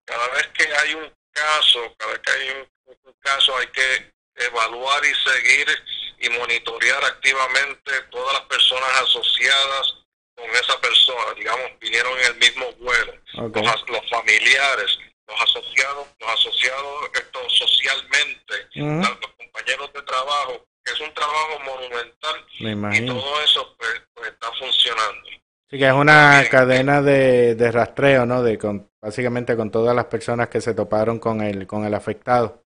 cada 0.05 0.29
vez 0.29 0.47
que 0.49 0.73
hay 0.77 0.95
un 0.95 1.13
caso, 1.33 1.95
cada 1.99 2.13
vez 2.13 2.21
que 2.21 2.31
hay 2.31 2.51
un, 2.51 2.97
un 3.05 3.15
caso 3.21 3.57
hay 3.59 3.67
que 3.69 4.13
evaluar 4.37 5.05
y 5.05 5.15
seguir 5.15 5.85
y 6.21 6.29
monitorear 6.29 7.05
activamente 7.05 8.01
todas 8.11 8.35
las 8.35 8.43
personas 8.43 8.91
asociadas 9.03 10.04
con 10.35 10.51
esa 10.51 10.81
persona, 10.81 11.35
digamos, 11.37 11.71
vinieron 11.81 12.13
en 12.19 12.27
el 12.27 12.37
mismo 12.37 12.67
vuelo, 12.81 13.13
los, 13.35 14.11
familiares, 14.11 14.99
los 15.29 15.41
asociados, 15.41 16.09
los 16.21 16.31
asociados 16.31 17.11
esto 17.15 17.39
socialmente, 17.49 18.55
los 18.75 19.35
compañeros 19.39 19.93
de 19.93 20.03
trabajo, 20.03 20.67
que 20.85 20.93
es 20.93 21.01
un 21.01 21.15
trabajo 21.15 21.61
monumental 21.61 22.47
Me 22.61 22.99
y 22.99 23.07
todo 23.07 23.43
eso 23.43 23.75
pues, 23.79 24.03
pues, 24.15 24.29
está 24.31 24.51
funcionando. 24.53 25.31
Sí, 25.71 25.79
que 25.79 25.87
es 25.87 25.93
una 25.93 26.41
Bien. 26.41 26.51
cadena 26.51 27.03
de, 27.03 27.55
de 27.55 27.73
rastreo, 27.73 28.27
¿no? 28.27 28.43
De 28.43 28.59
con, 28.59 28.91
básicamente 29.01 29.57
con 29.57 29.71
todas 29.71 29.97
las 29.97 30.05
personas 30.07 30.49
que 30.49 30.61
se 30.61 30.75
toparon 30.75 31.19
con 31.19 31.41
el, 31.41 31.67
con 31.67 31.85
el 31.85 31.95
afectado. 31.95 32.63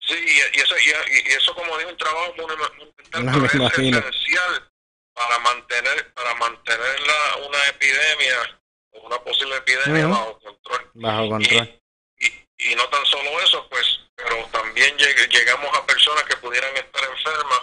Sí, 0.00 0.14
y, 0.14 0.58
y 0.58 0.60
eso, 0.60 0.74
y, 0.78 1.30
y 1.30 1.32
eso 1.32 1.54
como 1.54 1.78
digo, 1.78 1.90
un 1.90 1.96
trabajo 1.96 2.34
monumental, 2.36 3.24
No 3.24 3.32
pero 3.32 3.46
es 3.46 3.54
esencial 3.54 4.71
para 5.28 5.38
mantener, 5.40 6.12
para 6.14 6.34
mantener 6.34 7.00
la, 7.00 7.46
una 7.46 7.58
epidemia 7.70 8.60
o 8.92 9.06
una 9.06 9.18
posible 9.18 9.56
epidemia 9.56 10.06
bajo 10.06 10.38
control. 10.40 10.90
Bajo 10.94 11.28
control. 11.28 11.80
Y, 12.18 12.26
y 12.70 12.74
no 12.76 12.84
tan 12.88 13.04
solo 13.06 13.30
eso, 13.44 13.66
pues, 13.70 14.00
pero 14.14 14.36
también 14.52 14.96
lleg- 14.96 15.28
llegamos 15.28 15.70
a 15.76 15.86
personas 15.86 16.24
que 16.24 16.36
pudieran 16.36 16.74
estar 16.76 17.02
enfermas 17.10 17.60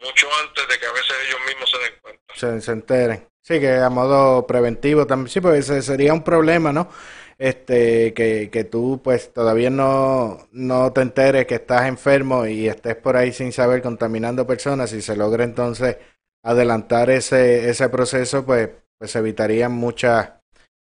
mucho 0.00 0.28
antes 0.42 0.68
de 0.68 0.78
que 0.78 0.86
a 0.86 0.92
veces 0.92 1.14
ellos 1.26 1.40
mismos 1.46 1.70
se 1.70 1.78
den 1.78 1.94
cuenta. 2.02 2.34
Se, 2.34 2.60
se 2.60 2.72
enteren. 2.72 3.28
Sí, 3.40 3.60
que 3.60 3.76
a 3.76 3.90
modo 3.90 4.46
preventivo 4.46 5.06
también. 5.06 5.28
Sí, 5.28 5.40
pues 5.40 5.68
ese 5.68 5.82
sería 5.82 6.12
un 6.12 6.24
problema, 6.24 6.72
¿no? 6.72 6.90
Este, 7.36 8.14
que, 8.14 8.48
que 8.50 8.64
tú 8.64 9.00
pues 9.02 9.32
todavía 9.32 9.68
no, 9.68 10.48
no 10.52 10.92
te 10.92 11.00
enteres 11.00 11.46
que 11.46 11.56
estás 11.56 11.86
enfermo 11.86 12.46
y 12.46 12.68
estés 12.68 12.94
por 12.96 13.16
ahí 13.16 13.32
sin 13.32 13.52
saber 13.52 13.82
contaminando 13.82 14.46
personas. 14.46 14.90
Si 14.90 15.02
se 15.02 15.16
logra 15.16 15.44
entonces 15.44 15.96
adelantar 16.44 17.10
ese, 17.10 17.68
ese 17.70 17.88
proceso, 17.88 18.44
pues, 18.46 18.70
pues 18.98 19.16
evitarían 19.16 19.72
muchas 19.72 20.30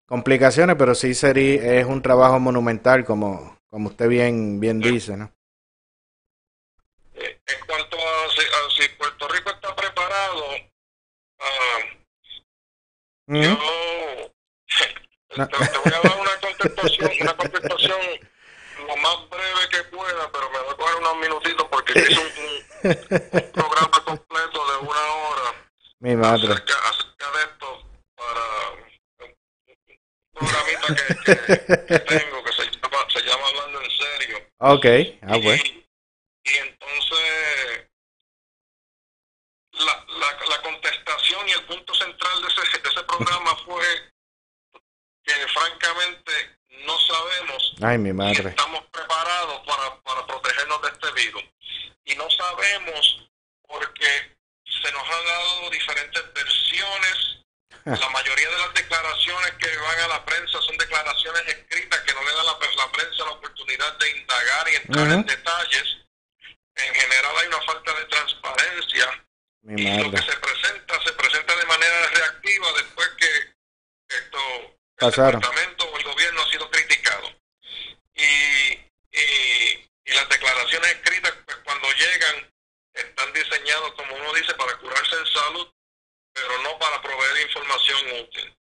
complicaciones, 0.06 0.76
pero 0.78 0.94
sí 0.94 1.14
sería, 1.14 1.80
es 1.80 1.84
un 1.86 2.00
trabajo 2.00 2.38
monumental, 2.40 3.04
como, 3.04 3.58
como 3.68 3.88
usted 3.90 4.08
bien, 4.08 4.60
bien 4.60 4.80
dice, 4.80 5.16
¿no? 5.16 5.30
Eh, 7.14 7.38
en 7.46 7.66
cuanto 7.66 7.96
a 7.96 8.30
si, 8.30 8.40
a 8.40 8.70
si 8.82 8.88
Puerto 8.96 9.28
Rico 9.28 9.50
está 9.50 9.74
preparado, 9.76 10.44
ah, 11.40 11.78
Ujú. 13.26 13.42
Yo 13.42 13.58
No. 15.36 15.46
te, 15.46 15.56
te 15.56 15.78
voy 15.78 15.92
a 15.92 16.00
dar 16.08 16.20
una 16.20 16.40
contestación, 16.40 17.10
una 17.20 17.36
contestación 17.36 17.98
lo 18.86 18.96
más 18.96 19.28
breve 19.28 19.68
que 19.70 19.82
pueda, 19.94 20.30
pero 20.32 20.50
me 20.50 20.58
voy 20.60 20.72
a 20.72 20.76
coger 20.76 20.94
unos 20.96 21.16
minutitos 21.18 21.66
porque 21.70 21.92
hice 21.92 22.12
un, 22.12 22.26
un- 22.90 22.90
un 23.32 23.52
programa 23.52 24.04
completo 24.04 24.60
de 24.72 24.78
una 24.86 25.00
hora 25.12 25.54
Mi 26.00 26.16
madre. 26.30 26.52
acerca, 26.52 26.88
acerca 26.88 27.30
de 27.32 27.42
esto 27.44 27.90
para 28.16 28.70
un 29.20 29.36
programita 30.32 30.86
que, 30.94 31.14
que- 31.24 31.86
que 31.86 31.98
tengo 32.18 32.44
que 32.44 32.52
se 32.52 33.22
llama 33.22 33.46
Ok, 34.60 34.84
ah, 35.22 35.36
y, 35.36 35.42
pues. 35.42 35.62
y 36.44 36.56
entonces 36.56 37.86
la, 39.72 40.04
la, 40.08 40.46
la 40.48 40.62
contestación 40.62 41.48
y 41.48 41.52
el 41.52 41.64
punto 41.66 41.94
central 41.94 42.42
de 42.42 42.48
ese, 42.48 42.78
de 42.80 42.88
ese 42.88 43.02
programa 43.04 43.54
fue 43.64 43.84
que 45.22 45.34
francamente 45.54 46.58
no 46.84 46.98
sabemos 46.98 47.74
Ay, 47.82 47.98
mi 47.98 48.08
si 48.10 48.14
madre. 48.14 48.48
estamos 48.50 48.84
preparados 48.90 49.60
para, 49.66 50.00
para 50.02 50.26
protegernos 50.26 50.82
de 50.82 50.88
este 50.88 51.12
virus. 51.12 51.44
Y 52.04 52.14
no 52.16 52.28
sabemos 52.30 53.30
porque 53.68 54.36
se 54.82 54.90
nos 54.92 55.02
han 55.08 55.24
dado 55.24 55.70
diferentes 55.70 56.32
versiones. 56.34 57.34
La 57.84 58.08
mayoría 58.10 58.50
de 58.50 58.58
las 58.58 58.74
declaraciones 58.74 59.50
que 59.52 59.76
van 59.78 60.00
a 60.00 60.08
la 60.08 60.24
prensa 60.24 60.60
son 60.60 60.76
declaraciones 60.76 61.42
escritas 61.46 62.00
que 62.00 62.12
no 62.12 62.22
le 62.22 62.30
dan 62.32 62.40
a 62.40 62.44
la, 62.44 62.58
la 62.76 62.92
prensa 62.92 63.24
la 63.24 63.30
oportunidad 63.30 63.96
de 63.98 64.10
indagar 64.10 64.68
y 64.68 64.74
entrar 64.76 65.06
en 65.06 65.20
Ujú. 65.20 65.24
detalles. 65.28 65.96
En 66.74 66.94
general 66.94 67.32
hay 67.38 67.46
una 67.46 67.60
falta 67.62 67.94
de 67.94 68.04
transparencia 68.06 69.24
Mi 69.62 69.82
y 69.82 69.96
lo 69.96 70.10
que 70.10 70.16
madre. 70.18 70.32
se 70.32 70.38
presenta 70.38 71.02
se 71.02 71.12
presenta 71.14 71.56
de 71.56 71.64
manera 71.64 72.06
reactiva 72.08 72.66
después 72.76 73.08
que 73.16 73.54
esto 74.16 74.38
Pasaron. 75.10 75.34
el 75.34 75.40
departamento 75.40 75.84
o 75.90 75.98
el 75.98 76.04
gobierno 76.04 76.42
ha 76.42 76.50
sido 76.50 76.70
criticado 76.70 77.28
y, 78.14 78.22
y, 79.12 79.90
y 80.04 80.12
las 80.12 80.28
declaraciones 80.28 80.90
escritas 80.92 81.32
pues 81.44 81.56
cuando 81.64 81.88
llegan 81.92 82.52
están 82.94 83.32
diseñadas 83.32 83.92
como 83.92 84.14
uno 84.16 84.32
dice 84.34 84.54
para 84.54 84.76
curarse 84.78 85.14
en 85.16 85.26
salud 85.26 85.68
pero 86.32 86.62
no 86.62 86.78
para 86.78 87.00
proveer 87.02 87.46
información 87.46 88.00
útil 88.22 88.54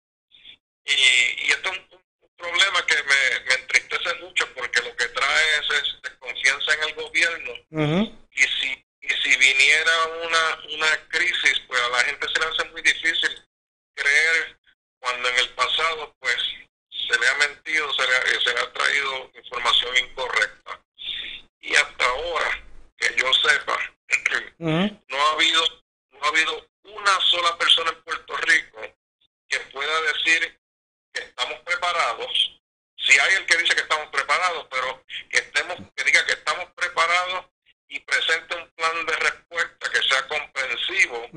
y, 0.85 0.93
y 0.93 1.51
esto 1.51 1.73
es 1.73 1.79
un, 1.79 2.01
un 2.21 2.31
problema 2.37 2.85
que 2.87 3.03
me, 3.03 3.41
me 3.47 3.55
entristece 3.55 4.15
mucho 4.21 4.47
porque 4.55 4.81
lo 4.83 4.95
que 4.97 5.07
trae 5.09 5.59
es, 5.61 5.71
es 5.83 6.03
desconfianza 6.03 6.75
en 6.75 6.83
el 6.85 6.95
gobierno 6.95 7.53
Ujú. 7.71 8.27
y 8.33 8.43
si 8.43 8.83
y 9.01 9.09
si 9.23 9.37
viniera 9.37 10.05
una 10.25 10.61
una 10.75 11.09
crisis 11.09 11.61
pues 11.69 11.81
a 11.81 11.89
la 11.89 12.05
gente 12.05 12.27
se 12.29 12.41
le 12.41 12.47
hace 12.47 12.65
muy 12.71 12.83
difícil 12.83 13.47
creer 13.95 14.59
cuando 14.99 15.29
en 15.29 15.39
el 15.39 15.49
pasado 15.51 16.15
pues 16.19 16.37
se 16.91 17.19
le 17.21 17.29
ha 17.29 17.35
mentido 17.35 17.93
se 17.95 18.07
le, 18.07 18.17
ha- 18.17 18.41
se 18.41 18.53
le 18.55 18.61
ha 18.61 18.73
traído 18.73 19.31
información 19.35 19.97
incorrecta 19.99 20.81
y 21.61 21.75
hasta 21.77 22.05
ahora 22.05 22.65
que 22.99 23.15
yo 23.17 23.33
sepa 23.35 23.79
Ujú. 24.59 25.03
no 25.09 25.27
ha 25.27 25.33
habido 25.33 25.63
no 26.13 26.25
ha 26.25 26.29
habido 26.29 26.69
una 26.85 27.21
sola 27.21 27.57
persona 27.59 27.91
en 27.91 28.03
Puerto 28.03 28.37
Rico 28.39 28.81
que 29.49 29.59
pueda 29.73 30.01
decir 30.13 30.59
que 31.13 31.21
estamos 31.23 31.61
preparados 31.61 32.61
hay 33.19 33.35
el 33.35 33.47
que 33.47 33.57
dice 33.57 33.75
que 33.75 33.83
estamos 33.83 34.09
preparados 34.11 34.67
pero 34.71 35.05
que 35.31 35.39
estemos 35.39 35.77
que 35.95 36.05
diga 36.05 36.25
que 36.27 36.33
estamos 36.33 36.67
preparados 36.77 37.47
y 37.89 38.01
presente 38.01 38.55
un 38.57 38.69
plan 38.71 39.07
de 39.07 39.17
respuesta 39.17 39.91
que 39.91 40.03
sea 40.09 40.27
comprensivo 40.29 41.29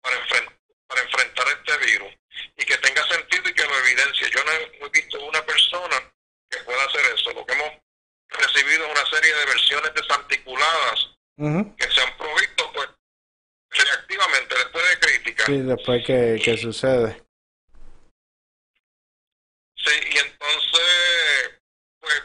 para, 0.00 0.16
enfren- 0.16 0.58
para 0.86 1.02
enfrentar 1.02 1.46
este 1.48 1.76
virus 1.86 2.12
y 2.56 2.64
que 2.64 2.78
tenga 2.78 3.06
sentido 3.08 3.48
y 3.48 3.54
que 3.54 3.64
lo 3.66 3.78
evidencie. 3.78 4.30
Yo 4.30 4.42
no 4.44 4.52
he, 4.52 4.78
no 4.80 4.86
he 4.86 4.90
visto 4.90 5.20
una 5.22 5.44
persona 5.44 6.12
que 6.50 6.58
pueda 6.60 6.82
hacer 6.84 7.04
eso. 7.14 7.30
Lo 7.32 7.44
que 7.44 7.52
hemos 7.52 7.72
recibido 8.30 8.86
es 8.86 8.90
una 8.92 9.06
serie 9.10 9.34
de 9.34 9.44
versiones 9.46 9.94
desarticuladas 9.94 11.08
que 11.36 11.90
se 11.90 12.00
han 12.00 12.16
provisto 12.16 12.72
pues 12.72 12.88
reactivamente 13.70 14.54
después 14.56 14.88
de 14.88 14.98
críticas. 15.00 15.46
Sí, 15.46 15.58
después 15.58 16.06
que, 16.06 16.40
que 16.42 16.56
sucede. 16.56 17.22
Sí, 19.76 19.90
y 20.10 20.18
entonces, 20.18 21.60
pues, 22.00 22.22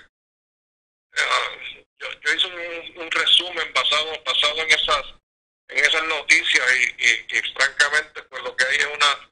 eh, 1.15 1.85
yo, 1.99 2.07
yo 2.21 2.33
hice 2.33 2.47
un, 2.47 3.01
un 3.03 3.11
resumen 3.11 3.73
basado 3.73 4.21
basado 4.23 4.61
en 4.61 4.69
esas 4.71 5.03
en 5.69 5.83
esas 5.83 6.03
noticias 6.05 6.65
y, 6.75 7.03
y, 7.05 7.37
y 7.39 7.53
francamente, 7.53 8.21
pues 8.23 8.41
lo 8.43 8.55
que 8.55 8.65
hay 8.65 8.77
es 8.77 8.85
una 8.85 9.31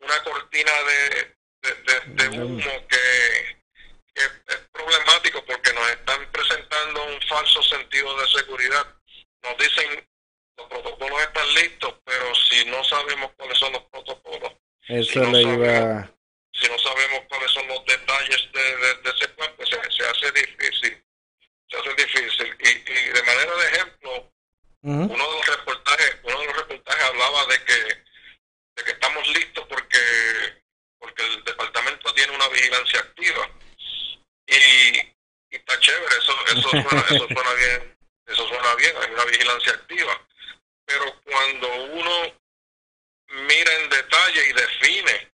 una 0.00 0.22
cortina 0.22 0.72
de, 0.84 1.36
de, 1.62 1.74
de- 1.74 2.28
de 2.28 2.38
humo 2.38 2.86
que, 2.86 3.56
que 4.14 4.22
es 4.22 4.58
problemático 4.72 5.44
porque 5.44 5.72
nos 5.72 5.88
están 5.90 6.30
presentando 6.30 7.04
un 7.06 7.20
falso 7.22 7.62
sentido 7.64 8.16
de 8.20 8.28
seguridad. 8.28 8.86
Nos 9.42 9.56
dicen 9.58 10.08
los 10.56 10.68
protocolos 10.68 11.20
están 11.22 11.54
listos, 11.54 11.94
pero 12.04 12.34
si 12.34 12.64
no 12.66 12.82
sabemos 12.84 13.32
cuáles 13.36 13.58
son 13.58 13.72
los 13.72 13.82
protocolos, 13.84 14.52
Eso 14.88 15.20
no 15.20 15.32
le 15.32 15.42
sabemos. 15.42 15.66
iba... 15.66 16.12
si 16.52 16.68
no 16.68 16.78
sabemos 16.78 17.20
cuáles 17.28 17.50
son 17.50 17.66
los 17.68 17.84
detalles 17.84 18.52
de, 18.52 18.76
de- 18.76 18.94
de 19.02 19.10
ese 19.10 19.28
plan, 19.30 19.52
pues 19.56 19.68
se, 19.68 19.90
se 19.92 20.06
hace 20.08 20.32
difícil. 20.32 21.04
Se 21.68 21.76
hace 21.76 21.94
difícil. 21.94 22.56
Y, 22.60 22.68
y 22.92 23.08
de 23.12 23.22
manera 23.24 23.54
de 23.56 23.66
ejemplo, 23.68 24.32
Ujú. 24.82 25.02
uno 25.12 25.30
de 25.30 25.36
los 25.36 25.46
reportajes, 25.46 26.16
uno 26.22 26.38
de 26.40 26.46
los 26.46 26.56
reportajes 26.56 27.02
hablaba 27.04 27.46
de 27.46 27.64
que, 27.64 27.74
de 28.76 28.84
que 28.84 28.90
estamos 28.92 29.26
listos 29.28 29.66
porque, 29.68 30.62
porque 30.98 31.22
el 31.24 31.44
departamento 31.44 32.14
tiene 32.14 32.34
una 32.34 32.48
vigilancia 32.48 33.00
activa. 33.00 33.50
Y, 34.46 34.54
y 34.98 35.56
está 35.56 35.78
chévere, 35.80 36.16
eso, 36.18 36.32
eso 36.46 36.70
suena, 36.70 37.04
eso 37.10 37.26
suena 37.26 37.52
bien, 37.54 37.98
eso 38.26 38.48
suena 38.48 38.74
bien, 38.76 38.94
hay 39.02 39.10
una 39.10 39.24
vigilancia 39.24 39.72
activa. 39.72 40.26
Pero 40.84 41.20
cuando 41.24 41.74
uno 41.86 42.38
mira 43.48 43.72
en 43.82 43.90
detalle 43.90 44.46
y 44.48 44.52
define 44.52 45.32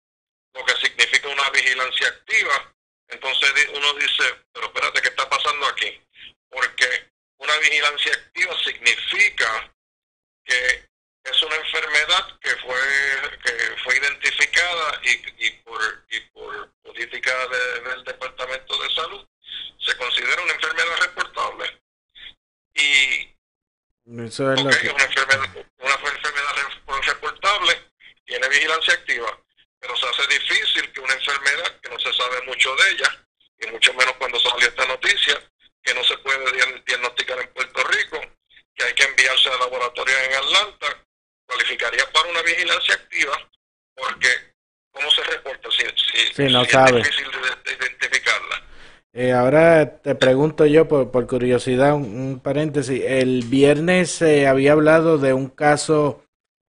lo 0.53 0.65
que 0.65 0.74
significa 0.76 1.30
una 1.30 1.49
vigilancia 1.51 2.07
activa, 2.09 2.74
entonces 3.07 3.53
di- 3.55 3.78
uno 3.78 3.93
dice, 3.93 4.24
pero 4.51 4.68
espérate, 4.68 5.01
¿qué 5.01 5.07
está 5.07 5.30
pasando 5.30 5.68
aquí? 5.68 6.01
Porque 6.49 7.09
una 7.38 7.55
vigilancia 7.59 8.11
activa 8.13 8.57
significa 8.63 9.74
que 10.43 10.86
es 11.24 11.41
una 11.43 11.55
enfermedad 11.55 12.39
que 12.41 12.49
fue 12.57 12.80
que 13.43 13.76
fue 13.84 13.97
identificada 13.97 15.01
y, 15.03 15.45
y 15.45 15.51
por 15.63 16.05
y 16.09 16.20
por 16.32 16.74
política 16.82 17.47
de- 17.47 17.82
del 17.89 18.03
departamento 18.03 18.82
de 18.82 18.93
salud 18.95 19.28
se 19.80 19.95
considera 19.97 20.41
una 20.41 20.53
enfermedad 20.53 20.97
reportable 21.01 21.82
y 22.74 23.36
Eso 24.26 24.53
es 24.53 24.61
lo 24.63 24.70
Ok, 24.70 24.78
que... 24.80 24.89
una 24.89 25.03
enfermedad, 25.03 25.65
una 25.80 25.93
enfermedad 25.93 26.55
re- 26.55 27.01
reportable 27.01 27.84
activa, 28.94 29.38
pero 29.80 29.96
se 29.96 30.06
hace 30.08 30.28
difícil 30.28 30.92
que 30.92 31.00
una 31.00 31.14
enfermedad 31.14 31.80
que 31.82 31.90
no 31.90 32.00
se 32.00 32.14
sabe 32.14 32.42
mucho 32.48 32.76
de 32.76 32.92
ella, 32.92 33.26
y 33.60 33.68
mucho 33.72 33.94
menos 33.94 34.14
cuando 34.18 34.40
salió 34.40 34.68
esta 34.68 34.86
noticia, 34.86 35.40
que 35.84 35.94
no 35.94 36.04
se 36.04 36.18
puede 36.20 36.46
diag- 36.52 36.84
diagnosticar 36.86 37.40
en 37.40 37.54
Puerto 37.54 37.84
Rico, 37.84 38.22
que 38.76 38.84
hay 38.84 38.94
que 38.94 39.04
enviarse 39.04 39.50
a 39.50 39.58
laboratorios 39.58 40.18
en 40.28 40.36
Atlanta, 40.36 41.04
cualificaría 41.46 42.04
para 42.12 42.30
una 42.30 42.42
vigilancia 42.44 42.94
activa, 42.96 43.50
porque 43.96 44.28
¿cómo 44.92 45.10
se 45.12 45.24
reporta 45.24 45.70
si, 45.72 45.84
si, 45.84 46.34
Sí, 46.34 46.54
no 46.54 46.64
si 46.66 46.72
sabe. 46.72 47.00
es 47.00 47.08
difícil 47.08 47.32
de, 47.32 47.72
de 47.72 47.86
identificarla? 47.86 48.64
Eh, 49.14 49.32
ahora 49.32 50.00
te 50.02 50.14
pregunto 50.14 50.66
yo, 50.68 50.88
por, 50.88 51.10
por 51.10 51.26
curiosidad, 51.26 51.96
un, 51.96 52.04
un 52.04 52.40
paréntesis. 52.40 53.02
El 53.04 53.44
viernes 53.46 54.12
se 54.12 54.46
había 54.46 54.74
hablado 54.74 55.18
de 55.18 55.34
un 55.34 55.50
caso 55.50 56.24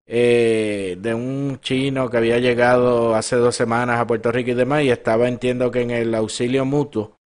eh, 0.07 0.97
de 1.01 1.15
un 1.15 1.59
chino 1.61 2.09
que 2.09 2.17
había 2.17 2.39
llegado 2.39 3.15
hace 3.15 3.37
dos 3.37 3.57
semanas 3.57 3.99
a 4.01 4.07
Puerto 4.07 4.31
Rico 4.31 4.53
y 4.53 4.55
demás, 4.55 4.85
y 4.85 4.91
estaba, 4.91 5.29
entiendo 5.29 5.71
que 5.71 5.83
en 5.83 5.91
el 5.91 6.15
auxilio 6.15 6.65
mutuo. 6.65 7.19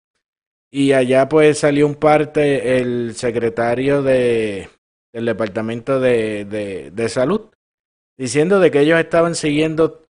Y 0.72 0.92
allá 0.92 1.28
pues 1.28 1.58
salió 1.58 1.86
un 1.86 1.96
parte 1.96 2.78
el 2.78 3.14
secretario 3.16 4.02
de, 4.02 4.68
del 5.12 5.26
Departamento 5.26 6.00
de, 6.00 6.44
de, 6.44 6.90
de 6.90 7.08
Salud, 7.08 7.50
diciendo 8.16 8.60
de 8.60 8.70
que 8.70 8.80
ellos 8.80 8.98
estaban 8.98 9.34
siguiendo 9.34 10.06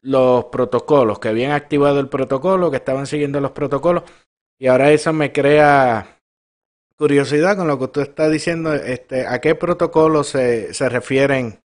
los 0.00 0.46
protocolos, 0.46 1.18
que 1.18 1.28
habían 1.28 1.52
activado 1.52 2.00
el 2.00 2.08
protocolo, 2.08 2.70
que 2.70 2.76
estaban 2.76 3.06
siguiendo 3.06 3.40
los 3.40 3.50
protocolos. 3.50 4.04
Y 4.58 4.68
ahora 4.68 4.90
eso 4.90 5.12
me 5.12 5.32
crea 5.32 6.20
curiosidad 6.96 7.56
con 7.56 7.68
lo 7.68 7.76
que 7.76 7.84
usted 7.84 8.02
está 8.02 8.28
diciendo. 8.28 8.72
Este, 8.72 9.26
¿A 9.26 9.40
qué 9.40 9.54
protocolo 9.54 10.24
se, 10.24 10.72
se 10.72 10.88
refieren 10.88 11.60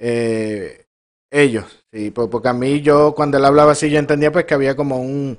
eh, 0.00 0.86
ellos? 1.30 1.84
Sí, 1.92 2.12
po- 2.12 2.30
porque 2.30 2.48
a 2.50 2.54
mí 2.54 2.82
yo 2.82 3.14
cuando 3.14 3.38
él 3.38 3.46
hablaba 3.46 3.72
así 3.72 3.90
yo 3.90 4.00
entendía 4.00 4.32
pues 4.32 4.46
que 4.46 4.54
había 4.54 4.76
como 4.76 4.98
un, 5.00 5.38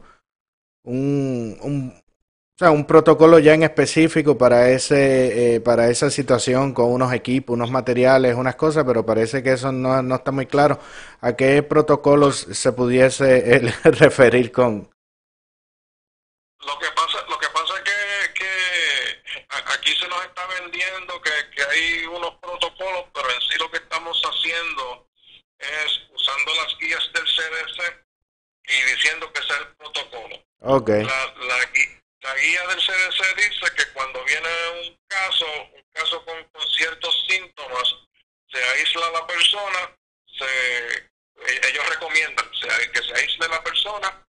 un, 0.84 1.93
o 1.95 2.57
sea, 2.59 2.72
un 2.72 2.86
protocolo 2.86 3.39
ya 3.39 3.53
en 3.55 3.64
específico 3.64 4.38
para 4.38 4.70
ese, 4.72 5.55
eh, 5.55 5.62
para 5.62 5.89
esa 5.89 6.09
situación 6.12 6.74
con 6.74 6.91
unos 6.91 7.14
equipos, 7.14 7.55
unos 7.55 7.72
materiales, 7.72 8.36
unas 8.36 8.55
cosas, 8.55 8.84
pero 8.86 9.05
parece 9.05 9.43
que 9.43 9.53
eso 9.53 9.72
no, 9.72 10.01
no 10.03 10.16
está 10.16 10.32
muy 10.32 10.45
claro. 10.47 10.80
¿A 11.22 11.36
qué 11.36 11.64
protocolos 11.64 12.47
se 12.51 12.72
pudiese 12.74 13.55
él 13.55 13.74
referir 13.84 14.51
con, 14.51 14.89
Lo 16.66 16.80
que 16.80 16.88
pasa, 16.95 17.18
lo 17.30 17.38
que 17.39 17.47
pasa 17.49 17.74
es 17.78 17.84
que, 17.84 18.34
que 18.39 19.45
aquí 19.74 19.91
se 19.95 20.07
nos 20.07 20.24
está 20.26 20.45
vendiendo 20.59 21.22
que, 21.22 21.32
que 21.55 21.64
hay 21.64 22.05
unos 22.05 22.36
protocolos, 22.41 23.05
pero 23.14 23.28
en 23.30 23.41
sí 23.41 23.57
lo 23.59 23.70
que 23.72 23.80
haciendo 24.42 25.08
es 25.60 26.02
usando 26.12 26.56
las 26.56 26.78
guías 26.80 27.12
del 27.14 27.24
CDC 27.26 28.06
y 28.68 28.82
diciendo 28.94 29.32
que 29.32 29.39
ese 29.42 29.54
es 29.54 29.60
el 29.60 29.68
protocolo. 29.76 30.44
Ok. 30.62 30.89
La, 30.89 31.26
la, 31.46 31.72
gui- 31.72 32.02
la 32.22 32.36
guía 32.36 32.68
del 32.68 32.80
CDC 32.80 33.36
dice 33.36 33.76
que 33.76 33.86
cuando 33.94 34.24
viene 34.26 34.50
un 34.88 35.00
caso, 35.08 35.46
un 35.74 35.84
caso 35.94 36.24
con, 36.26 36.44
con 36.46 36.68
ciertos 36.70 37.26
síntomas, 37.30 37.96
se 38.52 38.64
aísla 38.64 39.10
la 39.12 39.28
persona, 39.28 39.98
se, 40.38 40.96
e- 41.48 41.62
ellos 41.70 41.89
recomiendan 41.89 42.50
que 42.52 43.02
se 43.04 43.14
aísle 43.14 43.48
la 43.48 43.64
persona, 43.64 44.26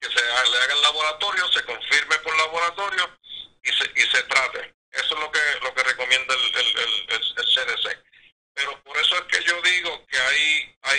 que 0.00 0.08
se 0.08 0.14
le 0.24 0.30
haga 0.30 0.74
el 0.74 0.82
laboratorio, 0.82 1.46
se 1.52 1.64
confirme 1.64 2.18
por 2.20 2.36
laboratorio 2.36 3.18
y 3.62 3.68
se, 3.72 3.92
y 3.94 4.00
se 4.10 4.22
trate. 4.24 4.74
Eso 4.92 5.14
es 5.14 5.20
lo 5.20 5.30
que, 5.30 5.40
lo 5.62 5.74
que 5.74 5.82
recomienda 5.84 6.34
el, 6.34 6.56
el, 6.56 6.78
el, 6.78 7.10
el- 7.10 7.34
el 7.38 7.44
CDC. 7.54 8.04
Pero 8.52 8.82
por 8.82 8.96
eso 8.98 9.14
es 9.16 9.22
que 9.22 9.44
yo 9.44 9.62
digo 9.62 10.06
que 10.06 10.18
hay, 10.18 10.76
hay, 10.82 10.98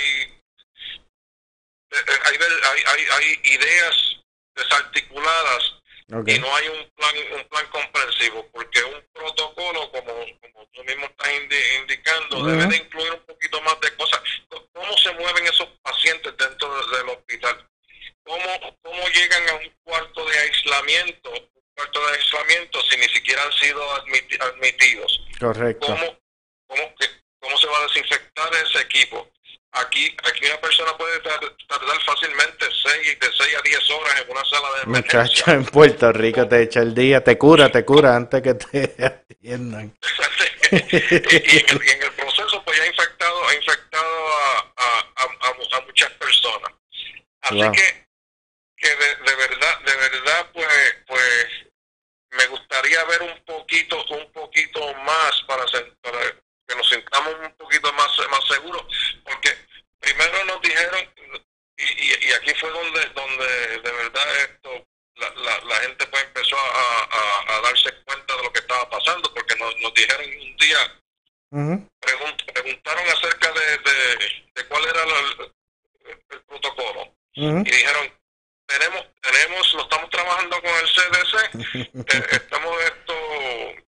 eh, 1.91 1.97
eh, 2.07 2.19
hay, 2.71 2.83
hay, 2.85 3.05
hay, 3.11 3.39
ideas 3.53 4.17
desarticuladas 4.55 5.73
y 6.35 6.39
no 6.39 6.55
hay 6.55 6.67
un 6.67 6.89
plan 6.95 7.15
un 7.39 7.47
plan 7.47 7.65
comprensivo 7.67 8.45
porque 8.51 8.83
un 8.83 9.01
protocolo 9.13 9.89
como, 9.91 10.13
como 10.41 10.67
tú 10.73 10.83
mismo 10.83 11.05
estás 11.05 11.29
indi- 11.29 11.79
indicando 11.79 12.45
debe 12.45 12.65
de 12.67 12.77
incluir 12.77 13.11
un 13.13 13.25
poquito 13.25 13.61
más 13.61 13.79
de 13.79 13.95
cosas. 13.95 14.21
Cómo 14.73 14.97
se 14.97 15.11
mueven 15.13 15.47
esos 15.47 15.67
pacientes 15.81 16.35
dentro 16.37 16.67
de- 16.87 16.97
del 16.97 17.09
hospital 17.09 17.67
cómo 18.23 18.77
cómo 18.83 19.07
llegan 19.09 19.49
a 19.49 19.53
un 19.55 19.69
cuarto 19.83 20.25
de 20.25 20.37
aislamiento 20.39 21.29
un 21.31 21.49
cuarto 21.75 22.05
de 22.07 22.13
aislamiento 22.17 22.81
si 22.83 22.97
ni 22.97 23.07
siquiera 23.09 23.41
han 23.43 23.53
sido 23.53 23.81
admiti- 23.95 24.39
admitidos. 24.41 25.21
Correcto. 25.39 25.87
cómo 26.67 26.95
que- 26.99 27.09
cómo 27.39 27.57
se 27.57 27.67
va 27.67 27.77
a 27.79 27.83
desinfectar 27.87 28.53
ese 28.55 28.79
equipo 28.81 29.29
aquí 29.73 30.15
aquí 30.23 30.45
una 30.45 30.59
persona 30.61 30.95
puede 30.97 31.19
tar- 31.21 31.55
tardar 31.67 32.01
fácilmente 32.03 32.65
seis, 32.83 33.19
de 33.19 33.27
6 33.37 33.55
a 33.57 33.61
10 33.61 33.89
horas 33.89 34.21
en 34.21 34.29
una 34.31 34.45
sala 34.45 34.67
de 34.73 34.81
emergencia 34.83 34.90
Muchacho, 35.01 35.51
en 35.51 35.65
Puerto 35.65 36.11
Rico 36.11 36.47
te 36.47 36.61
echa 36.63 36.81
el 36.81 36.93
día, 36.93 37.23
te 37.23 37.37
cura, 37.37 37.69
te 37.71 37.83
cura 37.85 38.15
antes 38.15 38.41
que 38.41 38.53
te 38.53 39.05
atiendan 39.05 39.95
proceso 42.15 42.63
pues 42.63 42.77
ya 42.77 42.83
ha 42.83 42.87
infectado 42.87 43.47
ha 43.47 43.55
infectado 43.55 44.27
a, 44.27 44.73
a, 44.77 44.99
a, 45.15 45.23
a 45.23 45.53
mu- 45.53 45.75
a 45.75 45.81
muchas 45.81 46.09
personas 46.11 46.71
así 47.41 47.55
Wow. 47.55 47.71
que 47.71 48.07
que 48.77 48.89
de, 48.89 49.15
de 49.15 49.35
verdad 49.35 49.79
de 49.85 49.95
verdad 49.95 50.49
pues 50.53 50.95
pues 51.07 51.47
me 52.31 52.45
gustaría 52.47 53.03
ver 53.05 53.21
un 53.23 53.43
poquito 53.45 54.03
un 54.09 54.31
poquito 54.31 54.93
más 54.95 55.41
para, 55.47 55.63
sen- 55.65 55.93
para 56.01 56.17
que 56.67 56.75
nos 56.75 56.89
sintamos 56.89 57.33
un 57.43 57.53
poquito 57.55 57.91
más 57.93 58.07
más 58.29 58.47
seguros 58.47 58.83
porque 59.23 59.49
primero 59.99 60.45
nos 60.45 60.61
dijeron 60.61 60.99
y, 61.77 61.83
y, 61.83 62.27
y 62.29 62.31
aquí 62.33 62.53
fue 62.59 62.69
donde 62.69 63.05
donde 63.09 63.47
de 63.81 63.91
verdad 63.91 64.35
esto 64.37 64.87
la, 65.15 65.29
la, 65.35 65.59
la 65.65 65.75
gente 65.81 66.07
pues 66.07 66.23
empezó 66.23 66.57
a, 66.57 67.03
a, 67.11 67.57
a 67.57 67.61
darse 67.61 67.93
cuenta 68.05 68.35
de 68.37 68.43
lo 68.43 68.53
que 68.53 68.59
estaba 68.59 68.89
pasando 68.89 69.31
porque 69.33 69.55
nos, 69.57 69.75
nos 69.81 69.93
dijeron 69.93 70.25
un 70.25 70.57
día 70.57 70.77
Ujú. 71.51 71.89
pregun- 71.99 72.53
preguntaron 72.53 73.03
acerca 73.09 73.51
de, 73.51 73.77
de, 73.77 74.17
de 74.55 74.67
cuál 74.67 74.85
era 74.85 75.05
la- 75.05 75.19
el, 75.19 75.53
el 76.29 76.41
protocolo 76.43 77.13
Ujú. 77.35 77.59
y 77.59 77.63
dijeron 77.71 78.13
tenemos 78.65 79.05
tenemos 79.21 79.73
lo 79.73 79.81
estamos 79.83 80.09
trabajando 80.09 80.61
con 80.61 80.71
el 80.71 80.87
CDC 80.87 82.15
eh, 82.15 82.27
estamos 82.31 82.81
esto 82.83 83.13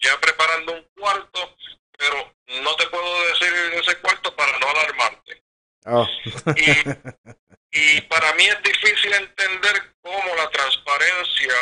ya 0.01 0.19
preparando 0.21 0.73
un 0.75 0.89
cuarto 0.97 1.57
pero 1.99 2.33
no 2.63 2.77
te 2.77 2.87
puedo 2.87 3.27
decir 3.29 3.53
en 3.73 3.81
ese 3.81 3.97
cuarto 3.99 4.35
para 4.37 4.57
no 4.59 4.69
alarmarte 4.71 5.43
Oh. 5.91 6.07
y, 6.57 6.71
y 7.71 8.01
para 8.03 8.35
mí 8.35 8.45
es 8.47 8.63
difícil 8.63 9.11
entender 9.15 9.95
cómo 10.03 10.35
la 10.37 10.51
transparencia 10.51 11.55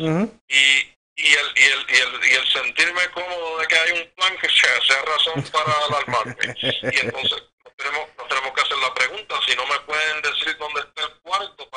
Ujú. 0.00 0.38
y, 0.48 0.96
y, 1.16 1.32
el, 1.34 1.46
y, 1.56 1.62
el, 1.62 1.86
y, 1.88 1.96
el, 1.96 2.30
y 2.30 2.34
el 2.34 2.46
sentirme 2.48 3.00
cómodo 3.14 3.58
de 3.58 3.66
que 3.68 3.76
hay 3.78 3.92
un 4.02 4.10
plan 4.16 4.36
que 4.38 4.48
sea, 4.50 4.82
sea 4.82 5.02
razón 5.02 5.42
para 5.50 5.72
alarmarme. 5.86 6.54
Y 6.60 7.00
entonces 7.06 7.42
nos 7.64 7.76
tenemos, 7.76 8.08
nos 8.18 8.28
tenemos 8.28 8.52
que 8.54 8.60
hacer 8.60 8.76
la 8.78 8.92
pregunta, 8.94 9.34
si 9.48 9.56
no 9.56 9.66
me 9.66 9.80
pueden 9.80 10.22
decir 10.22 10.56
dónde 10.58 10.80
está 10.80 11.02
el 11.04 11.14
cuarto 11.20 11.70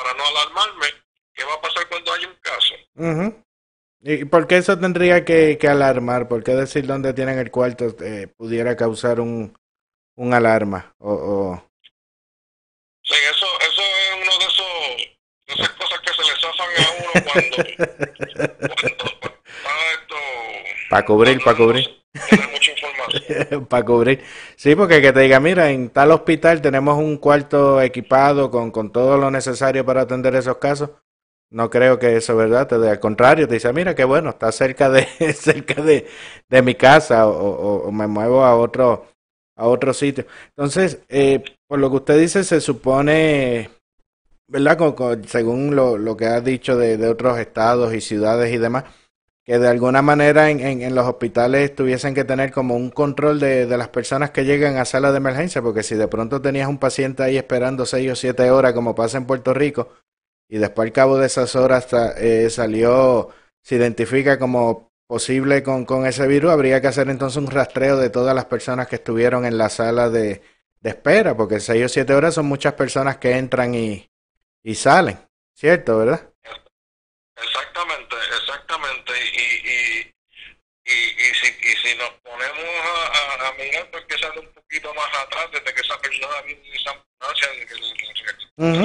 ¿qué 1.34 1.44
va 1.44 1.54
a 1.54 1.60
pasar 1.60 1.88
cuando 1.88 2.12
haya 2.12 2.28
un 2.28 2.36
caso? 2.36 2.74
Ujú. 2.96 3.44
¿Y 4.02 4.24
por 4.26 4.46
qué 4.46 4.58
eso 4.58 4.78
tendría 4.78 5.24
que, 5.24 5.56
que 5.58 5.68
alarmar? 5.68 6.28
¿Por 6.28 6.44
qué 6.44 6.52
decir 6.52 6.86
dónde 6.86 7.14
tienen 7.14 7.38
el 7.38 7.50
cuarto 7.50 7.94
eh, 8.02 8.28
pudiera 8.36 8.76
causar 8.76 9.18
un, 9.20 9.56
un 10.16 10.34
alarma? 10.34 10.94
O, 10.98 11.12
o- 11.12 11.70
Sí, 13.02 13.14
eso, 13.30 13.46
eso 13.60 13.82
es 13.82 14.14
uno 14.22 14.38
de 14.38 14.46
esos 14.46 15.16
de 15.46 15.52
esas 15.54 15.68
cosas 15.76 16.00
que 16.00 16.10
se 16.14 16.22
le 16.22 16.40
zafan 16.40 16.68
a 16.78 16.90
uno 17.02 17.12
cuando, 17.24 17.56
cuando, 18.56 19.20
cuando 19.20 19.42
está 19.44 19.92
esto... 19.92 20.16
Para 20.88 21.04
cubrir, 21.04 21.38
para 21.44 21.56
cubrir. 21.56 22.02
Tiene 22.30 22.46
mucha. 22.48 22.72
Para 23.68 23.84
cubrir. 23.84 24.20
Sí, 24.56 24.74
porque 24.74 25.00
que 25.00 25.12
te 25.12 25.20
diga, 25.20 25.40
mira, 25.40 25.70
en 25.70 25.90
tal 25.90 26.10
hospital 26.12 26.60
tenemos 26.60 26.98
un 26.98 27.16
cuarto 27.18 27.80
equipado 27.80 28.50
con, 28.50 28.70
con 28.70 28.92
todo 28.92 29.16
lo 29.18 29.30
necesario 29.30 29.84
para 29.84 30.02
atender 30.02 30.34
esos 30.34 30.58
casos. 30.58 30.90
No 31.50 31.70
creo 31.70 31.98
que 31.98 32.16
eso, 32.16 32.36
¿verdad? 32.36 32.66
Te 32.66 32.74
al 32.76 33.00
contrario, 33.00 33.46
te 33.46 33.54
dice, 33.54 33.72
mira, 33.72 33.94
qué 33.94 34.04
bueno, 34.04 34.30
está 34.30 34.50
cerca 34.50 34.90
de, 34.90 35.06
cerca 35.34 35.82
de, 35.82 36.06
de 36.48 36.62
mi 36.62 36.74
casa 36.74 37.28
o, 37.28 37.90
me 37.92 38.06
muevo 38.06 38.44
a 38.44 38.56
otro, 38.56 39.06
a 39.56 39.66
otro 39.66 39.94
sitio. 39.94 40.26
Entonces, 40.48 41.00
eh, 41.08 41.42
por 41.68 41.78
lo 41.78 41.90
que 41.90 41.96
usted 41.96 42.18
dice, 42.18 42.42
se 42.44 42.60
supone, 42.60 43.70
¿verdad? 44.48 44.78
Según 45.26 45.76
lo, 45.76 45.96
lo 45.96 46.16
que 46.16 46.26
ha 46.26 46.40
dicho 46.40 46.76
de, 46.76 46.96
de 46.96 47.08
otros 47.08 47.38
estados 47.38 47.94
y 47.94 48.00
ciudades 48.00 48.52
y 48.52 48.58
demás, 48.58 48.84
que 49.44 49.58
de 49.58 49.68
alguna 49.68 50.00
manera 50.00 50.50
en, 50.50 50.60
en, 50.60 50.94
los 50.94 51.06
hospitales 51.06 51.74
tuviesen 51.74 52.14
que 52.14 52.24
tener 52.24 52.50
como 52.50 52.76
un 52.76 52.90
control 52.90 53.38
de, 53.40 53.66
de 53.66 53.76
las 53.76 53.88
personas 53.88 54.30
que 54.30 54.44
llegan 54.44 54.78
a 54.78 54.86
sala 54.86 55.10
de 55.12 55.18
emergencia, 55.18 55.60
porque 55.60 55.82
si 55.82 55.94
de 55.96 56.08
pronto 56.08 56.40
tenías 56.40 56.68
un 56.68 56.78
paciente 56.78 57.22
ahí 57.22 57.36
esperando 57.36 57.84
seis 57.84 58.10
o 58.10 58.16
siete 58.16 58.50
horas, 58.50 58.72
como 58.72 58.94
pasa 58.94 59.18
en 59.18 59.26
Puerto 59.26 59.52
Rico, 59.52 59.90
y 60.48 60.58
después 60.58 60.86
al 60.86 60.92
cabo 60.92 61.18
de 61.18 61.26
esas 61.26 61.56
horas 61.56 61.86
eh, 62.16 62.48
salió, 62.48 63.30
se 63.62 63.76
identifica 63.76 64.38
como 64.38 64.90
posible 65.06 65.62
con, 65.62 65.84
con 65.84 66.06
ese 66.06 66.26
virus, 66.26 66.50
habría 66.50 66.80
que 66.80 66.86
hacer 66.86 67.10
entonces 67.10 67.36
un 67.36 67.50
rastreo 67.50 67.98
de 67.98 68.10
todas 68.10 68.34
las 68.34 68.46
personas 68.46 68.88
que 68.88 68.96
estuvieron 68.96 69.44
en 69.44 69.58
la 69.58 69.68
sala 69.68 70.08
de, 70.08 70.42
de 70.80 70.90
espera, 70.90 71.36
porque 71.36 71.60
seis 71.60 71.84
o 71.84 71.88
siete 71.88 72.14
horas 72.14 72.34
son 72.34 72.46
muchas 72.46 72.72
personas 72.74 73.18
que 73.18 73.36
entran 73.36 73.74
y, 73.74 74.08
y 74.62 74.74
salen, 74.74 75.18
¿cierto, 75.54 75.98
verdad? 75.98 76.30
Exactamente, 77.36 78.16
exactamente. 78.40 79.12
Y, 79.32 79.54
y, 79.70 80.92
y, 80.92 81.63
y, 81.74 81.88
si, 81.88 81.96
nos 81.96 82.10
ponemos 82.22 82.64
a, 82.64 83.44
a, 83.44 83.48
a 83.48 83.52
mirar, 83.54 83.90
pues 83.90 84.04
que 84.06 84.18
sale 84.18 84.40
un 84.40 84.52
poquito 84.54 84.92
más 84.94 85.14
atrás, 85.16 85.50
desde 85.52 85.74
que 85.74 85.80
esa 85.80 85.98
persona 86.00 86.40
vino 86.42 86.60
en 86.64 86.74
esa 86.74 86.90
ambulancia, 86.90 87.48
desde 87.50 87.66
que 87.66 87.74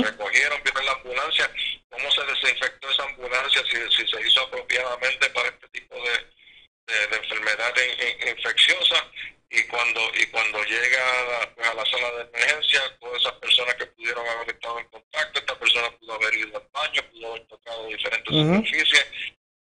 recogieron, 0.03 0.61
vino 0.63 0.79
en 0.79 0.85
la 0.85 0.91
ambulancia, 0.93 1.51
cómo 1.89 2.11
se 2.11 2.23
desinfectó 2.25 2.89
esa 2.89 3.03
ambulancia, 3.03 3.61
si, 3.69 3.77
si 3.95 4.07
se 4.07 4.27
hizo 4.27 4.41
apropiadamente 4.41 5.29
para 5.29 5.49
este 5.49 5.67
tipo 5.69 5.95
de, 5.95 6.93
de, 6.93 7.07
de 7.07 7.17
enfermedad 7.17 7.73
in- 7.77 8.07
in- 8.07 8.37
infecciosa. 8.37 9.05
Y 9.51 9.63
cuando 9.63 9.99
y 10.15 10.27
cuando 10.27 10.63
llega 10.63 11.01
a 11.19 11.23
la, 11.39 11.55
pues, 11.55 11.67
a 11.67 11.73
la 11.73 11.85
sala 11.87 12.11
de 12.11 12.21
emergencia, 12.21 12.81
todas 12.99 13.19
esas 13.19 13.33
personas 13.33 13.73
que 13.75 13.85
pudieron 13.87 14.27
haber 14.27 14.49
estado 14.49 14.77
en 14.79 14.85
contacto, 14.89 15.39
esta 15.39 15.57
persona 15.57 15.89
pudo 15.97 16.13
haber 16.13 16.33
ido 16.35 16.55
al 16.57 16.67
baño, 16.71 17.01
pudo 17.11 17.31
haber 17.31 17.47
tocado 17.47 17.87
diferentes 17.87 18.31
superficies. 18.53 19.05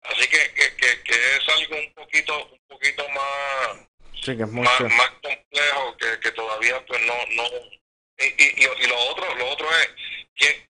Así 0.03 0.27
que, 0.29 0.53
que, 0.53 0.75
que, 0.77 1.03
que 1.03 1.13
es 1.13 1.49
algo 1.57 1.75
un 1.75 1.93
poquito 1.93 2.45
un 2.45 2.59
Sí, 4.25 4.35
que 4.37 4.43
es 4.43 4.49
más, 4.49 4.79
mucho. 4.81 4.95
más 4.95 5.09
complejo 5.21 5.97
que, 5.97 6.19
que 6.19 6.31
todavía 6.31 6.83
pues 6.85 7.01
no 7.03 7.13
no 7.31 7.43
y, 8.17 8.25
y, 8.25 8.63
y- 8.63 8.83
y 8.83 8.87
lo 8.87 8.97
otro 9.09 9.35
lo 9.35 9.49
otro 9.49 9.69
es 9.79 9.89
que 10.35 10.67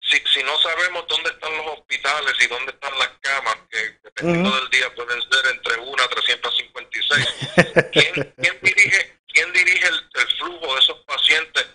si, 0.00 0.16
si 0.32 0.42
no 0.42 0.58
sabemos 0.60 1.04
dónde 1.08 1.28
están 1.30 1.54
los 1.58 1.66
hospitales 1.78 2.34
y 2.40 2.46
dónde 2.46 2.72
están 2.72 2.98
las 2.98 3.08
camas 3.20 3.56
que 3.70 3.98
dependiendo 4.02 4.50
del 4.58 4.70
día 4.70 4.94
pueden 4.94 5.20
ser 5.30 5.46
entre 5.54 5.76
1 5.80 6.02
a 6.02 6.08
356 6.08 7.26
¿quién, 7.92 8.34
quién 8.38 8.58
dirige 8.62 9.18
quién 9.28 9.52
dirige 9.52 9.86
el, 9.86 10.08
el 10.14 10.28
flujo 10.38 10.74
de 10.74 10.80
esos 10.80 10.98
pacientes 11.04 11.66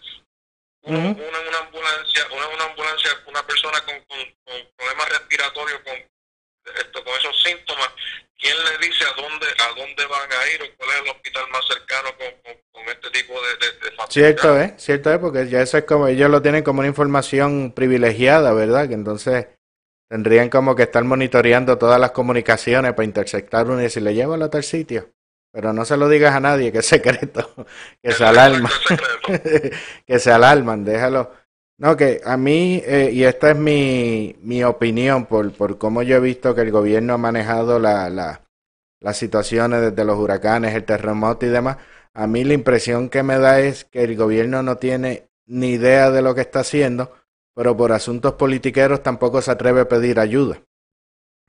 uno, 0.86 1.12
Ujú. 1.12 1.24
una 1.24 1.40
en 1.40 1.48
una 1.48 1.58
ambulancia 1.60 2.28
una 2.32 2.46
en 2.46 2.54
una 2.54 2.66
ambulancia 2.66 3.12
una 3.28 3.46
persona 3.46 3.80
con, 3.86 4.02
con, 4.06 4.20
con 4.46 4.72
problemas 4.78 5.10
respiratorios 5.10 5.80
con 5.82 5.96
esto 6.76 7.04
con 7.04 7.14
esos 7.20 7.44
síntomas 7.44 7.90
quién 8.40 8.58
le 8.66 8.78
dice 8.80 9.04
a 9.06 9.12
dónde 9.14 9.48
a 9.60 9.68
dónde 9.76 10.06
van 10.08 10.32
a 10.34 10.48
ir 10.50 10.62
o 10.64 10.76
cuál 10.78 10.90
es 10.92 10.96
el 11.02 11.10
hospital 11.10 11.48
más 11.50 11.66
cercano 11.68 12.18
con, 12.18 12.32
con, 12.42 12.62
con 12.72 12.90
este 12.90 13.10
tipo 13.12 13.40
de, 13.42 13.56
de, 13.58 13.72
de 13.74 13.92
facilidad? 13.92 14.03
Cierto 14.14 14.60
es, 14.60 14.74
cierto 14.78 15.12
es, 15.12 15.18
porque 15.18 15.48
ya 15.50 15.62
eso 15.62 15.76
es 15.80 15.86
como, 15.86 16.08
ellos 16.08 16.30
lo 16.30 16.40
tienen 16.44 16.64
como 16.64 16.80
una 16.82 16.88
información 16.88 17.72
privilegiada, 17.76 18.54
¿verdad? 18.54 18.88
Que 18.88 18.94
entonces 18.94 19.48
tendrían 20.08 20.50
como 20.52 20.76
que 20.76 20.84
estar 20.84 21.04
monitoreando 21.04 21.80
todas 21.80 22.00
las 22.00 22.12
comunicaciones 22.12 22.94
para 22.94 23.06
interceptar 23.06 23.66
uno 23.68 23.80
y 23.80 23.84
decirle, 23.84 24.14
llévalo 24.14 24.46
a 24.46 24.50
tal 24.52 24.64
sitio. 24.64 25.10
Pero 25.52 25.74
no 25.74 25.84
se 25.86 25.98
lo 25.98 26.10
digas 26.10 26.36
a 26.36 26.40
nadie, 26.40 26.72
que 26.72 26.80
es 26.80 26.86
secreto, 26.86 27.50
que 28.04 28.14
se 28.14 28.24
Ese- 28.24 28.26
alarma, 28.26 28.70
ese 28.70 28.84
es 28.84 28.92
el 28.92 29.00
secreto. 29.00 29.50
que 30.08 30.20
se 30.20 30.32
alarman, 30.32 30.86
déjalo. 30.86 31.32
No, 31.80 31.98
que 31.98 32.22
a 32.24 32.38
mí, 32.38 32.84
eh, 32.86 33.10
y 33.12 33.24
esta 33.24 33.52
es 33.52 33.58
mi, 33.58 34.36
mi 34.42 34.64
opinión 34.64 35.26
por, 35.26 35.52
por 35.54 35.80
cómo 35.80 36.04
yo 36.04 36.18
he 36.18 36.20
visto 36.20 36.54
que 36.54 36.62
el 36.62 36.72
gobierno 36.72 37.16
ha 37.16 37.18
manejado 37.18 37.80
la, 37.80 38.10
la, 38.12 38.44
las 39.02 39.18
situaciones 39.18 39.82
desde 39.82 40.06
los 40.06 40.18
huracanes, 40.20 40.76
el 40.76 40.84
terremoto 40.86 41.46
y 41.46 41.50
demás, 41.50 41.78
a 42.14 42.28
mí 42.28 42.44
la 42.44 42.54
impresión 42.54 43.10
que 43.10 43.24
me 43.24 43.38
da 43.38 43.60
es 43.60 43.86
que 43.86 44.04
el 44.04 44.16
gobierno 44.16 44.64
no 44.64 44.78
tiene 44.78 45.30
ni 45.46 45.72
idea 45.72 46.12
de 46.12 46.22
lo 46.22 46.36
que 46.36 46.42
está 46.42 46.60
haciendo, 46.60 47.12
pero 47.56 47.76
por 47.76 47.92
asuntos 47.92 48.34
politiqueros 48.34 49.04
tampoco 49.04 49.42
se 49.42 49.52
atreve 49.52 49.82
a 49.82 49.88
pedir 49.88 50.20
ayuda. 50.20 50.62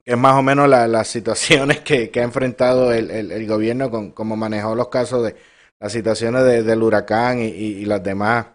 Es 0.04 0.18
más 0.18 0.34
o 0.34 0.42
menos 0.42 0.68
la, 0.68 0.86
las 0.86 1.08
situaciones 1.08 1.80
que, 1.80 2.10
que 2.10 2.20
ha 2.20 2.24
enfrentado 2.24 2.92
el, 2.92 3.10
el, 3.10 3.46
gobierno 3.46 3.90
con 3.90 4.10
cómo 4.10 4.36
manejó 4.36 4.74
los 4.74 4.88
casos 4.88 5.24
de 5.24 5.36
las 5.80 5.92
situaciones 5.92 6.44
de, 6.44 6.62
del 6.62 6.82
huracán 6.82 7.40
y, 7.40 7.46
y, 7.46 7.84
las 7.84 8.02
demás 8.02 8.46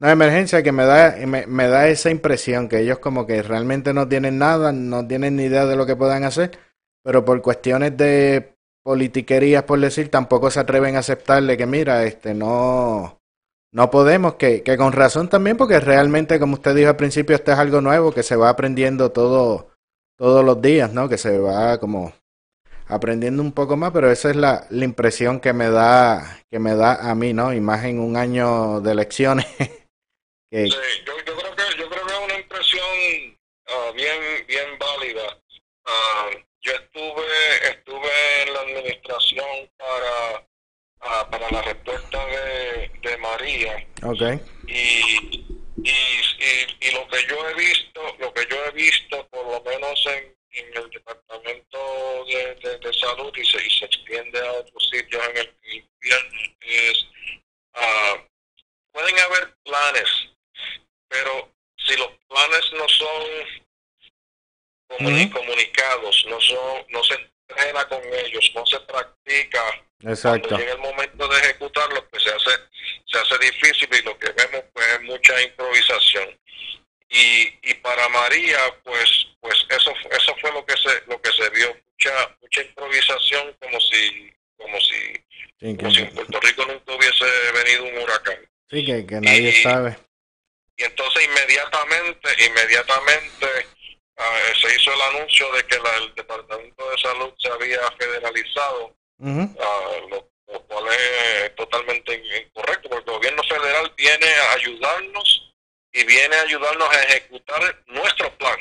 una 0.00 0.12
emergencia 0.12 0.62
que 0.62 0.72
me 0.72 0.84
da, 0.86 1.14
me, 1.26 1.66
da 1.68 1.88
esa 1.88 2.10
impresión 2.10 2.68
que 2.68 2.80
ellos 2.80 2.98
como 3.00 3.26
que 3.26 3.42
realmente 3.42 3.92
no 3.92 4.08
tienen 4.08 4.38
nada, 4.38 4.72
no 4.72 5.06
tienen 5.06 5.36
ni 5.36 5.44
idea 5.44 5.66
de 5.66 5.76
lo 5.76 5.84
que 5.84 5.94
puedan 5.94 6.24
hacer, 6.24 6.52
pero 7.02 7.24
por 7.24 7.42
cuestiones 7.42 7.96
de 7.98 8.56
politiquerías, 8.82 9.64
por 9.64 9.80
decir, 9.80 10.10
tampoco 10.10 10.50
se 10.50 10.60
atreven 10.60 10.96
a 10.96 11.00
aceptarle 11.00 11.56
que 11.56 11.66
mira, 11.66 12.04
este 12.04 12.34
no, 12.34 13.20
no 13.72 13.90
podemos, 13.90 14.34
que, 14.34 14.62
con 14.76 14.92
razón 14.92 15.28
también, 15.28 15.56
porque 15.56 15.78
realmente, 15.80 16.40
como 16.40 16.54
usted 16.54 16.74
dijo 16.74 16.88
al 16.88 16.96
principio, 16.96 17.36
esto 17.36 17.52
es 17.52 17.58
algo 17.58 17.80
nuevo 17.80 18.12
que 18.12 18.22
se 18.22 18.36
va 18.36 18.48
aprendiendo 18.48 19.12
todo, 19.12 19.70
todos 20.16 20.44
los 20.44 20.60
días, 20.60 20.92
¿no? 20.92 21.08
Que 21.08 21.18
se 21.18 21.38
va 21.38 21.78
como 21.78 22.12
aprendiendo 22.88 23.42
un 23.42 23.52
poco 23.52 23.76
más, 23.76 23.92
pero 23.92 24.10
esa 24.10 24.30
es 24.30 24.36
la, 24.36 24.66
la 24.70 24.84
impresión 24.84 25.38
que 25.38 25.52
me 25.52 25.70
da, 25.70 26.42
que 26.50 26.58
me 26.58 26.74
da 26.74 27.10
a 27.10 27.14
mí, 27.14 27.32
¿no? 27.32 27.52
Y 27.52 27.60
más 27.60 27.84
en 27.84 28.00
un 28.00 28.16
año 28.16 28.80
de 28.80 28.90
elecciones. 28.90 29.46
que... 30.50 30.68
Yo, 30.68 30.76
yo, 31.06 31.14
creo 31.24 31.54
que 31.54 31.78
yo 31.78 31.88
creo 31.88 32.06
que 32.06 32.12
es 32.12 32.20
una 32.24 32.38
impresión 32.38 32.84
uh, 33.68 33.94
bien 33.94 34.46
bien 34.48 34.78
válida. 34.78 35.38
Uh, 35.86 36.38
yo 36.60 36.72
estuve 36.72 37.79
la 38.64 38.78
administración 38.78 39.70
para 39.76 40.46
uh, 41.02 41.30
para 41.30 41.50
la 41.50 41.62
respuesta 41.62 42.26
de, 42.26 42.90
de 43.02 43.16
María. 43.18 43.86
Okay. 44.02 44.40
Y, 44.66 45.44
y, 45.82 45.90
y, 45.90 46.88
y 46.88 46.90
lo 46.92 47.06
que 47.08 47.26
yo 47.26 47.48
he 47.48 47.54
visto, 47.54 48.16
lo 48.18 48.32
que 48.34 48.46
yo 48.50 48.64
he 48.66 48.70
visto, 48.72 49.26
por 49.28 49.46
lo 49.46 49.62
menos 49.62 50.06
en, 50.06 50.36
en 50.50 50.76
el 50.76 50.90
departamento 50.90 52.24
de, 52.26 52.54
de, 52.56 52.78
de 52.78 52.92
salud 52.94 53.32
y 53.36 53.44
se, 53.44 53.66
y 53.66 53.70
se 53.70 53.84
extiende 53.86 54.38
a 54.40 54.52
otros 54.52 54.90
sitios 54.90 55.22
en 55.28 55.36
el 55.36 55.56
invierno 55.62 56.40
es 56.60 57.06
uh, 57.76 58.18
pueden 58.92 59.18
haber 59.18 59.54
planes 59.64 60.30
pero 61.10 61.52
si 61.76 61.96
los 61.96 62.08
planes 62.28 62.72
no 62.72 62.88
son 62.88 63.22
comuni 64.86 65.30
comunicados, 65.30 66.24
no 66.28 66.40
son, 66.40 66.86
no 66.90 67.04
se 67.04 67.29
entrena 67.50 67.84
con 67.88 68.00
ellos, 68.04 68.50
no 68.54 68.64
se 68.66 68.80
practica, 68.80 69.62
Exacto. 70.02 70.48
cuando 70.48 70.58
llega 70.58 70.72
el 70.72 70.80
momento 70.80 71.28
de 71.28 71.38
ejecutarlos, 71.40 72.04
pues 72.10 72.22
se 72.22 72.30
hace, 72.30 72.50
se 73.06 73.18
hace 73.18 73.38
difícil 73.38 73.88
y 73.92 74.02
lo 74.02 74.18
que 74.18 74.32
vemos 74.32 74.64
pues 74.72 74.86
es 74.86 75.02
mucha 75.02 75.42
improvisación. 75.42 76.38
Y, 77.08 77.58
y 77.62 77.74
para 77.82 78.08
María, 78.08 78.58
pues, 78.84 79.26
pues 79.40 79.66
eso, 79.68 79.92
eso 80.10 80.36
fue 80.40 80.52
lo 80.52 80.64
que 80.64 80.76
se, 80.76 81.02
lo 81.08 81.20
que 81.20 81.32
se 81.32 81.50
vio, 81.50 81.76
mucha, 81.92 82.36
mucha 82.40 82.62
improvisación 82.62 83.56
como 83.60 83.80
si, 83.80 84.32
como 84.56 84.80
si, 84.80 85.12
sí, 85.58 85.76
como 85.76 85.90
si 85.90 86.00
en 86.02 86.14
Puerto 86.14 86.40
Rico 86.40 86.64
nunca 86.66 86.94
hubiese 86.94 87.24
venido 87.52 87.84
un 87.84 87.98
huracán. 87.98 88.38
Sí, 88.70 88.84
que, 88.84 89.04
que 89.04 89.20
nadie 89.20 89.48
y, 89.50 89.62
sabe 89.62 89.96
y 90.80 90.84
entonces 90.84 91.24
inmediatamente, 91.24 92.28
inmediatamente 92.46 93.46
uh, 94.20 94.54
se 94.54 94.76
hizo 94.76 94.92
el 94.92 95.00
anuncio 95.16 95.50
de 95.52 95.66
que 95.66 95.78
la, 95.78 95.96
el 95.96 96.14
Departamento 96.14 96.90
de 96.90 96.98
Salud 96.98 97.32
se 97.38 97.48
había 97.48 97.78
federalizado, 97.98 98.94
uh 99.18 99.26
-huh. 99.26 100.08
lo, 100.10 100.30
lo, 100.46 100.60
cual 100.66 100.84
es 100.92 101.54
totalmente 101.56 102.14
incorrecto, 102.14 102.88
porque 102.88 103.10
el 103.10 103.16
gobierno 103.16 103.42
federal 103.44 103.92
viene 103.96 104.26
a 104.26 104.52
ayudarnos 104.52 105.52
y 105.92 106.04
viene 106.04 106.36
a 106.36 106.42
ayudarnos 106.42 106.88
a 106.88 107.02
ejecutar 107.04 107.82
nuestro 107.86 108.36
plan. 108.38 108.58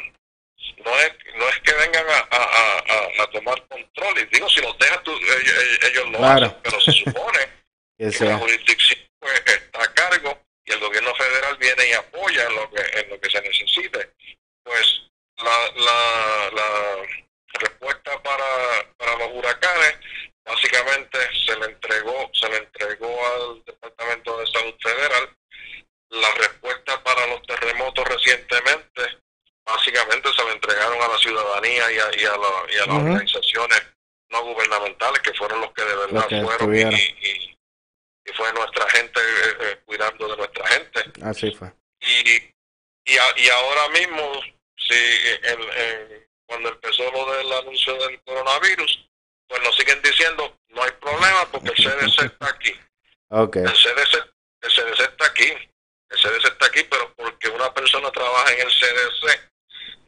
No 0.85 0.97
es, 0.99 1.11
no 1.35 1.49
es 1.49 1.59
que 1.59 1.73
vengan 1.73 2.05
a, 2.09 2.27
a, 2.35 2.77
a, 2.77 3.23
a 3.23 3.29
tomar 3.31 3.67
control, 3.67 4.19
y 4.19 4.25
digo, 4.25 4.49
si 4.49 4.61
los 4.61 4.77
dejas 4.77 5.03
tú, 5.03 5.11
ellos, 5.11 5.79
ellos 5.83 6.09
lo 6.11 6.17
claro. 6.19 6.45
hacen, 6.45 6.59
pero 6.63 6.81
se 6.81 6.91
supone 6.91 7.39
que, 7.97 8.11
que 8.11 8.25
la 8.25 8.37
jurisdicción 8.37 8.99
pues, 9.19 9.43
está 9.45 9.83
a 9.83 9.93
cargo 9.93 10.41
y 10.65 10.71
el 10.71 10.79
gobierno 10.79 11.13
federal 11.15 11.57
viene 11.57 11.89
y 11.89 11.93
apoya 11.93 12.45
en 12.45 12.55
lo 12.55 12.71
que, 12.71 12.99
en 12.99 13.09
lo 13.09 13.19
que 13.19 13.29
se 13.29 13.41
necesite, 13.41 14.13
pues 14.63 15.08
la, 15.49 16.51
la, 16.51 16.51
la 16.51 16.69
respuesta 17.59 18.21
para, 18.23 18.93
para 18.97 19.15
los 19.17 19.29
huracanes 19.33 19.95
básicamente 20.45 21.17
se 21.45 21.55
le 21.57 21.65
entregó, 21.65 22.29
se 22.33 22.49
le 22.49 22.57
entregó 22.57 23.11
al 23.27 23.63
Departamento 23.65 24.37
de 24.39 24.47
Salud 24.47 24.75
Federal. 24.81 25.35
La 26.09 26.31
respuesta 26.35 27.03
para 27.03 27.27
los 27.27 27.41
terremotos 27.43 28.03
recientemente, 28.07 29.01
básicamente 29.63 30.29
se 30.33 30.43
le 30.43 30.51
entregaron 30.53 31.01
a 31.01 31.07
la 31.07 31.17
ciudadanía 31.19 31.91
y 31.91 31.99
a, 31.99 32.21
y 32.21 32.25
a, 32.25 32.37
la, 32.37 32.73
y 32.73 32.77
a 32.77 32.85
las 32.85 32.87
uh 32.87 32.91
-huh. 32.91 33.11
organizaciones 33.11 33.81
no 34.31 34.43
gubernamentales, 34.43 35.21
que 35.21 35.33
fueron 35.33 35.61
los 35.61 35.71
que 35.73 35.83
de 35.83 35.95
verdad 35.95 36.27
fueron 36.43 36.75
y, 36.75 36.81
y, 36.81 37.57
y 38.25 38.33
fue 38.33 38.51
nuestra 38.53 38.89
gente 38.89 39.19
eh, 39.19 39.57
eh, 39.61 39.79
cuidando 39.85 40.27
de 40.27 40.37
nuestra 40.37 40.67
gente. 40.67 40.99
Así 41.23 41.51
fue. 41.51 41.71
Y, 42.01 42.53
y, 43.05 43.17
a, 43.17 43.25
y 43.37 43.49
ahora 43.49 43.89
mismo, 43.89 44.41
en, 44.89 46.27
cuando 46.45 46.69
empezó 46.69 47.11
lo 47.11 47.31
del 47.33 47.51
anuncio 47.53 47.93
del 47.95 48.21
coronavirus, 48.23 49.09
pues 49.47 49.61
nos 49.63 49.75
siguen 49.75 50.01
diciendo, 50.01 50.55
no 50.69 50.83
hay 50.83 50.91
problema 50.93 51.45
porque 51.51 51.69
el 51.69 51.75
CDC 51.75 52.23
está 52.25 52.49
aquí. 52.49 52.73
Okay. 53.29 53.63
El, 53.63 53.73
CDC, 53.73 54.15
el 54.61 54.71
CDC 54.71 54.99
está 54.99 55.25
aquí. 55.25 55.53
El 56.09 56.17
CDC 56.17 56.45
está 56.45 56.65
aquí, 56.65 56.83
pero 56.89 57.13
porque 57.15 57.49
una 57.49 57.71
persona 57.73 58.11
trabaja 58.11 58.53
en 58.53 58.61
el 58.61 58.67
CDC, 58.67 59.51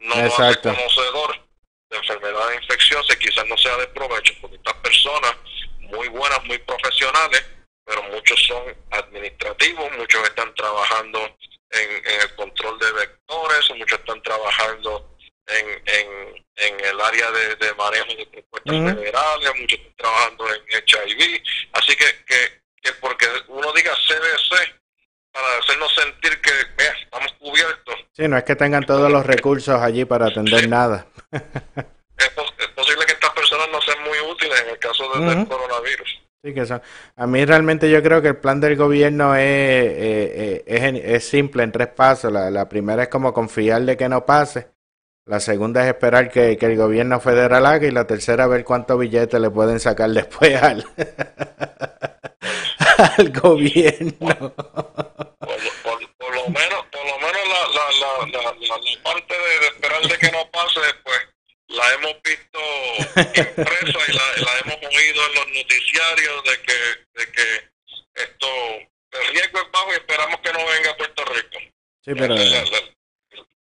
no 0.00 0.14
Exacto. 0.16 0.68
lo 0.68 0.74
hace 0.74 0.82
conocedor 0.82 1.48
de 1.90 1.96
enfermedades 1.96 2.62
infecciosas, 2.62 3.16
quizás 3.16 3.46
no 3.46 3.56
sea 3.56 3.76
de 3.76 3.86
provecho, 3.88 4.34
porque 4.40 4.56
estas 4.56 4.74
personas 4.74 5.36
muy 5.78 6.08
buenas, 6.08 6.44
muy 6.44 6.58
profesionales, 6.58 7.44
pero 7.84 8.02
muchos 8.04 8.40
son 8.46 8.76
administrativos, 8.90 9.92
muchos 9.92 10.24
están 10.24 10.52
trabajando 10.54 11.36
en, 11.72 11.90
en 12.06 12.20
el 12.20 12.34
control 12.34 12.78
de 12.78 12.92
vectores, 12.92 13.70
muchos 13.76 13.98
están 13.98 14.22
trabajando 14.22 15.16
en, 15.46 15.66
en, 15.86 16.44
en 16.56 16.84
el 16.84 17.00
área 17.00 17.30
de, 17.30 17.56
de 17.56 17.74
manejo 17.74 18.14
de 18.14 18.26
propuestas 18.26 18.74
uh 18.74 18.78
-huh. 18.78 18.94
federales, 18.94 19.50
muchos 19.60 19.78
están 19.78 19.96
trabajando 19.96 20.54
en 20.54 20.84
HIV, 20.86 21.42
así 21.72 21.96
que, 21.96 22.24
que, 22.26 22.62
que 22.82 22.92
porque 23.00 23.26
uno 23.48 23.72
diga 23.72 23.92
CDC, 23.94 24.82
para 25.32 25.58
hacernos 25.58 25.94
sentir 25.94 26.40
que 26.40 26.52
vea, 26.76 26.92
estamos 27.02 27.32
cubiertos. 27.38 27.94
Sí, 28.12 28.28
no 28.28 28.36
es 28.36 28.44
que 28.44 28.54
tengan 28.54 28.84
todos 28.84 29.10
los 29.10 29.24
recursos 29.24 29.80
allí 29.80 30.04
para 30.04 30.26
atender 30.26 30.60
sí. 30.60 30.68
nada. 30.68 31.06
es, 31.32 32.28
pos 32.30 32.52
es, 32.58 32.68
posible 32.68 33.06
que 33.06 33.12
estas 33.12 33.30
personas 33.30 33.68
no 33.70 33.80
sean 33.80 34.02
muy 34.02 34.18
útiles 34.20 34.60
en 34.60 34.68
el 34.68 34.78
caso 34.78 35.04
de, 35.04 35.18
uh 35.18 35.22
-huh. 35.22 35.34
del 35.36 35.48
coronavirus. 35.48 36.21
Sí, 36.44 36.52
que 36.52 36.66
son. 36.66 36.82
A 37.14 37.28
mí 37.28 37.44
realmente 37.44 37.88
yo 37.88 38.02
creo 38.02 38.20
que 38.20 38.26
el 38.28 38.36
plan 38.36 38.60
del 38.60 38.74
gobierno 38.74 39.36
es, 39.36 39.44
eh, 39.44 40.64
es, 40.66 40.82
es, 41.04 41.28
simple 41.28 41.62
en 41.62 41.70
tres 41.70 41.86
pasos. 41.86 42.32
La, 42.32 42.68
primera 42.68 43.04
es 43.04 43.08
como 43.08 43.32
confiar 43.32 43.82
de 43.82 43.96
que 43.96 44.08
no 44.08 44.26
pase. 44.26 44.66
La 45.24 45.38
segunda 45.38 45.82
es 45.82 45.88
esperar 45.88 46.32
que, 46.32 46.58
el 46.60 46.76
gobierno 46.76 47.20
federal 47.20 47.64
haga. 47.64 47.86
Y 47.86 47.92
la 47.92 48.08
tercera 48.08 48.48
ver 48.48 48.64
cuántos 48.64 48.98
billetes 48.98 49.40
le 49.40 49.50
pueden 49.50 49.78
sacar 49.78 50.10
después 50.10 50.60
al, 50.60 50.84
gobierno. 53.40 54.12
Por, 54.18 54.52
lo 56.34 56.48
menos, 56.48 56.84
por 56.90 57.06
lo 57.06 57.18
menos 57.20 57.42
la, 57.52 57.60
la, 58.00 58.26
la 58.32 58.42
parte 59.04 59.34
de, 59.34 59.60
de 59.60 59.66
esperar 59.66 60.02
de 60.02 60.18
que 60.18 60.32
no 60.32 60.50
pase, 60.50 60.80
pues 61.04 61.31
la 61.72 61.94
hemos 61.94 62.22
visto 62.22 62.58
impresa 63.16 63.98
y 64.08 64.12
la, 64.12 64.22
la, 64.44 64.58
hemos 64.60 64.76
oído 64.76 65.26
en 65.26 65.34
los 65.34 65.46
noticiarios 65.48 66.44
de 66.44 66.62
que, 66.62 67.20
de 67.20 67.32
que 67.32 68.22
esto, 68.22 68.46
el 69.12 69.28
riesgo 69.32 69.58
es 69.58 69.70
bajo 69.72 69.92
y 69.92 69.94
esperamos 69.94 70.40
que 70.40 70.52
no 70.52 70.58
venga 70.58 70.90
a 70.90 70.96
Puerto 70.96 71.24
Rico. 71.24 71.58
Sí, 72.04 72.12
pero... 72.14 72.34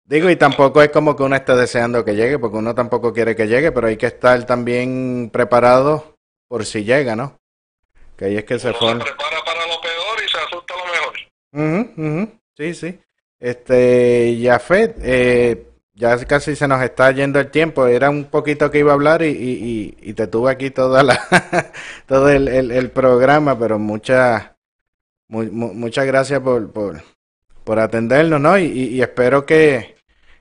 Digo, 0.05 0.29
y 0.29 0.35
tampoco 0.35 0.83
es 0.83 0.91
como 0.91 1.15
que 1.15 1.23
uno 1.23 1.37
esté 1.37 1.55
deseando 1.55 2.05
que 2.05 2.17
llegue, 2.17 2.39
porque 2.41 2.57
uno 2.57 2.75
tampoco 2.75 3.13
quiere 3.13 3.37
que 3.37 3.47
llegue, 3.47 3.71
pero 3.71 3.87
hay 3.87 3.97
que 3.97 4.07
estar 4.07 4.45
también 4.45 5.31
preparado 5.33 6.17
por 6.49 6.67
si 6.67 6.83
llega, 6.83 7.15
¿no? 7.15 7.39
Que 8.19 8.25
ahí 8.25 8.37
es 8.37 8.45
que 8.45 8.59
se 8.59 8.73
pone... 8.73 9.05
se 9.05 9.11
prepara 9.11 9.41
para 9.45 9.67
lo 9.67 9.81
peor 9.81 10.25
y 10.25 10.29
se 10.29 10.37
asusta 10.39 10.75
lo 10.77 10.85
mejor. 10.85 11.19
Uh 11.53 11.61
-huh, 11.61 11.95
uh 11.97 12.03
-huh. 12.03 12.41
Sí, 12.57 12.75
sí. 12.75 13.01
Este, 13.39 14.37
Jafet, 14.43 14.97
eh, 15.01 15.70
ya 15.95 16.17
casi 16.25 16.57
se 16.57 16.69
nos 16.69 16.83
está 16.83 17.11
yendo 17.13 17.41
el 17.41 17.51
tiempo. 17.51 17.87
Era 17.87 18.11
un 18.11 18.25
poquito 18.25 18.71
que 18.71 18.79
iba 18.79 18.93
a 18.93 18.95
hablar 18.95 19.23
y, 19.23 19.97
y, 20.01 20.13
te 20.15 20.27
tuve 20.27 20.51
aquí 20.51 20.71
toda 20.71 21.03
la 21.03 21.21
todo 22.07 22.31
el, 22.31 22.91
programa, 22.91 23.59
pero 23.59 23.79
muchas 23.79 24.51
mu, 25.29 25.45
muchas 25.75 26.07
gracias 26.07 26.41
por, 26.41 26.73
por, 26.73 27.03
por 27.65 27.79
atendernos, 27.79 28.41
¿no? 28.41 28.59
Y, 28.59 29.01
espero 29.01 29.47
que 29.47 29.97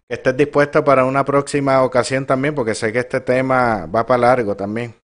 estés 0.08 0.36
dispuesto 0.36 0.84
para 0.84 1.06
una 1.06 1.24
próxima 1.26 1.84
ocasión 1.84 2.26
también, 2.26 2.56
porque 2.56 2.76
sé 2.76 2.92
que 2.92 3.00
este 3.00 3.22
tema 3.22 3.86
va 3.86 4.06
para 4.06 4.22
largo 4.22 4.56
también. 4.56 4.96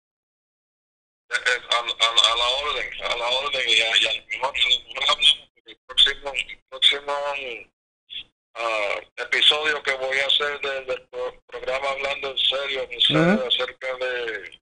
Uh, 8.56 9.22
episodio 9.22 9.82
que 9.84 9.94
voy 9.96 10.18
a 10.20 10.28
hacer 10.28 10.60
del, 10.62 10.86
del 10.88 11.02
pro- 11.10 11.42
programa 11.48 11.90
Hablando 11.92 12.32
en 12.32 12.38
Serio, 12.38 12.88
en 12.90 13.02
serio 13.02 13.34
Ujú. 13.36 13.48
acerca 13.48 13.88
de, 13.98 14.60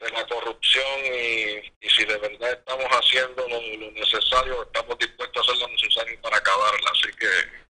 de 0.00 0.10
la 0.12 0.26
corrupción 0.26 0.84
y, 1.04 1.86
y 1.86 1.90
si 1.90 2.04
de 2.04 2.16
verdad 2.18 2.52
estamos 2.52 2.86
haciendo 2.90 3.46
lo, 3.48 3.60
lo 3.78 3.90
necesario, 3.92 4.62
estamos 4.64 4.98
dispuestos 4.98 5.48
a 5.48 5.52
hacer 5.52 5.62
lo 5.62 5.68
necesario 5.68 6.20
para 6.20 6.36
acabarla. 6.36 6.90
Así 6.92 7.16
que 7.18 7.26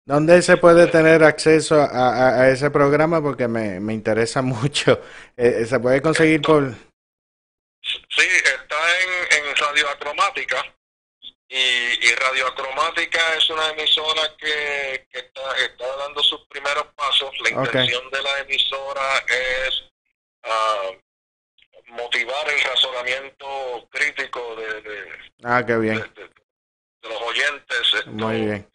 ¿Dónde 0.05 0.41
se 0.41 0.57
puede 0.57 0.87
tener 0.87 1.23
acceso 1.23 1.79
a, 1.79 1.85
a- 1.85 2.41
a 2.41 2.49
ese 2.49 2.71
programa? 2.71 3.21
Porque 3.21 3.47
me, 3.47 3.79
me 3.79 3.93
interesa 3.93 4.41
mucho. 4.43 4.99
Eh, 5.37 5.65
¿Se 5.65 5.79
puede 5.79 6.01
conseguir 6.01 6.41
por...? 6.41 6.73
Sí, 7.81 8.27
está 8.43 8.75
en, 9.01 9.45
en 9.49 9.55
Radio 9.55 9.89
Acromática 9.89 10.63
y, 11.49 11.55
y 12.07 12.11
Radio 12.15 12.47
Acromática 12.47 13.19
es 13.35 13.49
una 13.49 13.69
emisora 13.69 14.21
que, 14.37 15.07
que 15.11 15.19
está, 15.19 15.57
está 15.57 15.95
dando 15.97 16.21
sus 16.23 16.45
primeros 16.47 16.85
pasos. 16.95 17.31
La 17.41 17.49
intención 17.49 18.09
de 18.11 18.21
la 18.21 18.39
emisora 18.39 19.17
es 19.27 19.83
ah, 20.43 20.91
motivar 21.87 22.49
el 22.49 22.61
razonamiento 22.61 23.87
crítico 23.91 24.55
de, 24.57 24.81
de, 24.81 25.07
Ah, 25.43 25.63
qué 25.65 25.75
bien. 25.77 25.95
de- 26.15 26.29
de 27.01 27.09
los 27.09 27.21
oyentes. 27.21 27.93
esto, 27.95 28.09
Muy 28.11 28.41
bien. 28.45 28.71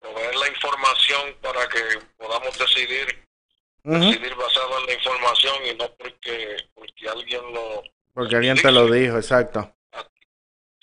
proveer 0.00 0.36
la 0.36 0.48
información 0.48 1.36
para 1.42 1.68
que 1.68 1.80
podamos 2.16 2.56
decidir, 2.58 3.26
decidir 3.82 4.34
basado 4.34 4.78
en 4.80 4.86
la 4.86 4.92
información 4.94 5.66
y 5.66 5.74
no 5.74 5.92
porque, 5.96 6.56
porque 6.74 7.08
alguien 7.08 7.52
lo 7.52 7.82
Porque 8.14 8.36
alguien 8.36 8.56
te 8.56 8.70
lo 8.72 8.86
dijo, 8.90 9.16
exacto. 9.16 9.74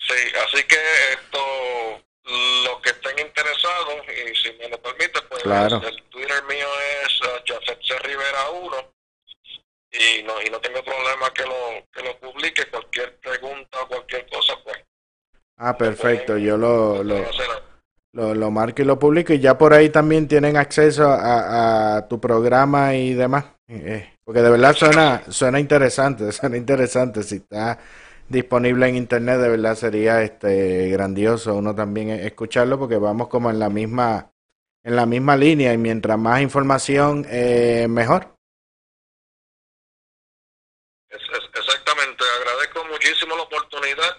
Sí, 0.08 0.32
así 0.46 0.64
que 0.64 0.76
esto, 1.12 2.02
los 2.64 2.80
que 2.82 2.90
estén 2.90 3.18
interesados, 3.26 3.96
y 4.08 4.34
si 4.36 4.52
me 4.58 4.68
lo 4.68 4.80
permite, 4.80 5.20
pues 5.28 5.42
Claro. 5.42 5.82
el 5.86 6.02
Twitter 6.04 6.42
mío 6.48 6.66
es 7.04 7.20
uh, 7.22 7.26
Jafet 7.46 7.78
C. 7.82 7.98
Rivera 8.00 8.50
1 8.50 8.76
y 9.90 10.22
no, 10.22 10.34
y 10.42 10.50
no 10.50 10.60
tengo 10.60 10.82
problema 10.82 11.32
que 11.34 11.42
lo, 11.44 11.84
que 11.92 12.02
lo 12.02 12.18
publique, 12.20 12.66
cualquier 12.70 13.16
pregunta 13.20 13.82
o 13.82 13.88
cualquier 13.88 14.26
cosa, 14.28 14.54
pues 14.64 14.76
Ah, 15.60 15.76
perfecto. 15.76 16.38
Yo 16.38 16.56
lo, 16.56 17.02
lo, 17.02 17.24
lo, 18.12 18.34
lo 18.34 18.50
marco 18.50 18.80
y 18.82 18.84
lo 18.84 18.98
publico 18.98 19.32
y 19.32 19.40
ya 19.40 19.58
por 19.58 19.72
ahí 19.72 19.88
también 19.90 20.28
tienen 20.28 20.56
acceso 20.56 21.10
a, 21.10 21.96
a 21.96 22.08
tu 22.08 22.20
programa 22.20 22.94
y 22.94 23.14
demás. 23.14 23.46
Eh, 23.66 24.14
porque 24.24 24.40
de 24.40 24.50
verdad 24.50 24.74
suena, 24.74 25.22
suena 25.28 25.58
interesante, 25.58 26.30
suena 26.32 26.56
interesante. 26.56 27.22
Si 27.24 27.36
está 27.36 27.78
disponible 28.28 28.88
en 28.88 28.96
internet, 28.96 29.38
de 29.38 29.48
verdad 29.48 29.74
sería 29.74 30.22
este 30.22 30.88
grandioso 30.88 31.54
uno 31.54 31.74
también 31.74 32.10
e- 32.10 32.26
escucharlo 32.26 32.78
porque 32.78 32.96
vamos 32.96 33.28
como 33.28 33.50
en 33.50 33.58
la 33.58 33.68
misma, 33.68 34.30
en 34.84 34.96
la 34.96 35.06
misma 35.06 35.36
línea 35.36 35.72
y 35.72 35.78
mientras 35.78 36.18
más 36.18 36.40
información, 36.40 37.26
eh, 37.28 37.86
mejor. 37.88 38.34
Exactamente, 41.10 42.24
agradezco 42.38 42.84
muchísimo 42.84 43.36
la 43.36 43.42
oportunidad, 43.42 44.16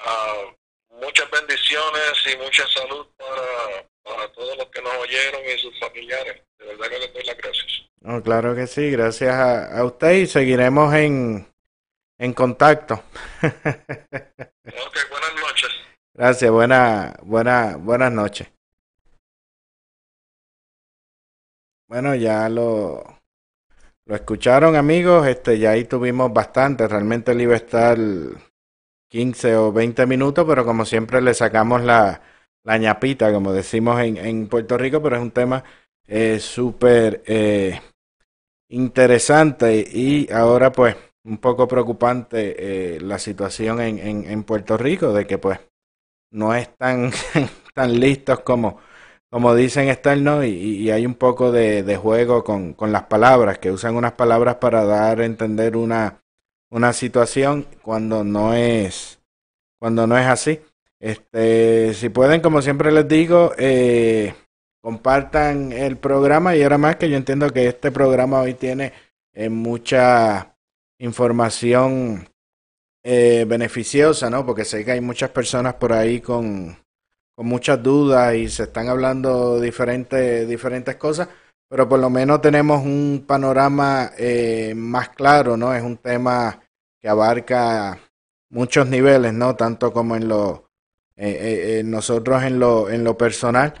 ah, 0.00 0.54
muchas 0.90 1.30
bendiciones 1.30 2.12
y 2.32 2.36
mucha 2.36 2.66
salud 2.68 3.06
para, 3.16 3.88
para 4.02 4.32
todos 4.32 4.56
los 4.58 4.66
que 4.66 4.82
nos 4.82 4.92
oyeron 4.94 5.40
y 5.44 5.58
sus 5.58 5.78
familiares. 5.80 6.42
De 6.58 6.66
verdad 6.66 6.88
que 6.88 6.98
les 6.98 7.12
doy 7.14 7.24
las 7.24 7.36
gracias. 7.36 7.82
No, 8.00 8.22
claro 8.22 8.54
que 8.54 8.66
sí, 8.66 8.90
gracias 8.90 9.34
a, 9.34 9.78
a 9.78 9.84
usted 9.84 10.12
y 10.12 10.26
seguiremos 10.26 10.94
en, 10.94 11.51
en 12.22 12.32
contacto. 12.34 12.94
Ok, 14.64 14.96
buenas 15.10 15.34
noches. 15.40 15.70
Gracias, 16.14 16.50
buena, 16.52 17.16
buena, 17.24 17.76
buenas 17.76 18.12
noches. 18.12 18.48
Bueno, 21.88 22.14
ya 22.14 22.48
lo, 22.48 23.02
lo 24.06 24.14
escucharon, 24.14 24.76
amigos. 24.76 25.26
Este, 25.26 25.58
ya 25.58 25.70
ahí 25.70 25.84
tuvimos 25.84 26.32
bastante. 26.32 26.86
Realmente 26.86 27.32
él 27.32 27.40
iba 27.40 27.54
a 27.54 27.56
estar 27.56 27.98
15 29.08 29.56
o 29.56 29.72
20 29.72 30.06
minutos, 30.06 30.46
pero 30.46 30.64
como 30.64 30.84
siempre 30.84 31.20
le 31.20 31.34
sacamos 31.34 31.82
la, 31.82 32.22
la 32.62 32.78
ñapita, 32.78 33.32
como 33.32 33.52
decimos 33.52 34.00
en, 34.00 34.16
en 34.16 34.46
Puerto 34.46 34.78
Rico, 34.78 35.02
pero 35.02 35.16
es 35.16 35.22
un 35.22 35.32
tema 35.32 35.64
eh, 36.06 36.38
súper 36.38 37.24
eh, 37.26 37.80
interesante 38.68 39.84
y 39.92 40.30
ahora 40.32 40.70
pues 40.70 40.96
un 41.24 41.38
poco 41.38 41.68
preocupante 41.68 42.96
eh, 42.96 43.00
la 43.00 43.18
situación 43.18 43.80
en, 43.80 43.98
en, 43.98 44.30
en 44.30 44.42
Puerto 44.44 44.76
Rico, 44.76 45.12
de 45.12 45.26
que 45.26 45.38
pues 45.38 45.60
no 46.30 46.54
están 46.54 47.12
tan 47.74 48.00
listos 48.00 48.40
como, 48.40 48.78
como 49.30 49.54
dicen 49.54 49.88
estar, 49.88 50.16
¿no? 50.18 50.44
Y, 50.44 50.50
y 50.50 50.90
hay 50.90 51.06
un 51.06 51.14
poco 51.14 51.52
de, 51.52 51.82
de 51.82 51.96
juego 51.96 52.42
con, 52.42 52.74
con 52.74 52.92
las 52.92 53.04
palabras, 53.04 53.58
que 53.58 53.70
usan 53.70 53.96
unas 53.96 54.12
palabras 54.12 54.56
para 54.56 54.84
dar 54.84 55.20
a 55.20 55.24
entender 55.24 55.76
una, 55.76 56.22
una 56.70 56.92
situación 56.92 57.66
cuando 57.82 58.24
no 58.24 58.54
es, 58.54 59.20
cuando 59.78 60.06
no 60.06 60.18
es 60.18 60.26
así. 60.26 60.60
Este, 60.98 61.94
si 61.94 62.08
pueden, 62.08 62.40
como 62.40 62.62
siempre 62.62 62.92
les 62.92 63.06
digo, 63.08 63.52
eh, 63.58 64.34
compartan 64.80 65.72
el 65.72 65.96
programa 65.96 66.56
y 66.56 66.62
ahora 66.62 66.78
más 66.78 66.96
que 66.96 67.10
yo 67.10 67.16
entiendo 67.16 67.50
que 67.50 67.68
este 67.68 67.90
programa 67.90 68.40
hoy 68.40 68.54
tiene 68.54 68.92
eh, 69.32 69.48
mucha 69.48 70.51
información 71.02 72.28
eh, 73.02 73.44
beneficiosa, 73.48 74.30
¿no? 74.30 74.46
Porque 74.46 74.64
sé 74.64 74.84
que 74.84 74.92
hay 74.92 75.00
muchas 75.00 75.30
personas 75.30 75.74
por 75.74 75.92
ahí 75.92 76.20
con, 76.20 76.76
con 77.34 77.46
muchas 77.46 77.82
dudas 77.82 78.34
y 78.34 78.48
se 78.48 78.64
están 78.64 78.88
hablando 78.88 79.60
diferentes, 79.60 80.48
diferentes 80.48 80.96
cosas, 80.96 81.28
pero 81.68 81.88
por 81.88 81.98
lo 81.98 82.10
menos 82.10 82.40
tenemos 82.40 82.82
un 82.82 83.24
panorama 83.26 84.12
eh, 84.16 84.74
más 84.76 85.08
claro, 85.10 85.56
¿no? 85.56 85.74
Es 85.74 85.82
un 85.82 85.96
tema 85.96 86.60
que 87.00 87.08
abarca 87.08 87.98
muchos 88.50 88.86
niveles, 88.86 89.32
¿no? 89.32 89.56
Tanto 89.56 89.92
como 89.92 90.14
en 90.16 90.28
lo, 90.28 90.70
eh, 91.16 91.80
eh, 91.80 91.82
nosotros 91.84 92.42
en 92.44 92.58
lo, 92.58 92.90
en 92.90 93.04
lo 93.04 93.16
personal, 93.18 93.74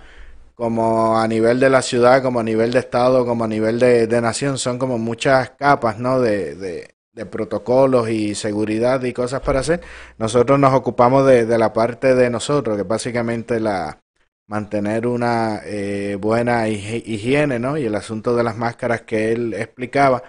como 0.54 1.18
a 1.18 1.28
nivel 1.28 1.60
de 1.60 1.70
la 1.70 1.82
ciudad, 1.82 2.22
como 2.22 2.40
a 2.40 2.44
nivel 2.44 2.72
de 2.72 2.80
estado, 2.80 3.24
como 3.26 3.44
a 3.44 3.48
nivel 3.48 3.78
de, 3.78 4.06
de 4.06 4.20
nación, 4.20 4.58
son 4.58 4.78
como 4.78 4.98
muchas 4.98 5.50
capas, 5.50 5.98
¿no? 5.98 6.20
De, 6.20 6.94
de 7.12 7.26
protocolos 7.26 8.08
y 8.08 8.34
seguridad 8.34 9.02
y 9.02 9.12
cosas 9.12 9.40
para 9.42 9.60
hacer. 9.60 9.80
Nosotros 10.18 10.58
nos 10.58 10.72
ocupamos 10.74 11.26
de, 11.26 11.44
de 11.46 11.58
la 11.58 11.72
parte 11.72 12.14
de 12.14 12.30
nosotros, 12.30 12.76
que 12.76 12.84
básicamente 12.84 13.60
la 13.60 14.00
mantener 14.48 15.06
una 15.06 15.60
eh, 15.64 16.16
buena 16.20 16.68
hig- 16.68 17.02
higiene, 17.06 17.58
¿no? 17.58 17.78
Y 17.78 17.84
el 17.84 17.94
asunto 17.94 18.34
de 18.34 18.42
las 18.44 18.56
máscaras 18.56 19.02
que 19.02 19.32
él 19.32 19.54
explicaba. 19.54 20.22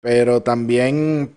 Pero 0.00 0.42
también 0.42 1.34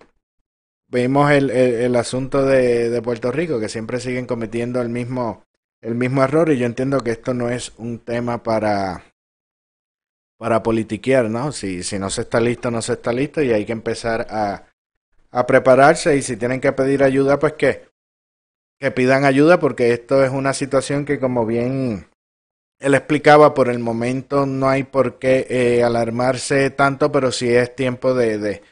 vimos 0.88 1.30
el, 1.30 1.50
el, 1.50 1.74
el 1.74 1.96
asunto 1.96 2.44
de, 2.44 2.90
de 2.90 3.02
Puerto 3.02 3.32
Rico, 3.32 3.60
que 3.60 3.68
siempre 3.68 4.00
siguen 4.00 4.26
cometiendo 4.26 4.80
el 4.80 4.88
mismo, 4.88 5.44
el 5.80 5.94
mismo 5.94 6.22
error, 6.22 6.50
y 6.50 6.58
yo 6.58 6.66
entiendo 6.66 7.00
que 7.00 7.12
esto 7.12 7.34
no 7.34 7.48
es 7.48 7.72
un 7.78 7.98
tema 7.98 8.42
para 8.42 9.04
para 10.38 10.62
politiquear, 10.62 11.28
¿no? 11.28 11.52
Si, 11.52 11.82
si 11.82 11.98
no 11.98 12.08
se 12.08 12.22
está 12.22 12.40
listo, 12.40 12.70
no 12.70 12.80
se 12.80 12.94
está 12.94 13.12
listo 13.12 13.42
y 13.42 13.52
hay 13.52 13.66
que 13.66 13.72
empezar 13.72 14.26
a, 14.30 14.64
a 15.30 15.46
prepararse 15.46 16.16
y 16.16 16.22
si 16.22 16.36
tienen 16.36 16.60
que 16.60 16.72
pedir 16.72 17.02
ayuda, 17.02 17.38
pues 17.38 17.54
que, 17.54 17.88
que 18.78 18.90
pidan 18.90 19.24
ayuda 19.24 19.60
porque 19.60 19.92
esto 19.92 20.24
es 20.24 20.30
una 20.30 20.52
situación 20.52 21.04
que 21.04 21.18
como 21.20 21.46
bien 21.46 22.06
él 22.80 22.94
explicaba, 22.94 23.52
por 23.52 23.68
el 23.68 23.78
momento 23.78 24.46
no 24.46 24.68
hay 24.68 24.84
por 24.84 25.18
qué 25.18 25.46
eh, 25.50 25.84
alarmarse 25.84 26.70
tanto, 26.70 27.12
pero 27.12 27.30
sí 27.30 27.50
es 27.50 27.76
tiempo 27.76 28.14
de, 28.14 28.38
de, 28.38 28.62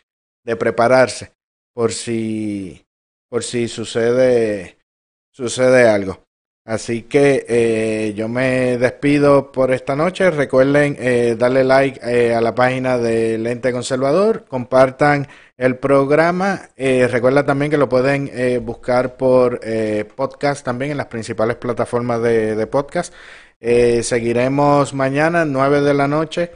de 0.45 0.57
prepararse 0.57 1.33
por 1.75 1.93
si, 1.93 2.87
por 3.29 3.45
si 3.45 3.69
sucede, 3.69 4.79
sucede 5.31 5.89
algo. 5.89 6.25
Así 6.69 7.05
que 7.05 7.47
eh, 7.49 8.13
yo 8.15 8.29
me 8.29 8.77
despido 8.77 9.53
por 9.53 9.73
esta 9.73 9.97
noche. 9.97 10.31
Recuerden 10.31 10.97
eh, 10.99 11.35
darle 11.39 11.65
like 11.65 11.99
eh, 12.03 12.35
a 12.35 12.43
la 12.43 12.55
página 12.55 12.99
de 12.99 13.39
Lente 13.39 13.73
Conservador. 13.73 14.45
Compartan 14.47 15.27
el 15.57 15.77
programa. 15.77 16.69
Eh, 16.77 17.09
recuerda 17.11 17.47
también 17.47 17.71
que 17.71 17.79
lo 17.79 17.89
pueden 17.89 18.31
buscar 18.67 19.17
por 19.17 19.61
podcast 20.15 20.63
también 20.63 20.91
en 20.91 20.99
las 20.99 21.07
principales 21.07 21.57
plataformas 21.57 22.21
de, 22.21 22.55
de 22.55 22.67
podcast. 22.67 23.15
Seguiremos 23.59 24.93
mañana, 24.93 25.47
9 25.47 25.81
de 25.81 25.95
la 25.95 26.07
noche, 26.07 26.53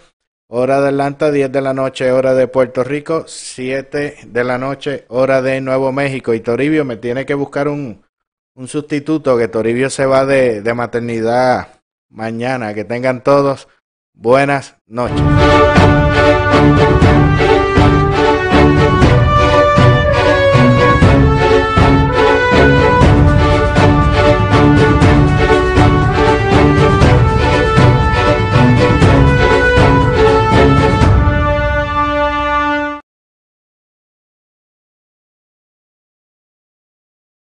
hora 0.48 0.82
de 0.82 0.88
Atlanta, 0.88 1.30
10 1.30 1.50
de 1.50 1.60
la 1.62 1.72
noche, 1.72 2.12
hora 2.12 2.34
de 2.34 2.48
Puerto 2.48 2.84
Rico, 2.84 3.24
7 3.26 4.16
de 4.26 4.44
la 4.44 4.58
noche, 4.58 5.06
hora 5.08 5.40
de 5.40 5.62
Nuevo 5.62 5.90
México. 5.90 6.34
Y 6.34 6.40
Toribio 6.40 6.84
me 6.84 6.98
tiene 6.98 7.24
que 7.24 7.32
buscar 7.32 7.68
un, 7.68 8.02
un 8.55 8.68
sustituto, 8.68 9.36
que 9.36 9.48
Toribio 9.48 9.90
se 9.90 10.07
va 10.07 10.26
de, 10.26 10.62
de 10.62 10.74
maternidad 10.74 11.68
mañana. 12.09 12.74
Que 12.74 12.84
tengan 12.84 13.22
todos 13.22 13.68
buenas 14.12 14.76
noches. 14.86 15.22